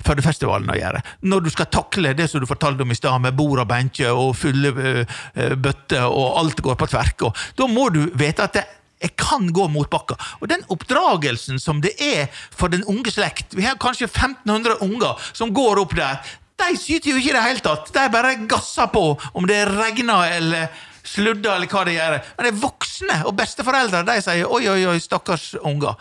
Førdefestivalen 0.05 0.71
å 0.71 0.79
gjøre. 0.79 1.03
Når 1.25 1.45
du 1.45 1.51
skal 1.55 1.71
takle 1.73 2.14
det 2.17 2.29
som 2.31 2.43
du 2.43 2.49
fortalte 2.49 2.85
om 2.85 2.93
i 2.93 2.99
stad, 2.99 3.23
med 3.25 3.37
bord 3.38 3.62
og 3.62 3.69
benker 3.71 4.12
og 4.12 4.35
fulle 4.37 4.73
øh, 4.75 5.03
øh, 5.05 5.55
bøtter, 5.57 6.07
og 6.07 6.40
alt 6.43 6.62
går 6.64 6.79
på 6.81 6.88
tverk, 6.93 7.29
og 7.29 7.45
da 7.57 7.69
må 7.71 7.88
du 7.95 8.03
vite 8.12 8.45
at 8.45 8.59
det 8.59 8.64
jeg 9.05 9.17
kan 9.21 9.51
gå 9.53 9.67
mot 9.69 9.90
bakka. 9.90 10.17
Og 10.40 10.49
den 10.49 10.62
oppdragelsen 10.73 11.59
som 11.61 11.83
det 11.85 11.93
er 12.01 12.31
for 12.33 12.73
den 12.73 12.87
unge 12.88 13.12
slekt 13.12 13.53
Vi 13.53 13.67
har 13.67 13.77
kanskje 13.81 14.07
1500 14.09 14.79
unger 14.87 15.21
som 15.37 15.53
går 15.53 15.83
opp 15.83 15.93
der. 15.99 16.23
De 16.57 16.71
syter 16.79 17.11
jo 17.11 17.21
ikke 17.21 17.35
i 17.35 17.37
det 17.37 17.45
hele 17.45 17.64
tatt. 17.64 17.90
De 17.93 18.05
bare 18.14 18.37
gasser 18.49 18.88
på 18.95 19.03
om 19.35 19.49
det 19.51 19.64
regner 19.69 20.38
eller 20.38 20.73
sludder 21.05 21.59
eller 21.59 21.69
hva 21.69 21.85
det 21.85 21.99
gjør. 21.99 22.19
Men 22.38 22.49
de 22.49 22.62
voksne 22.62 23.21
og 23.29 23.37
besteforeldre 23.38 24.05
de 24.09 24.17
sier 24.25 24.49
oi, 24.49 24.64
oi, 24.73 24.81
oi, 24.88 24.99
stakkars 25.03 25.51
unger. 25.61 25.99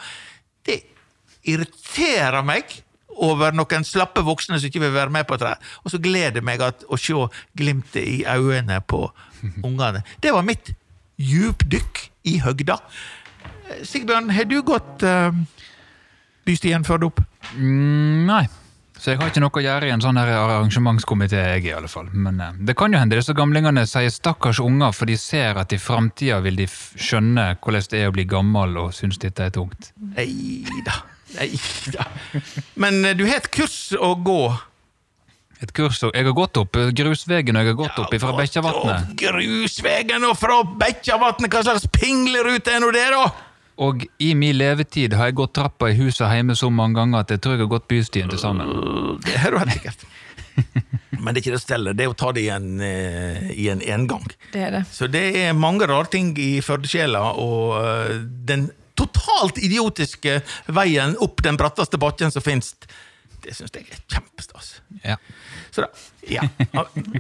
Det 0.63 0.80
irriterer 1.50 2.46
meg 2.46 2.72
over 3.15 3.56
noen 3.56 3.86
slappe 3.88 4.23
voksne 4.26 4.60
som 4.60 4.69
ikke 4.69 4.84
vil 4.84 4.95
være 4.95 5.13
med 5.13 5.28
på 5.30 5.38
det. 5.41 5.56
Og 5.84 5.93
så 5.93 5.99
gleder 6.02 6.41
jeg 6.41 6.47
meg 6.47 6.63
at, 6.63 6.86
å 6.88 6.99
se 6.99 7.28
glimtet 7.58 8.04
i 8.04 8.23
øynene 8.26 8.80
på 8.88 9.06
ungene. 9.67 10.04
Det 10.23 10.34
var 10.34 10.47
mitt 10.47 10.73
djupdykk 11.21 12.08
i 12.32 12.39
høgda. 12.43 12.80
Eh, 13.69 13.84
Sigbjørn, 13.88 14.32
har 14.34 14.49
du 14.49 14.60
gått 14.65 15.06
uh, 15.06 15.32
bystien 16.47 16.86
før 16.88 17.02
det 17.02 17.10
opp? 17.12 17.23
Mm, 17.56 18.26
nei. 18.30 18.43
Så 18.93 19.12
jeg 19.12 19.19
har 19.19 19.32
ikke 19.32 19.41
noe 19.43 19.60
å 19.60 19.63
gjøre 19.65 19.88
i 19.89 19.91
en 19.91 20.02
sånn 20.04 20.15
her 20.15 20.30
arrangementskomité, 20.32 21.41
jeg 21.56 21.65
i 21.67 21.73
alle 21.76 21.89
fall. 21.91 22.08
Men 22.13 22.39
uh, 22.39 22.52
det 22.56 22.78
kan 22.80 22.93
jo 22.93 23.02
hende 23.02 23.19
disse 23.19 23.36
gamlingene 23.36 23.86
sier 23.89 24.12
'stakkars 24.13 24.62
unger', 24.63 24.95
for 24.95 25.10
de 25.10 25.17
ser 25.19 25.60
at 25.60 25.73
i 25.76 25.82
framtida 25.82 26.39
vil 26.45 26.62
de 26.62 26.69
skjønne 26.69 27.49
hvordan 27.60 27.89
det 27.91 28.04
er 28.04 28.12
å 28.12 28.15
bli 28.15 28.28
gammel 28.30 28.78
og 28.86 28.93
synes 28.95 29.19
dette 29.19 29.49
er 29.49 29.56
tungt. 29.56 29.91
Nei 30.15 30.63
da. 30.88 31.02
Nei 31.38 31.50
da. 31.93 32.08
Men 32.80 33.04
eh, 33.06 33.15
du 33.17 33.26
har 33.28 33.41
et 33.41 33.50
kurs 33.54 33.93
å 33.98 34.13
gå. 34.19 34.41
Et 35.63 35.72
kurs, 35.72 36.02
og 36.04 36.12
Jeg 36.12 36.28
har 36.28 36.36
gått 36.36 36.60
opp 36.60 36.76
eh, 36.76 36.91
grusvegen, 36.96 37.56
og 37.56 37.63
jeg 37.63 37.72
har 37.72 37.80
gått 37.80 38.02
opp 38.04 38.15
fra 38.19 38.36
Bekkjavatnet. 38.39 39.08
Opp 39.08 39.17
Grusvegen 39.22 40.28
og 40.28 40.36
fra 40.39 40.60
Bekkjavatnet, 40.82 41.54
hva 41.54 41.63
slags 41.63 41.88
pinglerute 41.93 42.74
er 42.74 42.84
nå 42.84 42.91
det, 42.96 43.08
da? 43.13 43.26
Og 43.84 44.04
i 44.22 44.34
min 44.38 44.54
levetid 44.58 45.15
har 45.17 45.32
jeg 45.32 45.38
gått 45.39 45.56
trappa 45.58 45.89
i 45.89 45.96
huset 45.98 46.30
hjemme 46.30 46.54
så 46.58 46.69
mange 46.69 47.00
ganger 47.00 47.24
at 47.24 47.32
jeg 47.34 47.41
tror 47.41 47.56
jeg 47.56 47.63
har 47.63 47.72
gått 47.72 47.88
bystien 47.89 48.30
til 48.30 48.41
sammen. 48.41 48.69
Det 49.24 49.34
er 49.39 49.56
du 49.56 49.58
helt 49.58 49.74
sikkert. 49.74 50.06
Men 51.24 51.34
det 51.34 51.39
er 51.39 51.41
ikke 51.46 51.56
det 51.56 51.63
stellet, 51.63 51.98
det 51.98 52.06
er 52.06 52.12
å 52.12 52.17
ta 52.17 52.30
det 52.36 52.43
i 52.43 52.52
en, 52.54 52.69
eh, 52.84 53.50
i 53.56 53.69
en 53.72 53.82
engang. 53.96 54.28
Det 54.54 54.62
er 54.67 54.76
det. 54.78 54.84
Så 54.93 55.08
det 55.10 55.24
er 55.39 55.56
mange 55.58 55.88
rare 55.89 56.12
ting 56.12 56.34
i 56.38 56.58
Førdesjela, 56.62 57.24
og 57.39 57.78
eh, 57.80 58.17
den 58.50 58.67
totalt 58.99 59.58
idiotiske 59.58 60.39
veien 60.75 61.17
opp 61.23 61.43
den 61.45 61.58
bratteste 61.60 61.99
bakken 62.01 62.32
som 62.34 62.45
finnes, 62.45 62.73
det 63.43 63.56
syns 63.58 63.73
jeg 63.75 63.89
er 63.91 63.99
kjempestas. 64.12 64.77
Ja. 65.03 65.17
Så 65.73 65.84
da, 65.84 65.89
ja. 66.29 66.45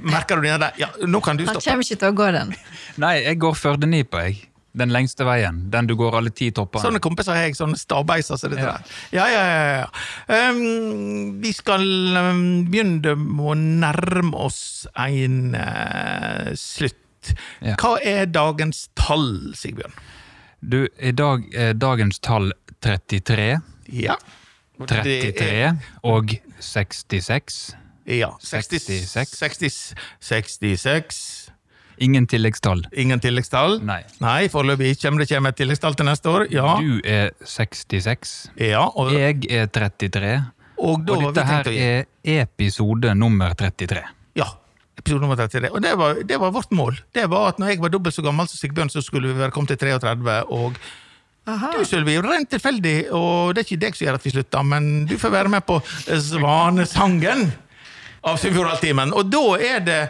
Merker 0.05 0.39
du 0.39 0.47
den 0.47 0.61
der? 0.61 0.73
Ja, 0.79 0.91
nå 1.03 1.19
kan 1.25 1.37
du 1.39 1.45
Han 1.49 1.57
kommer 1.59 1.83
ikke 1.83 1.99
til 1.99 2.13
å 2.13 2.17
gå 2.17 2.31
den. 2.35 2.53
Nei, 3.01 3.17
jeg 3.25 3.39
går 3.43 3.57
Førdenipa, 3.59 4.27
jeg. 4.29 4.43
Den 4.73 4.89
lengste 4.89 5.25
veien. 5.27 5.59
Den 5.69 5.85
du 5.85 5.93
går 5.97 6.15
alle 6.17 6.31
ti 6.33 6.47
toppene. 6.55 6.81
Sånne 6.81 7.01
kompiser 7.03 7.35
har 7.35 7.43
jeg, 7.45 7.57
sånne 7.59 7.77
stabeiser 7.77 8.39
som 8.41 8.49
dette 8.53 8.63
Ja. 8.65 8.71
der. 8.73 8.95
Ja, 9.13 9.25
ja, 9.29 9.43
ja. 9.45 9.83
ja. 9.83 10.49
Um, 10.49 11.35
vi 11.43 11.51
skal 11.53 11.83
um, 12.17 12.41
begynne 12.71 13.13
med 13.19 13.51
å 13.51 13.53
nærme 13.59 14.33
oss 14.47 14.87
en 14.97 15.53
uh, 15.53 16.49
slutt. 16.57 17.35
Ja. 17.61 17.75
Hva 17.77 17.99
er 18.01 18.25
dagens 18.33 18.87
tall, 18.97 19.53
Sigbjørn? 19.55 19.93
Du, 20.63 20.87
i 20.99 21.11
dag 21.11 21.43
er 21.53 21.73
dagens 21.75 22.19
tall 22.23 22.51
33, 22.83 23.61
Ja. 23.91 24.15
33 24.79 25.49
er- 25.49 25.75
og 26.03 26.31
66. 26.59 27.75
Ja. 28.07 28.29
60, 28.41 28.79
66. 29.07 29.37
60, 29.39 29.93
66. 30.19 31.49
Ingen 32.03 32.25
tilleggstall. 32.27 32.81
Ingen 32.97 33.19
tilleggstall? 33.21 33.77
Nei. 33.85 34.01
Nei, 34.19 34.47
foreløpig 34.51 34.95
kommer 35.01 35.19
det 35.23 35.29
kommer 35.29 35.53
et 35.53 35.59
tilleggstall 35.61 35.95
til 35.95 36.05
neste 36.09 36.29
år. 36.31 36.47
Ja. 36.51 36.73
Du 36.81 36.99
er 37.05 37.29
66. 37.45 38.49
ja 38.57 38.81
og, 38.87 39.13
Jeg 39.13 39.45
er 39.51 39.67
33. 39.67 40.33
og 40.77 41.09
Og 41.09 41.33
dette 41.35 41.45
her 41.45 41.69
er 41.69 42.05
episode 42.41 43.13
nummer 43.15 43.53
33. 43.53 44.01
Ja. 44.35 44.49
Episode 44.97 45.21
nummer 45.23 45.35
33. 45.39 45.71
Og 45.73 45.81
det 45.81 45.93
var, 45.97 46.19
det 46.23 46.37
var 46.39 46.51
vårt 46.53 46.71
mål. 46.71 46.99
Det 47.15 47.25
var 47.31 47.47
at 47.53 47.59
når 47.59 47.67
jeg 47.73 47.81
var 47.81 47.89
dobbelt 47.89 48.13
så 48.15 48.21
gammel 48.21 48.47
som 48.47 48.57
Sigbjørn, 48.61 48.91
så 48.93 49.01
skulle 49.01 49.31
vi 49.33 49.39
være 49.39 49.51
kommet 49.55 49.73
til 49.73 49.77
33. 49.89 50.43
Og 50.53 50.77
Aha. 51.49 51.71
du, 51.75 51.81
Sølvi, 51.85 52.19
rent 52.23 52.49
tilfeldig, 52.53 52.97
og 53.11 53.55
det 53.55 53.63
er 53.63 53.67
ikke 53.67 53.81
deg 53.81 53.97
som 53.97 54.05
gjør 54.05 54.19
at 54.19 54.23
vi 54.27 54.31
slutter, 54.35 54.63
men 54.63 54.85
du 55.09 55.17
får 55.19 55.33
være 55.33 55.49
med 55.51 55.65
på 55.67 55.79
Svanesangen 56.07 57.49
av 58.23 58.37
Sunnfjordhalvtimen. 58.39 59.11
Og 59.17 59.27
da 59.33 59.41
er 59.59 59.81
det 59.87 60.01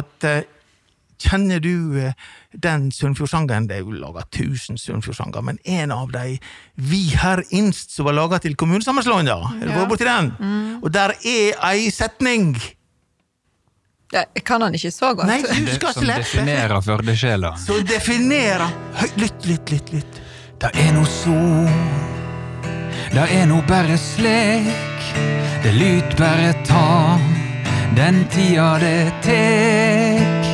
at 0.00 0.28
eh, 0.28 0.42
Kjenner 1.22 1.60
du 1.62 1.94
eh, 2.02 2.16
den 2.58 2.88
Sunnfjordsangen? 2.90 3.68
Det 3.70 3.76
er 3.76 3.84
jo 3.84 3.92
laga 3.94 4.24
1000 4.26 4.74
Sunnfjordsanger, 4.82 5.44
men 5.46 5.60
en 5.70 5.92
av 5.94 6.10
de 6.10 6.32
Vi 6.74 7.02
her 7.14 7.44
innst 7.54 7.94
som 7.94 8.08
var 8.08 8.16
laga 8.18 8.40
til 8.42 8.56
kommunesammenslåinga. 8.58 9.36
Har 9.44 9.60
du 9.60 9.68
Ja. 9.70 9.76
vært 9.84 9.92
borti 9.92 10.08
den? 10.08 10.32
Og 10.82 10.90
der 10.90 11.14
er 11.22 11.54
ei 11.70 11.90
setning 11.94 12.56
Ja, 14.12 14.26
jeg 14.36 14.44
kan 14.44 14.60
han 14.60 14.74
ikke 14.76 14.90
så 14.92 15.14
godt. 15.16 15.28
Nei, 15.30 15.38
husk 15.64 15.78
skal 15.78 15.94
som 15.96 16.04
definerer 16.10 16.82
Førdesjela. 16.84 17.54
Som 17.56 17.80
definerer 17.88 18.68
Lytt, 19.16 19.46
lytt, 19.48 19.72
lytt. 19.72 19.92
lytt. 19.94 20.18
Det 20.60 20.68
er 20.78 20.92
no 20.94 21.02
sol, 21.08 21.70
det 23.10 23.24
er 23.34 23.48
no 23.50 23.56
bare 23.66 23.96
slik. 23.98 25.08
Det 25.64 25.72
lyt 25.74 26.14
bare 26.20 26.52
ta 26.68 27.16
den 27.96 28.22
tida 28.30 28.68
det 28.78 29.10
tek. 29.24 30.46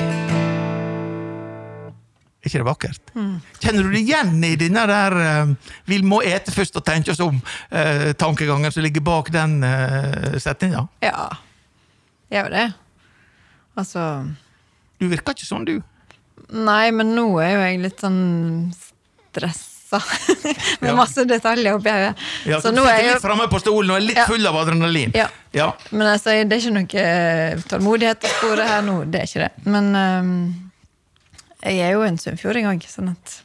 Er 2.39 2.49
ikke 2.49 2.63
det 2.63 2.69
vakkert? 2.71 3.13
Kjenner 3.61 3.85
du 3.85 3.93
det 3.93 4.01
igjen 4.07 4.39
i 4.47 4.55
denne 4.57 4.87
der 4.89 5.19
uh, 5.19 5.55
'vi 5.85 6.01
må 6.07 6.23
ete 6.25 6.55
først 6.55 6.79
og 6.81 6.87
tenke 6.87 7.13
oss 7.13 7.21
om'-tankegangen 7.21 8.73
som 8.73 8.87
ligger 8.87 9.05
bak 9.05 9.33
den 9.35 9.61
uh, 9.61 10.39
setninga? 10.41 10.87
Ja, 11.05 11.29
gjør 12.33 12.49
jo 12.49 12.55
det. 12.55 12.69
Altså 13.79 14.03
Du 14.99 15.07
virker 15.09 15.37
ikke 15.37 15.47
sånn, 15.47 15.65
du. 15.69 15.77
Nei, 16.51 16.91
men 16.95 17.13
nå 17.15 17.27
er 17.43 17.53
jo 17.55 17.61
jeg 17.63 17.81
litt 17.85 18.01
sånn 18.03 18.21
stressa. 18.75 20.01
Med 20.83 20.91
Ja. 20.91 20.95
masse 20.99 21.25
detaljer 21.29 21.77
oppi 21.79 21.89
hodet. 21.93 22.23
Ja, 22.49 22.59
så 22.61 22.69
så 22.69 22.75
nå 22.77 22.83
er 22.89 22.99
jeg 23.03 23.13
litt 23.15 23.23
framme 23.25 23.47
på 23.49 23.61
stolen 23.63 23.91
og 23.95 23.97
er 24.01 24.05
litt 24.09 24.19
Ja. 24.21 24.27
full 24.29 24.47
av 24.51 24.57
adrenalin. 24.61 25.13
Ja. 25.17 25.29
Ja. 25.57 25.71
Men 25.93 26.07
altså, 26.11 26.35
det 26.45 26.57
er 26.59 26.61
ikke 26.65 26.77
noe 26.77 27.05
eh, 27.05 27.63
tålmodighet 27.71 28.27
å 28.29 28.33
spore 28.35 28.67
her 28.69 28.83
nå. 28.85 28.97
Det 29.11 29.21
er 29.23 29.29
ikke 29.31 29.45
det. 29.47 29.67
Men 29.71 29.91
um, 29.97 30.33
jeg 31.63 31.79
er 31.87 31.93
jo 31.97 32.03
en 32.07 32.19
sunnfjording 32.21 32.69
òg, 32.71 32.85
sånn 32.91 33.13
at 33.15 33.39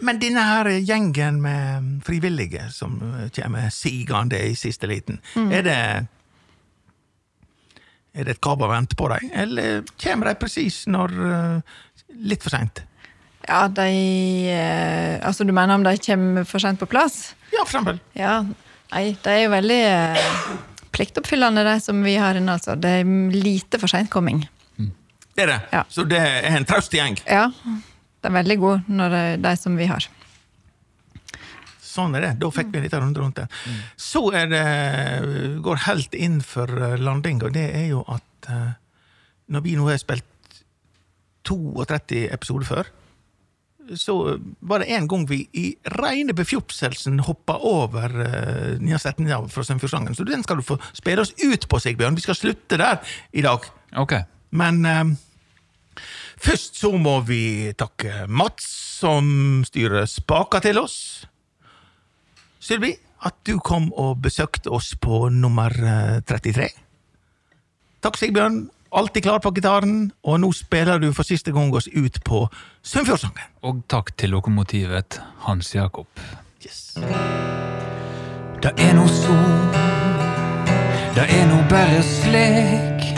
Men 0.00 0.18
denne 0.22 0.42
her 0.46 0.68
gjengen 0.78 1.40
med 1.42 1.86
frivillige 2.06 2.68
som 2.74 2.98
eh, 3.18 3.28
kommer 3.34 3.68
sigende 3.74 4.38
i 4.50 4.54
siste 4.54 4.86
liten, 4.90 5.20
Mm. 5.34 5.52
er 5.52 5.62
det 5.66 5.80
er 8.18 8.26
det 8.26 8.36
et 8.36 8.42
krav 8.42 8.62
å 8.64 8.70
vente 8.70 8.98
på 8.98 9.08
dem, 9.12 9.30
eller 9.44 9.82
kommer 10.02 10.30
de 10.30 10.38
presis 10.40 10.82
når 10.90 11.18
eh, 11.30 11.76
Litt 12.28 12.42
for 12.42 12.50
seint? 12.50 12.80
Ja, 13.46 13.66
de 13.70 13.88
eh, 14.50 15.18
Altså, 15.22 15.44
du 15.46 15.52
mener 15.54 15.76
om 15.76 15.84
de 15.86 15.92
kommer 16.02 16.46
for 16.48 16.62
sent 16.62 16.80
på 16.80 16.88
plass? 16.90 17.34
Ja, 17.52 17.62
for 17.62 17.68
eksempel. 17.68 18.00
Ja. 18.18 18.40
Nei, 18.90 19.04
de 19.22 19.34
er 19.34 19.42
jo 19.44 19.52
veldig 19.52 19.78
eh, 19.86 20.30
pliktoppfyllende, 20.96 21.64
de 21.68 21.76
som 21.84 22.00
vi 22.02 22.16
har 22.18 22.40
inne, 22.40 22.56
altså. 22.56 22.74
Det 22.80 22.94
er 23.02 23.12
lite 23.36 23.80
for 23.80 23.92
sentkomming. 23.92 24.42
Det 25.38 25.44
er 25.44 25.52
det. 25.52 25.60
Ja. 25.70 25.84
Så 25.92 26.02
det 26.08 26.18
er 26.18 26.48
en 26.50 26.66
traust 26.66 26.94
gjeng. 26.96 27.20
Ja. 27.28 27.46
De 27.54 28.26
er 28.26 28.34
veldig 28.40 28.56
gode 28.58 28.78
når 28.90 29.12
det 29.14 29.20
er 29.28 29.42
de 29.44 29.52
som 29.60 29.76
vi 29.78 29.86
har. 29.86 30.08
Sånn 31.98 32.14
er 32.14 32.24
det. 32.24 32.32
Da 32.40 32.50
fikk 32.54 32.72
vi 32.72 32.80
en 32.80 32.86
litt 32.86 32.96
runde 32.96 33.22
rundt 33.22 33.40
det. 33.42 33.48
Så 33.98 34.22
er 34.38 34.50
det 34.52 34.64
går 35.64 35.84
helt 35.88 36.14
inn 36.14 36.40
for 36.46 36.70
eh, 36.70 36.98
landing, 37.02 37.42
og 37.44 37.56
det 37.56 37.66
er 37.74 37.88
jo 37.90 38.04
at 38.08 38.50
eh, 38.52 38.70
når 39.52 39.64
vi 39.64 39.76
nå 39.78 39.88
har 39.90 40.00
spilt 40.00 40.24
32 41.48 42.26
episoder 42.34 42.68
før, 42.68 42.90
så 43.96 44.38
var 44.60 44.82
det 44.82 44.90
en 44.92 45.08
gang 45.08 45.24
vi 45.28 45.38
i 45.56 45.68
reine 45.96 46.34
befjopselsen 46.36 47.22
hoppa 47.24 47.58
over 47.64 48.12
uh, 48.20 48.74
nye 48.84 48.98
setninger 49.00 49.48
fra 49.52 49.64
Sunnfjordsangen. 49.64 50.16
Så 50.16 50.26
den 50.28 50.44
skal 50.44 50.60
du 50.60 50.66
få 50.66 50.76
spille 50.92 51.24
oss 51.24 51.32
ut 51.40 51.68
på, 51.68 51.80
Sigbjørn. 51.80 52.18
Vi 52.18 52.26
skal 52.26 52.36
slutte 52.36 52.80
der 52.80 53.00
i 53.32 53.44
dag. 53.44 53.64
Ok. 53.96 54.18
Men 54.50 54.84
eh, 54.88 55.14
først 56.40 56.76
så 56.80 56.92
må 56.96 57.18
vi 57.28 57.72
takke 57.78 58.26
Mats, 58.28 58.68
som 58.98 59.62
styrer 59.66 60.08
spaka 60.10 60.60
til 60.64 60.80
oss. 60.82 60.98
Sylvi, 62.68 62.90
at 63.24 63.32
du 63.48 63.56
kom 63.64 63.86
og 63.96 64.18
besøkte 64.20 64.68
oss 64.68 64.90
på 65.00 65.30
nummer 65.32 65.72
eh, 65.72 66.18
33. 66.28 66.68
Takk, 68.04 68.18
Sigbjørn. 68.20 68.66
Alltid 68.98 69.24
klar 69.24 69.40
på 69.44 69.52
gitaren, 69.56 70.10
og 70.24 70.38
nå 70.40 70.50
spiller 70.56 71.00
du 71.00 71.08
for 71.16 71.24
siste 71.28 71.52
gang 71.52 71.72
oss 71.76 71.88
ut 71.88 72.20
på 72.24 72.42
Sunnfjordsangen. 72.84 73.56
Og 73.68 73.82
takk 73.88 74.12
til 74.20 74.32
lokomotivet 74.36 75.20
Hans 75.44 75.74
Jakob. 75.74 76.08
Yes. 76.64 76.96
Det 78.60 78.72
er 78.76 78.94
no 78.96 79.04
sol, 79.08 79.58
det 81.16 81.24
er 81.24 81.44
no 81.48 81.60
bare 81.72 82.00
slik. 82.04 83.12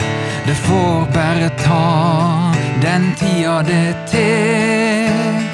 Det 0.47 0.57
får 0.63 1.07
bare 1.15 1.51
ta 1.59 1.85
den 2.83 3.11
tida 3.19 3.61
det 3.67 3.87
tek. 4.11 5.50